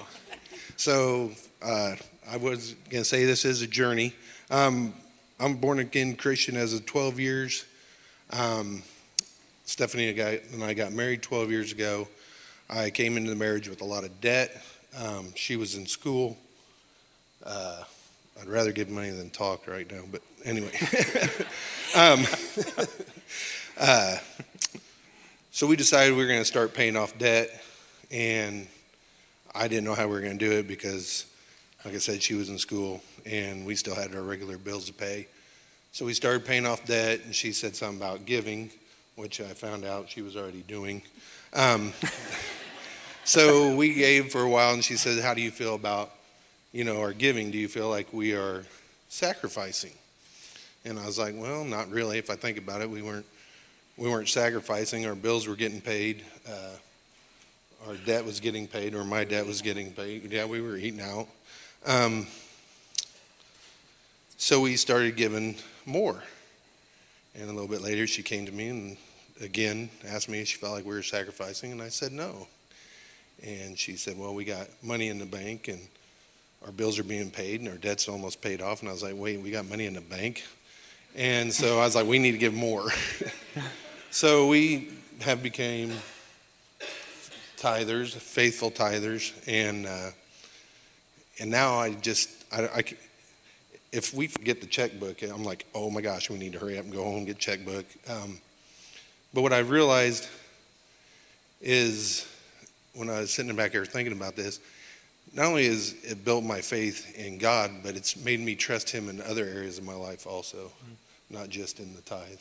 So 0.78 1.32
uh, 1.62 1.98
I 2.32 2.38
was 2.38 2.74
going 2.90 3.04
to 3.04 3.04
say 3.04 3.26
this 3.26 3.44
is 3.44 3.62
a 3.62 3.68
journey. 3.68 4.14
Um, 4.50 4.94
I'm 5.42 5.56
born 5.56 5.80
again 5.80 6.16
Christian 6.16 6.56
as 6.56 6.74
of 6.74 6.86
12 6.86 7.20
years. 7.20 7.66
Um, 8.32 8.82
Stephanie 9.66 10.18
and 10.18 10.64
I 10.64 10.74
got 10.74 10.94
married 10.94 11.22
12 11.22 11.52
years 11.52 11.74
ago. 11.74 12.08
I 12.70 12.92
came 12.92 13.18
into 13.18 13.30
the 13.30 13.36
marriage 13.36 13.68
with 13.68 13.82
a 13.82 13.86
lot 13.86 14.06
of 14.06 14.22
debt. 14.22 14.64
Um, 14.98 15.34
she 15.36 15.58
was 15.58 15.76
in 15.76 15.86
school. 15.86 16.38
Uh, 17.46 17.84
I'd 18.40 18.48
rather 18.48 18.72
give 18.72 18.88
money 18.88 19.10
than 19.10 19.30
talk 19.32 19.68
right 19.68 19.92
now, 19.92 20.04
but 20.10 20.22
anyway. 20.44 20.72
um, 21.96 22.26
uh, 23.78 24.18
so 25.52 25.66
we 25.68 25.76
decided 25.76 26.14
we 26.14 26.22
were 26.22 26.28
going 26.28 26.40
to 26.40 26.46
start 26.46 26.74
paying 26.74 26.96
off 26.96 27.18
debt, 27.18 27.50
and 28.12 28.68
I 29.56 29.68
didn't 29.68 29.86
know 29.86 29.96
how 29.96 30.06
we 30.08 30.14
were 30.14 30.22
going 30.22 30.38
to 30.38 30.46
do 30.46 30.52
it 30.52 30.68
because, 30.68 31.26
like 31.84 31.96
I 31.96 31.98
said, 31.98 32.22
she 32.22 32.36
was 32.36 32.50
in 32.50 32.60
school 32.60 33.02
and 33.26 33.66
we 33.66 33.76
still 33.76 33.96
had 33.96 34.16
our 34.16 34.22
regular 34.22 34.58
bills 34.58 34.86
to 34.86 34.94
pay. 34.94 35.28
So 35.92 36.06
we 36.06 36.14
started 36.14 36.46
paying 36.46 36.66
off 36.66 36.86
debt, 36.86 37.22
and 37.26 37.34
she 37.34 37.52
said 37.52 37.76
something 37.76 37.98
about 37.98 38.26
giving, 38.26 38.70
which 39.16 39.42
I 39.42 39.48
found 39.48 39.84
out 39.84 40.10
she 40.10 40.22
was 40.22 40.38
already 40.38 40.62
doing. 40.62 41.02
Um, 41.54 41.92
so 43.24 43.76
we 43.76 43.94
gave 43.94 44.32
for 44.32 44.42
a 44.42 44.50
while, 44.50 44.74
and 44.74 44.84
she 44.84 44.96
said, 44.96 45.24
"How 45.24 45.34
do 45.34 45.42
you 45.42 45.52
feel 45.52 45.76
about, 45.76 46.12
you 46.72 46.84
know, 46.84 47.02
our 47.02 47.14
giving? 47.14 47.52
Do 47.52 47.58
you 47.58 47.68
feel 47.68 47.90
like 47.90 48.14
we 48.14 48.36
are 48.36 48.64
sacrificing?" 49.10 49.94
And 50.86 51.00
I 51.00 51.06
was 51.06 51.20
like, 51.20 51.34
"Well, 51.36 51.64
not 51.64 51.90
really. 51.90 52.18
If 52.18 52.30
I 52.30 52.36
think 52.36 52.58
about 52.58 52.82
it, 52.82 52.90
we 52.90 53.02
weren't, 53.02 53.26
we 53.98 54.10
weren't 54.10 54.30
sacrificing. 54.30 55.06
Our 55.06 55.16
bills 55.16 55.48
were 55.48 55.56
getting 55.56 55.82
paid." 55.82 56.24
Uh, 56.48 56.76
our 57.88 57.96
debt 57.96 58.26
was 58.26 58.40
getting 58.40 58.68
paid, 58.68 58.96
or 58.96 59.04
my 59.04 59.24
debt 59.24 59.46
was 59.46 59.62
getting 59.62 59.92
paid. 59.92 60.32
Yeah, 60.32 60.46
we 60.46 60.62
were 60.62 60.78
eating 60.78 61.00
out. 61.00 61.28
Um, 61.86 62.28
so 64.38 64.62
we 64.62 64.76
started 64.76 65.16
giving 65.16 65.56
more. 65.86 66.22
And 67.36 67.44
a 67.44 67.54
little 67.54 67.68
bit 67.68 67.82
later, 67.82 68.08
she 68.08 68.24
came 68.24 68.46
to 68.46 68.52
me 68.52 68.70
and 68.70 68.98
again 69.42 69.90
asked 70.08 70.28
me 70.28 70.42
if 70.42 70.48
she 70.48 70.58
felt 70.58 70.74
like 70.74 70.86
we 70.86 70.94
were 70.94 71.04
sacrificing, 71.04 71.72
and 71.72 71.82
I 71.82 71.90
said 71.90 72.12
no. 72.12 72.48
And 73.44 73.78
she 73.78 73.96
said, 73.96 74.18
Well, 74.18 74.34
we 74.34 74.46
got 74.46 74.68
money 74.82 75.10
in 75.10 75.20
the 75.20 75.26
bank 75.26 75.68
and 75.68 75.80
our 76.66 76.72
bills 76.72 76.98
are 76.98 77.04
being 77.04 77.30
paid 77.30 77.60
and 77.60 77.70
our 77.70 77.78
debt's 77.78 78.10
almost 78.10 78.42
paid 78.42 78.62
off. 78.62 78.82
And 78.82 78.90
I 78.90 78.92
was 78.92 79.04
like, 79.04 79.16
Wait, 79.16 79.40
we 79.40 79.52
got 79.52 79.68
money 79.70 79.86
in 79.86 79.94
the 79.94 80.02
bank? 80.02 80.44
And 81.16 81.54
so 81.54 81.80
I 81.80 81.86
was 81.86 81.96
like, 81.96 82.06
We 82.06 82.20
need 82.20 82.34
to 82.34 82.38
give 82.38 82.54
more. 82.54 82.90
so 84.12 84.48
we 84.48 84.90
have 85.22 85.42
became 85.42 85.92
tithers, 87.58 88.14
faithful 88.14 88.72
tithers, 88.72 89.34
and 89.48 89.86
uh, 89.86 90.12
and 91.40 91.50
now 91.50 91.80
I 91.80 91.94
just 91.94 92.30
I, 92.52 92.64
I, 92.64 92.84
if 93.92 94.14
we 94.14 94.28
forget 94.28 94.62
the 94.62 94.68
checkbook, 94.68 95.22
I'm 95.24 95.44
like, 95.44 95.66
oh 95.74 95.90
my 95.90 96.02
gosh, 96.02 96.30
we 96.30 96.38
need 96.38 96.54
to 96.54 96.60
hurry 96.60 96.78
up 96.78 96.84
and 96.84 96.94
go 96.94 97.04
home 97.04 97.18
and 97.18 97.28
get 97.28 97.40
checkbook. 97.40 97.86
Um, 98.08 98.40
but 99.34 99.42
what 99.42 99.54
I 99.54 99.60
realized 99.60 100.28
is 101.62 102.28
when 102.94 103.10
I 103.10 103.20
was 103.22 103.34
sitting 103.34 103.56
back 103.56 103.72
here 103.72 103.86
thinking 103.86 104.14
about 104.14 104.36
this, 104.36 104.60
not 105.34 105.46
only 105.46 105.68
has 105.68 105.96
it 106.04 106.24
built 106.26 106.44
my 106.44 106.62
faith 106.62 107.18
in 107.18 107.38
God, 107.38 107.72
but 107.84 107.96
it's 107.96 108.16
made 108.16 108.40
me 108.40 108.56
trust 108.56 108.90
Him 108.90 109.10
in 109.10 109.22
other 109.22 109.46
areas 109.46 109.78
of 109.78 109.84
my 109.84 109.94
life 109.94 110.26
also, 110.26 110.58
mm-hmm. 110.58 111.36
not 111.36 111.50
just 111.50 111.80
in 111.80 111.94
the 111.96 112.02
tithe. 112.02 112.40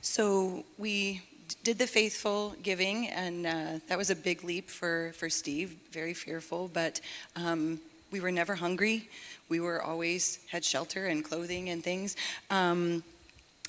So 0.00 0.64
we 0.78 1.22
did 1.64 1.78
the 1.78 1.86
faithful 1.86 2.54
giving, 2.62 3.08
and 3.08 3.46
uh, 3.46 3.66
that 3.88 3.98
was 3.98 4.10
a 4.10 4.16
big 4.16 4.44
leap 4.44 4.70
for, 4.70 5.12
for 5.16 5.28
Steve, 5.28 5.76
very 5.90 6.14
fearful, 6.14 6.70
but 6.72 7.00
um, 7.34 7.80
we 8.10 8.20
were 8.20 8.30
never 8.30 8.54
hungry. 8.54 9.08
We 9.48 9.60
were 9.60 9.82
always 9.82 10.38
had 10.50 10.64
shelter 10.64 11.06
and 11.06 11.24
clothing 11.24 11.70
and 11.70 11.82
things. 11.82 12.16
Um, 12.50 13.02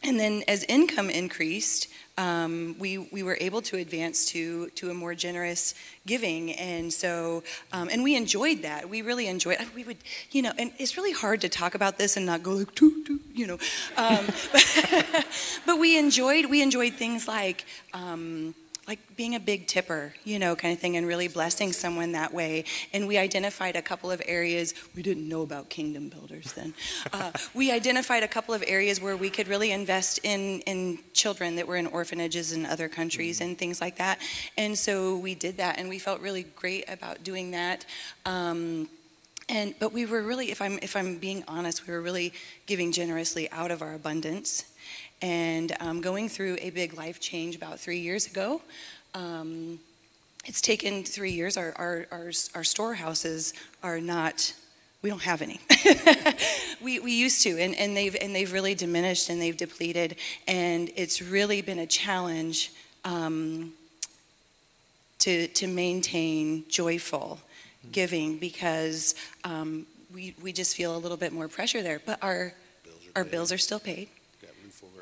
and 0.04 0.20
then 0.20 0.43
as 0.48 0.64
income 0.64 1.10
increased, 1.10 1.88
um, 2.18 2.76
we, 2.80 2.98
we 2.98 3.22
were 3.22 3.38
able 3.39 3.62
to 3.64 3.78
advance 3.78 4.26
to, 4.28 4.70
to 4.70 4.89
a 4.89 4.93
more 4.93 5.14
generous 5.14 5.76
giving. 6.06 6.52
And 6.54 6.91
so, 6.91 7.43
um, 7.72 7.89
and 7.91 8.04
we 8.04 8.16
enjoyed 8.16 8.64
that. 8.64 8.89
We 8.89 9.02
really 9.02 9.28
enjoyed 9.28 9.58
We 9.76 9.84
would, 9.84 9.98
you 10.32 10.41
know, 10.41 10.52
and 10.58 10.72
it's 10.80 10.98
really 10.98 11.12
hard 11.12 11.41
to 11.41 11.50
talk 11.50 11.76
about 11.76 11.98
this 11.98 12.18
and 12.18 12.26
not 12.26 12.41
go 12.41 12.54
like, 12.54 12.74
toot, 12.74 13.06
toot, 13.06 13.22
you 13.34 13.45
know. 13.45 13.58
Um, 13.95 14.26
but, 14.52 15.26
but, 15.66 15.80
we 15.80 15.98
enjoyed, 15.98 16.48
we 16.48 16.62
enjoyed 16.62 16.93
things 16.93 17.28
like, 17.28 17.66
um, 17.93 18.56
like 18.88 19.00
being 19.18 19.36
a 19.36 19.40
big 19.40 19.68
tipper, 19.68 20.14
you 20.24 20.40
know, 20.40 20.56
kind 20.56 20.74
of 20.74 20.80
thing, 20.80 20.96
and 20.96 21.06
really 21.06 21.28
blessing 21.28 21.74
someone 21.74 22.14
that 22.14 22.34
way. 22.34 22.64
And 22.94 23.06
we 23.06 23.18
identified 23.18 23.76
a 23.76 23.82
couple 23.82 24.10
of 24.10 24.22
areas 24.26 24.74
we 24.96 25.04
didn't 25.04 25.28
know 25.28 25.42
about 25.42 25.70
kingdom 25.70 26.10
builders 26.10 26.54
then. 26.54 26.74
Uh, 27.14 27.32
we 27.54 27.72
identified 27.72 28.22
a 28.22 28.28
couple 28.28 28.54
of 28.54 28.64
areas 28.68 29.02
where 29.02 29.16
we 29.16 29.30
could 29.30 29.48
really 29.48 29.72
invest 29.72 30.20
in 30.24 30.60
in 30.62 31.00
children 31.14 31.56
that 31.56 31.66
were 31.66 31.78
in 31.78 31.88
orphanages 31.88 32.52
in 32.52 32.66
other 32.66 32.88
countries 32.88 33.42
and 33.42 33.58
things 33.58 33.82
like 33.82 33.98
that. 33.98 34.20
And 34.58 34.78
so 34.78 35.18
we 35.18 35.34
did 35.34 35.58
that, 35.58 35.80
and 35.80 35.90
we 35.90 36.00
felt 36.00 36.22
really 36.22 36.44
great 36.44 36.86
about 36.88 37.24
doing 37.24 37.52
that. 37.52 37.86
Um, 38.26 38.90
and 39.50 39.74
but 39.80 39.94
we 39.94 40.06
were 40.06 40.22
really, 40.22 40.52
if 40.52 40.62
I'm 40.62 40.80
if 40.82 40.96
I'm 40.96 41.18
being 41.18 41.44
honest, 41.48 41.88
we 41.88 41.94
were 41.94 42.02
really 42.02 42.34
giving 42.66 42.92
generously 42.92 43.50
out 43.52 43.72
of 43.72 43.82
our 43.82 43.94
abundance 43.94 44.66
and 45.22 45.76
um, 45.80 46.01
going 46.01 46.30
through 46.30 46.57
a 46.61 46.70
big 46.70 46.93
life 46.95 47.20
change 47.20 47.55
about 47.55 47.80
three 47.80 47.99
years 47.99 48.28
ago. 48.28 48.61
Um, 49.13 49.80
it's 50.45 50.61
taken 50.61 51.03
three 51.03 51.32
years. 51.32 51.57
Our, 51.57 51.74
our, 51.76 52.07
our, 52.11 52.32
our, 52.55 52.63
storehouses 52.63 53.53
are 53.84 53.99
not, 53.99 54.53
we 55.01 55.09
don't 55.09 55.24
have 55.24 55.41
any. 55.41 55.59
we, 56.82 56.99
we 56.99 57.13
used 57.13 57.41
to, 57.43 57.59
and, 57.59 57.76
and, 57.76 57.97
they've, 57.97 58.15
and 58.22 58.34
they've 58.34 58.51
really 58.51 58.76
diminished 58.76 59.30
and 59.30 59.41
they've 59.41 59.57
depleted. 59.57 60.15
And 60.47 60.89
it's 60.95 61.22
really 61.22 61.61
been 61.61 61.80
a 61.80 61.88
challenge 61.88 62.72
um, 63.03 63.74
to, 65.20 65.47
to 65.47 65.68
maintain 65.68 66.63
joyful 66.70 67.39
giving 67.91 68.38
because 68.38 69.15
um, 69.43 69.86
we, 70.13 70.36
we 70.41 70.53
just 70.53 70.76
feel 70.76 70.95
a 70.95 70.99
little 70.99 71.18
bit 71.18 71.34
more 71.34 71.47
pressure 71.47 71.82
there. 71.82 72.01
But 72.05 72.24
our, 72.24 72.53
bills 72.84 72.95
our 73.15 73.24
bills 73.24 73.51
are 73.51 73.57
still 73.57 73.80
paid 73.80 74.07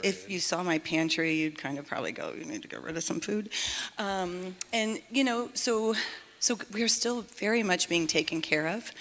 if 0.04 0.30
you 0.30 0.40
saw 0.40 0.64
my 0.64 0.80
pantry, 0.80 1.34
you'd 1.34 1.58
kind 1.58 1.78
of 1.78 1.86
probably 1.86 2.12
go, 2.12 2.34
you 2.38 2.46
need 2.46 2.62
to 2.62 2.68
get 2.68 2.82
rid 2.84 2.98
of 2.98 3.04
some 3.04 3.20
food. 3.20 3.50
Um, 3.98 4.56
and, 4.74 5.00
you 5.12 5.24
know, 5.24 5.50
so, 5.54 5.96
so 6.40 6.58
we're 6.72 6.88
still 6.88 7.22
very 7.38 7.64
much 7.64 7.90
being 7.90 8.08
taken 8.08 8.42
care 8.42 8.68
of. 8.68 8.92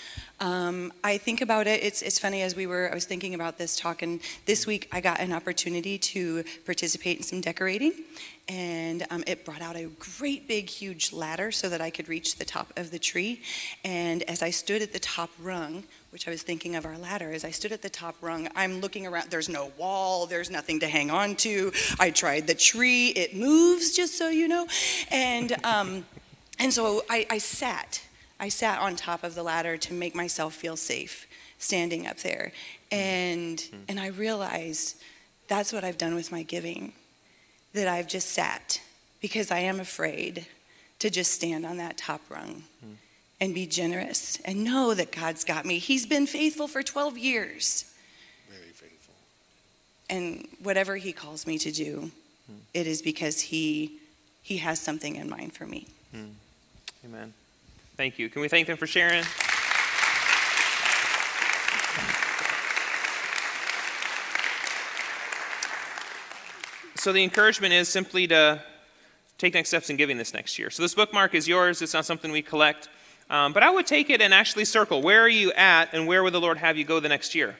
Um, 0.44 0.92
I 1.02 1.16
think 1.16 1.40
about 1.40 1.66
it, 1.66 1.82
it's, 1.82 2.02
it's 2.02 2.18
funny 2.18 2.42
as 2.42 2.54
we 2.54 2.66
were, 2.66 2.90
I 2.92 2.94
was 2.94 3.06
thinking 3.06 3.34
about 3.34 3.56
this 3.56 3.76
talk, 3.76 4.02
and 4.02 4.20
this 4.44 4.66
week 4.66 4.88
I 4.92 5.00
got 5.00 5.18
an 5.20 5.32
opportunity 5.32 5.96
to 5.96 6.44
participate 6.66 7.16
in 7.16 7.22
some 7.22 7.40
decorating. 7.40 7.94
And 8.46 9.06
um, 9.08 9.24
it 9.26 9.46
brought 9.46 9.62
out 9.62 9.74
a 9.74 9.88
great 10.18 10.46
big 10.46 10.68
huge 10.68 11.14
ladder 11.14 11.50
so 11.50 11.70
that 11.70 11.80
I 11.80 11.88
could 11.88 12.10
reach 12.10 12.36
the 12.36 12.44
top 12.44 12.74
of 12.76 12.90
the 12.90 12.98
tree. 12.98 13.40
And 13.86 14.22
as 14.24 14.42
I 14.42 14.50
stood 14.50 14.82
at 14.82 14.92
the 14.92 14.98
top 14.98 15.30
rung, 15.40 15.84
which 16.10 16.28
I 16.28 16.30
was 16.30 16.42
thinking 16.42 16.76
of 16.76 16.84
our 16.84 16.98
ladder, 16.98 17.32
as 17.32 17.42
I 17.42 17.50
stood 17.50 17.72
at 17.72 17.80
the 17.80 17.88
top 17.88 18.16
rung, 18.20 18.46
I'm 18.54 18.82
looking 18.82 19.06
around, 19.06 19.30
there's 19.30 19.48
no 19.48 19.72
wall, 19.78 20.26
there's 20.26 20.50
nothing 20.50 20.78
to 20.80 20.88
hang 20.88 21.10
on 21.10 21.36
to. 21.36 21.72
I 21.98 22.10
tried 22.10 22.46
the 22.46 22.54
tree, 22.54 23.08
it 23.08 23.34
moves, 23.34 23.96
just 23.96 24.18
so 24.18 24.28
you 24.28 24.46
know. 24.46 24.66
And, 25.10 25.56
um, 25.64 26.04
and 26.58 26.70
so 26.70 27.02
I, 27.08 27.26
I 27.30 27.38
sat 27.38 28.02
I 28.44 28.50
sat 28.50 28.78
on 28.78 28.94
top 28.94 29.24
of 29.24 29.34
the 29.34 29.42
ladder 29.42 29.78
to 29.78 29.94
make 29.94 30.14
myself 30.14 30.52
feel 30.52 30.76
safe 30.76 31.26
standing 31.56 32.06
up 32.06 32.18
there. 32.18 32.52
And, 32.92 33.56
mm-hmm. 33.56 33.76
and 33.88 33.98
I 33.98 34.08
realized 34.08 35.02
that's 35.48 35.72
what 35.72 35.82
I've 35.82 35.96
done 35.96 36.14
with 36.14 36.30
my 36.30 36.42
giving, 36.42 36.92
that 37.72 37.88
I've 37.88 38.06
just 38.06 38.32
sat 38.32 38.82
because 39.22 39.50
I 39.50 39.60
am 39.60 39.80
afraid 39.80 40.44
to 40.98 41.08
just 41.08 41.32
stand 41.32 41.64
on 41.64 41.78
that 41.78 41.96
top 41.96 42.20
rung 42.28 42.64
mm. 42.84 42.96
and 43.40 43.54
be 43.54 43.66
generous 43.66 44.38
and 44.44 44.62
know 44.62 44.92
that 44.92 45.10
God's 45.10 45.44
got 45.44 45.64
me. 45.64 45.78
He's 45.78 46.04
been 46.04 46.26
faithful 46.26 46.68
for 46.68 46.82
12 46.82 47.16
years. 47.16 47.94
Very 48.50 48.72
faithful. 48.72 49.14
And 50.10 50.46
whatever 50.62 50.96
He 50.96 51.14
calls 51.14 51.46
me 51.46 51.56
to 51.56 51.72
do, 51.72 52.10
mm. 52.52 52.56
it 52.74 52.86
is 52.86 53.00
because 53.00 53.40
He, 53.40 54.00
he 54.42 54.58
has 54.58 54.78
something 54.80 55.16
in 55.16 55.30
mind 55.30 55.54
for 55.54 55.64
me. 55.64 55.86
Mm. 56.14 56.32
Amen. 57.06 57.32
Thank 57.96 58.18
you. 58.18 58.28
Can 58.28 58.42
we 58.42 58.48
thank 58.48 58.66
them 58.66 58.76
for 58.76 58.88
sharing? 58.88 59.22
So, 66.96 67.12
the 67.12 67.22
encouragement 67.22 67.72
is 67.72 67.88
simply 67.88 68.26
to 68.28 68.60
take 69.38 69.54
next 69.54 69.68
steps 69.68 69.90
in 69.90 69.96
giving 69.96 70.16
this 70.16 70.34
next 70.34 70.58
year. 70.58 70.70
So, 70.70 70.82
this 70.82 70.94
bookmark 70.94 71.34
is 71.34 71.46
yours. 71.46 71.82
It's 71.82 71.94
not 71.94 72.04
something 72.04 72.32
we 72.32 72.42
collect. 72.42 72.88
Um, 73.30 73.52
but 73.52 73.62
I 73.62 73.70
would 73.70 73.86
take 73.86 74.10
it 74.10 74.20
and 74.20 74.34
actually 74.34 74.64
circle 74.64 75.00
where 75.00 75.20
are 75.20 75.28
you 75.28 75.52
at 75.52 75.94
and 75.94 76.08
where 76.08 76.24
would 76.24 76.34
the 76.34 76.40
Lord 76.40 76.58
have 76.58 76.76
you 76.76 76.84
go 76.84 76.98
the 76.98 77.08
next 77.08 77.34
year 77.34 77.56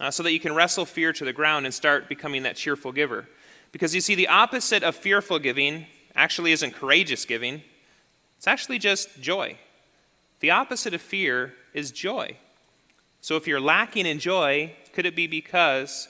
uh, 0.00 0.10
so 0.10 0.22
that 0.24 0.32
you 0.32 0.40
can 0.40 0.54
wrestle 0.54 0.84
fear 0.84 1.12
to 1.12 1.24
the 1.24 1.32
ground 1.32 1.64
and 1.64 1.72
start 1.72 2.08
becoming 2.08 2.42
that 2.42 2.56
cheerful 2.56 2.90
giver. 2.90 3.28
Because 3.70 3.94
you 3.94 4.00
see, 4.00 4.14
the 4.14 4.28
opposite 4.28 4.82
of 4.82 4.96
fearful 4.96 5.38
giving 5.38 5.86
actually 6.14 6.50
isn't 6.52 6.74
courageous 6.74 7.24
giving, 7.24 7.62
it's 8.36 8.46
actually 8.46 8.78
just 8.78 9.20
joy. 9.20 9.56
The 10.40 10.50
opposite 10.50 10.94
of 10.94 11.00
fear 11.00 11.54
is 11.72 11.90
joy. 11.90 12.36
So 13.20 13.36
if 13.36 13.46
you're 13.46 13.60
lacking 13.60 14.06
in 14.06 14.18
joy, 14.18 14.72
could 14.92 15.06
it 15.06 15.16
be 15.16 15.26
because 15.26 16.08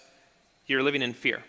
you're 0.66 0.82
living 0.82 1.02
in 1.02 1.12
fear? 1.12 1.42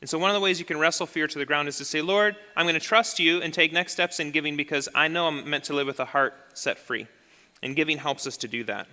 And 0.00 0.08
so 0.08 0.18
one 0.18 0.30
of 0.30 0.34
the 0.34 0.40
ways 0.40 0.58
you 0.58 0.64
can 0.64 0.78
wrestle 0.78 1.06
fear 1.06 1.26
to 1.26 1.38
the 1.38 1.46
ground 1.46 1.68
is 1.68 1.78
to 1.78 1.84
say, 1.84 2.00
Lord, 2.00 2.36
I'm 2.56 2.66
going 2.66 2.74
to 2.74 2.80
trust 2.80 3.18
you 3.18 3.42
and 3.42 3.52
take 3.52 3.72
next 3.72 3.92
steps 3.92 4.20
in 4.20 4.30
giving 4.30 4.56
because 4.56 4.88
I 4.94 5.08
know 5.08 5.26
I'm 5.26 5.48
meant 5.48 5.64
to 5.64 5.72
live 5.72 5.86
with 5.86 5.98
a 5.98 6.04
heart 6.04 6.34
set 6.54 6.78
free. 6.78 7.06
And 7.62 7.74
giving 7.74 7.98
helps 7.98 8.26
us 8.26 8.36
to 8.38 8.48
do 8.48 8.62
that. 8.64 8.86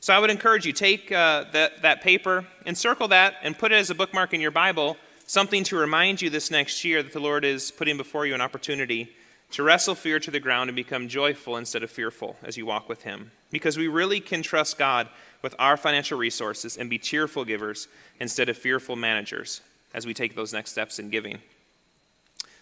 So 0.00 0.14
I 0.14 0.18
would 0.18 0.30
encourage 0.30 0.64
you, 0.64 0.72
take 0.72 1.12
uh, 1.12 1.44
that, 1.52 1.82
that 1.82 2.00
paper, 2.00 2.46
encircle 2.64 3.08
that, 3.08 3.34
and 3.42 3.56
put 3.56 3.72
it 3.72 3.76
as 3.76 3.90
a 3.90 3.94
bookmark 3.94 4.32
in 4.32 4.40
your 4.40 4.50
Bible, 4.50 4.96
something 5.26 5.62
to 5.64 5.76
remind 5.76 6.22
you 6.22 6.30
this 6.30 6.50
next 6.50 6.82
year 6.84 7.02
that 7.02 7.12
the 7.12 7.20
Lord 7.20 7.44
is 7.44 7.70
putting 7.70 7.96
before 7.96 8.24
you 8.24 8.34
an 8.34 8.40
opportunity 8.40 9.12
to 9.52 9.62
wrestle 9.62 9.94
fear 9.94 10.18
to 10.18 10.30
the 10.30 10.40
ground 10.40 10.68
and 10.68 10.76
become 10.76 11.08
joyful 11.08 11.56
instead 11.56 11.82
of 11.82 11.90
fearful 11.90 12.36
as 12.42 12.56
you 12.56 12.66
walk 12.66 12.88
with 12.88 13.02
Him. 13.02 13.30
Because 13.50 13.76
we 13.76 13.86
really 13.86 14.20
can 14.20 14.42
trust 14.42 14.78
God 14.78 15.08
with 15.42 15.54
our 15.58 15.76
financial 15.76 16.18
resources 16.18 16.76
and 16.76 16.88
be 16.88 16.98
cheerful 16.98 17.44
givers 17.44 17.88
instead 18.18 18.48
of 18.48 18.56
fearful 18.56 18.96
managers 18.96 19.60
as 19.92 20.06
we 20.06 20.14
take 20.14 20.34
those 20.34 20.52
next 20.52 20.70
steps 20.70 20.98
in 20.98 21.10
giving. 21.10 21.38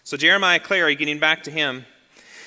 So, 0.03 0.17
Jeremiah 0.17 0.59
Clary, 0.59 0.95
getting 0.95 1.19
back 1.19 1.43
to 1.43 1.51
him, 1.51 1.85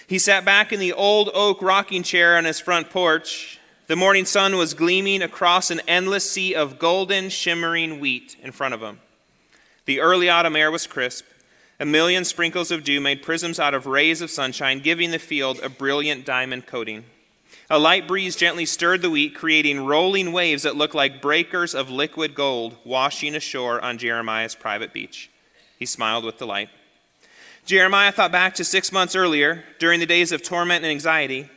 he 0.07 0.19
sat 0.19 0.45
back 0.45 0.73
in 0.73 0.81
the 0.81 0.93
old 0.93 1.31
oak 1.33 1.63
rocking 1.63 2.03
chair 2.03 2.37
on 2.37 2.45
his 2.45 2.61
front 2.61 2.91
porch. 2.91 3.59
The 3.87 3.97
morning 3.97 4.27
sun 4.27 4.57
was 4.57 4.75
gleaming 4.75 5.23
across 5.23 5.71
an 5.71 5.81
endless 5.89 6.31
sea 6.31 6.55
of 6.55 6.79
golden, 6.79 7.31
shimmering 7.31 8.01
wheat 8.01 8.37
in 8.43 8.53
front 8.53 8.75
of 8.75 8.83
him. 8.83 9.01
The 9.87 10.01
early 10.01 10.29
autumn 10.29 10.57
air 10.57 10.71
was 10.71 10.87
crisp. 10.87 11.25
A 11.81 11.85
million 11.85 12.25
sprinkles 12.25 12.71
of 12.71 12.85
dew 12.85 13.01
made 13.01 13.23
prisms 13.23 13.59
out 13.59 13.75
of 13.75 13.87
rays 13.87 14.21
of 14.21 14.31
sunshine, 14.31 14.81
giving 14.81 15.11
the 15.11 15.19
field 15.19 15.61
a 15.61 15.69
brilliant 15.69 16.25
diamond 16.25 16.67
coating. 16.67 17.05
A 17.71 17.79
light 17.79 18.07
breeze 18.07 18.37
gently 18.37 18.67
stirred 18.67 19.03
the 19.03 19.11
wheat, 19.11 19.35
creating 19.35 19.87
rolling 19.87 20.33
waves 20.33 20.63
that 20.63 20.77
looked 20.77 20.95
like 20.95 21.23
breakers 21.23 21.75
of 21.75 21.91
liquid 21.91 22.35
gold 22.35 22.77
washing 22.85 23.35
ashore 23.35 23.81
on 23.81 23.99
Jeremiah's 23.99 24.55
private 24.55 24.93
beach. 24.93 25.31
He 25.79 25.87
smiled 25.87 26.25
with 26.25 26.39
delight. 26.39 26.69
Jeremiah 27.65 28.13
thought 28.13 28.31
back 28.31 28.55
to 28.57 28.65
six 28.65 28.93
months 28.93 29.17
earlier, 29.17 29.65
during 29.79 29.99
the 29.99 30.07
days 30.07 30.31
of 30.31 30.43
torment 30.43 30.85
and 30.85 30.91
anxiety. 30.91 31.49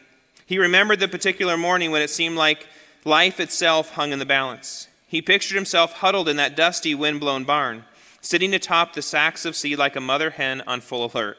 He 0.46 0.58
remembered 0.58 1.02
the 1.02 1.10
particular 1.10 1.58
morning 1.58 1.92
when 1.92 2.02
it 2.02 2.10
seemed 2.10 2.38
like 2.38 2.68
life 3.04 3.40
itself 3.40 3.92
hung 3.92 4.14
in 4.14 4.20
the 4.20 4.26
balance. 4.26 4.88
He 5.08 5.22
pictured 5.22 5.56
himself 5.56 5.94
huddled 5.94 6.30
in 6.30 6.38
that 6.38 6.56
dusty, 6.56 6.96
wind-blown 6.96 7.44
barn, 7.44 7.84
sitting 8.28 8.54
atop 8.54 8.94
the 8.94 9.02
sacks 9.02 9.46
of 9.46 9.56
seed 9.56 9.78
like 9.78 9.96
a 9.96 10.02
mother 10.02 10.32
hen 10.32 10.62
on 10.68 10.82
full 10.82 11.10
alert. 11.10 11.38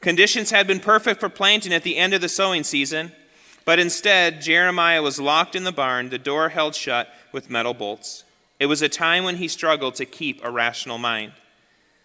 Conditions 0.00 0.50
had 0.50 0.66
been 0.66 0.80
perfect 0.80 1.20
for 1.20 1.28
planting 1.28 1.72
at 1.72 1.82
the 1.82 1.96
end 1.96 2.14
of 2.14 2.22
the 2.22 2.28
sowing 2.28 2.64
season, 2.64 3.12
but 3.66 3.78
instead, 3.78 4.40
Jeremiah 4.40 5.02
was 5.02 5.20
locked 5.20 5.54
in 5.54 5.64
the 5.64 5.72
barn, 5.72 6.08
the 6.08 6.18
door 6.18 6.48
held 6.48 6.74
shut 6.74 7.08
with 7.30 7.50
metal 7.50 7.74
bolts. 7.74 8.24
It 8.58 8.66
was 8.66 8.80
a 8.80 8.88
time 8.88 9.24
when 9.24 9.36
he 9.36 9.48
struggled 9.48 9.96
to 9.96 10.06
keep 10.06 10.42
a 10.42 10.50
rational 10.50 10.96
mind. 10.96 11.32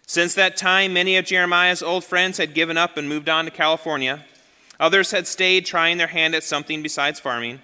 Since 0.06 0.34
that 0.34 0.56
time, 0.56 0.92
many 0.92 1.16
of 1.16 1.24
Jeremiah's 1.24 1.82
old 1.82 2.04
friends 2.04 2.36
had 2.36 2.54
given 2.54 2.76
up 2.76 2.96
and 2.96 3.08
moved 3.08 3.28
on 3.28 3.46
to 3.46 3.50
California. 3.50 4.24
Others 4.78 5.12
had 5.12 5.26
stayed 5.26 5.64
trying 5.64 5.98
their 5.98 6.08
hand 6.08 6.34
at 6.34 6.44
something 6.44 6.82
besides 6.82 7.20
farming. 7.20 7.60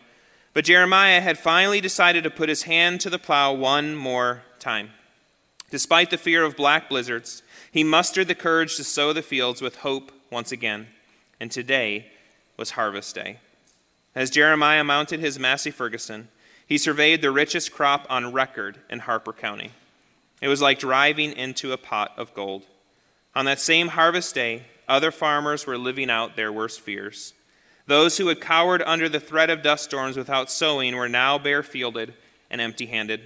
But 0.54 0.64
Jeremiah 0.64 1.20
had 1.20 1.38
finally 1.38 1.82
decided 1.82 2.24
to 2.24 2.30
put 2.30 2.48
his 2.48 2.62
hand 2.62 3.00
to 3.02 3.10
the 3.10 3.18
plow 3.18 3.52
one 3.52 3.94
more 3.94 4.42
time. 4.58 4.92
Despite 5.70 6.10
the 6.10 6.18
fear 6.18 6.44
of 6.44 6.56
black 6.56 6.88
blizzards, 6.88 7.42
he 7.70 7.82
mustered 7.82 8.28
the 8.28 8.34
courage 8.34 8.76
to 8.76 8.84
sow 8.84 9.12
the 9.12 9.22
fields 9.22 9.60
with 9.60 9.76
hope 9.76 10.12
once 10.30 10.52
again. 10.52 10.88
And 11.40 11.50
today 11.50 12.06
was 12.56 12.70
harvest 12.70 13.14
day. 13.14 13.38
As 14.14 14.30
Jeremiah 14.30 14.84
mounted 14.84 15.20
his 15.20 15.38
Massey 15.38 15.70
Ferguson, 15.70 16.28
he 16.66 16.78
surveyed 16.78 17.20
the 17.20 17.30
richest 17.30 17.72
crop 17.72 18.06
on 18.08 18.32
record 18.32 18.78
in 18.88 19.00
Harper 19.00 19.32
County. 19.32 19.72
It 20.40 20.48
was 20.48 20.62
like 20.62 20.78
driving 20.78 21.32
into 21.32 21.72
a 21.72 21.78
pot 21.78 22.12
of 22.16 22.34
gold. 22.34 22.64
On 23.34 23.44
that 23.44 23.60
same 23.60 23.88
harvest 23.88 24.34
day, 24.34 24.62
other 24.88 25.10
farmers 25.10 25.66
were 25.66 25.78
living 25.78 26.10
out 26.10 26.36
their 26.36 26.52
worst 26.52 26.80
fears. 26.80 27.34
Those 27.86 28.16
who 28.16 28.28
had 28.28 28.40
cowered 28.40 28.82
under 28.82 29.08
the 29.08 29.20
threat 29.20 29.50
of 29.50 29.62
dust 29.62 29.84
storms 29.84 30.16
without 30.16 30.50
sowing 30.50 30.96
were 30.96 31.08
now 31.08 31.38
bare 31.38 31.62
fielded 31.62 32.14
and 32.50 32.60
empty 32.60 32.86
handed. 32.86 33.20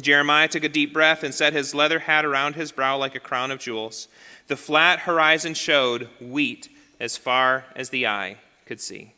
Jeremiah 0.00 0.48
took 0.48 0.64
a 0.64 0.68
deep 0.68 0.92
breath 0.92 1.22
and 1.22 1.34
set 1.34 1.52
his 1.52 1.74
leather 1.74 2.00
hat 2.00 2.24
around 2.24 2.54
his 2.54 2.72
brow 2.72 2.96
like 2.96 3.14
a 3.14 3.20
crown 3.20 3.50
of 3.50 3.58
jewels. 3.58 4.08
The 4.46 4.56
flat 4.56 5.00
horizon 5.00 5.54
showed 5.54 6.08
wheat 6.20 6.68
as 6.98 7.16
far 7.16 7.66
as 7.76 7.90
the 7.90 8.06
eye 8.06 8.36
could 8.64 8.80
see. 8.80 9.12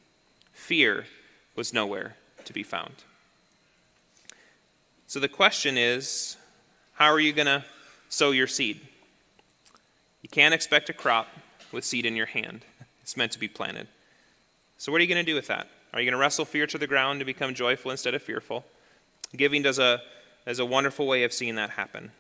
Fear 0.53 1.07
was 1.55 1.73
nowhere 1.73 2.17
to 2.45 2.53
be 2.53 2.63
found. 2.63 3.05
So 5.07 5.21
the 5.21 5.29
question 5.29 5.79
is 5.79 6.37
how 6.95 7.07
are 7.13 7.21
you 7.21 7.33
going 7.33 7.47
to 7.47 7.65
sow 8.09 8.31
your 8.31 8.47
seed? 8.47 8.81
You 10.23 10.29
can't 10.29 10.55
expect 10.55 10.89
a 10.89 10.93
crop 10.93 11.29
with 11.71 11.85
seed 11.85 12.07
in 12.07 12.17
your 12.17 12.27
hand, 12.27 12.65
it's 13.03 13.17
meant 13.17 13.33
to 13.33 13.39
be 13.39 13.49
planted. 13.49 13.89
So, 14.79 14.93
what 14.93 15.01
are 15.01 15.05
you 15.05 15.13
going 15.13 15.25
to 15.25 15.31
do 15.31 15.35
with 15.35 15.49
that? 15.49 15.69
Are 15.93 16.01
you 16.01 16.07
going 16.07 16.19
to 16.19 16.19
wrestle 16.19 16.45
fear 16.45 16.67
to 16.69 16.79
the 16.79 16.87
ground 16.87 17.21
to 17.21 17.25
become 17.25 17.55
joyful 17.55 17.91
instead 17.91 18.15
of 18.15 18.23
fearful? 18.23 18.65
Giving 19.37 19.63
does 19.63 19.79
a, 19.79 20.01
is 20.47 20.59
a 20.59 20.65
wonderful 20.65 21.07
way 21.07 21.25
of 21.25 21.33
seeing 21.33 21.55
that 21.57 21.71
happen. 21.71 22.11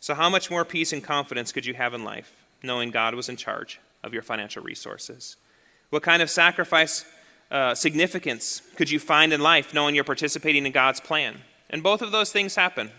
So, 0.00 0.14
how 0.14 0.30
much 0.30 0.50
more 0.50 0.64
peace 0.64 0.92
and 0.92 1.04
confidence 1.04 1.52
could 1.52 1.66
you 1.66 1.74
have 1.74 1.94
in 1.94 2.04
life 2.04 2.44
knowing 2.62 2.90
God 2.90 3.14
was 3.14 3.28
in 3.28 3.36
charge 3.36 3.80
of 4.02 4.12
your 4.12 4.22
financial 4.22 4.62
resources? 4.62 5.36
What 5.90 6.02
kind 6.02 6.22
of 6.22 6.30
sacrifice 6.30 7.04
uh, 7.50 7.74
significance 7.74 8.62
could 8.76 8.90
you 8.90 8.98
find 8.98 9.32
in 9.32 9.40
life 9.40 9.74
knowing 9.74 9.94
you're 9.94 10.04
participating 10.04 10.64
in 10.66 10.72
God's 10.72 11.00
plan? 11.00 11.42
And 11.68 11.82
both 11.82 12.02
of 12.02 12.12
those 12.12 12.32
things 12.32 12.56
happen. 12.56 12.90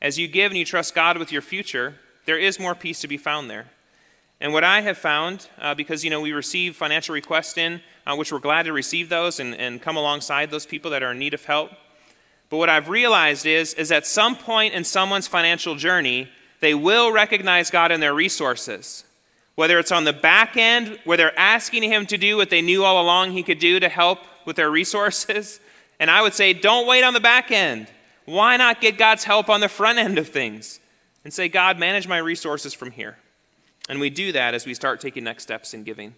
As 0.00 0.18
you 0.18 0.28
give 0.28 0.50
and 0.50 0.58
you 0.58 0.64
trust 0.64 0.94
God 0.94 1.18
with 1.18 1.32
your 1.32 1.42
future, 1.42 1.96
there 2.24 2.38
is 2.38 2.58
more 2.58 2.74
peace 2.74 3.00
to 3.00 3.08
be 3.08 3.16
found 3.16 3.50
there. 3.50 3.66
And 4.40 4.52
what 4.52 4.64
I 4.64 4.80
have 4.80 4.98
found, 4.98 5.48
uh, 5.60 5.74
because 5.74 6.04
you 6.04 6.10
know 6.10 6.20
we 6.20 6.32
receive 6.32 6.74
financial 6.74 7.14
requests 7.14 7.56
in, 7.56 7.80
uh, 8.06 8.16
which 8.16 8.32
we're 8.32 8.40
glad 8.40 8.64
to 8.64 8.72
receive 8.72 9.08
those 9.08 9.38
and, 9.38 9.54
and 9.54 9.80
come 9.80 9.96
alongside 9.96 10.50
those 10.50 10.66
people 10.66 10.90
that 10.90 11.02
are 11.02 11.12
in 11.12 11.18
need 11.18 11.34
of 11.34 11.44
help. 11.44 11.70
But 12.52 12.58
what 12.58 12.68
I've 12.68 12.90
realized 12.90 13.46
is, 13.46 13.72
is 13.72 13.90
at 13.90 14.06
some 14.06 14.36
point 14.36 14.74
in 14.74 14.84
someone's 14.84 15.26
financial 15.26 15.74
journey, 15.74 16.28
they 16.60 16.74
will 16.74 17.10
recognize 17.10 17.70
God 17.70 17.90
in 17.90 18.00
their 18.00 18.12
resources. 18.12 19.04
Whether 19.54 19.78
it's 19.78 19.90
on 19.90 20.04
the 20.04 20.12
back 20.12 20.58
end, 20.58 20.98
where 21.04 21.16
they're 21.16 21.38
asking 21.38 21.84
Him 21.84 22.04
to 22.04 22.18
do 22.18 22.36
what 22.36 22.50
they 22.50 22.60
knew 22.60 22.84
all 22.84 23.02
along 23.02 23.30
He 23.30 23.42
could 23.42 23.58
do 23.58 23.80
to 23.80 23.88
help 23.88 24.18
with 24.44 24.56
their 24.56 24.70
resources. 24.70 25.60
And 25.98 26.10
I 26.10 26.20
would 26.20 26.34
say, 26.34 26.52
don't 26.52 26.88
wait 26.88 27.04
on 27.04 27.14
the 27.14 27.20
back 27.20 27.52
end. 27.52 27.86
Why 28.24 28.56
not 28.56 28.80
get 28.80 28.98
God's 28.98 29.22
help 29.22 29.48
on 29.48 29.60
the 29.60 29.68
front 29.68 29.98
end 29.98 30.18
of 30.18 30.28
things? 30.28 30.80
And 31.22 31.32
say, 31.32 31.48
God, 31.48 31.78
manage 31.78 32.08
my 32.08 32.18
resources 32.18 32.74
from 32.74 32.90
here. 32.90 33.18
And 33.88 34.00
we 34.00 34.10
do 34.10 34.32
that 34.32 34.52
as 34.52 34.66
we 34.66 34.74
start 34.74 35.00
taking 35.00 35.22
next 35.22 35.44
steps 35.44 35.74
in 35.74 35.84
giving. 35.84 36.14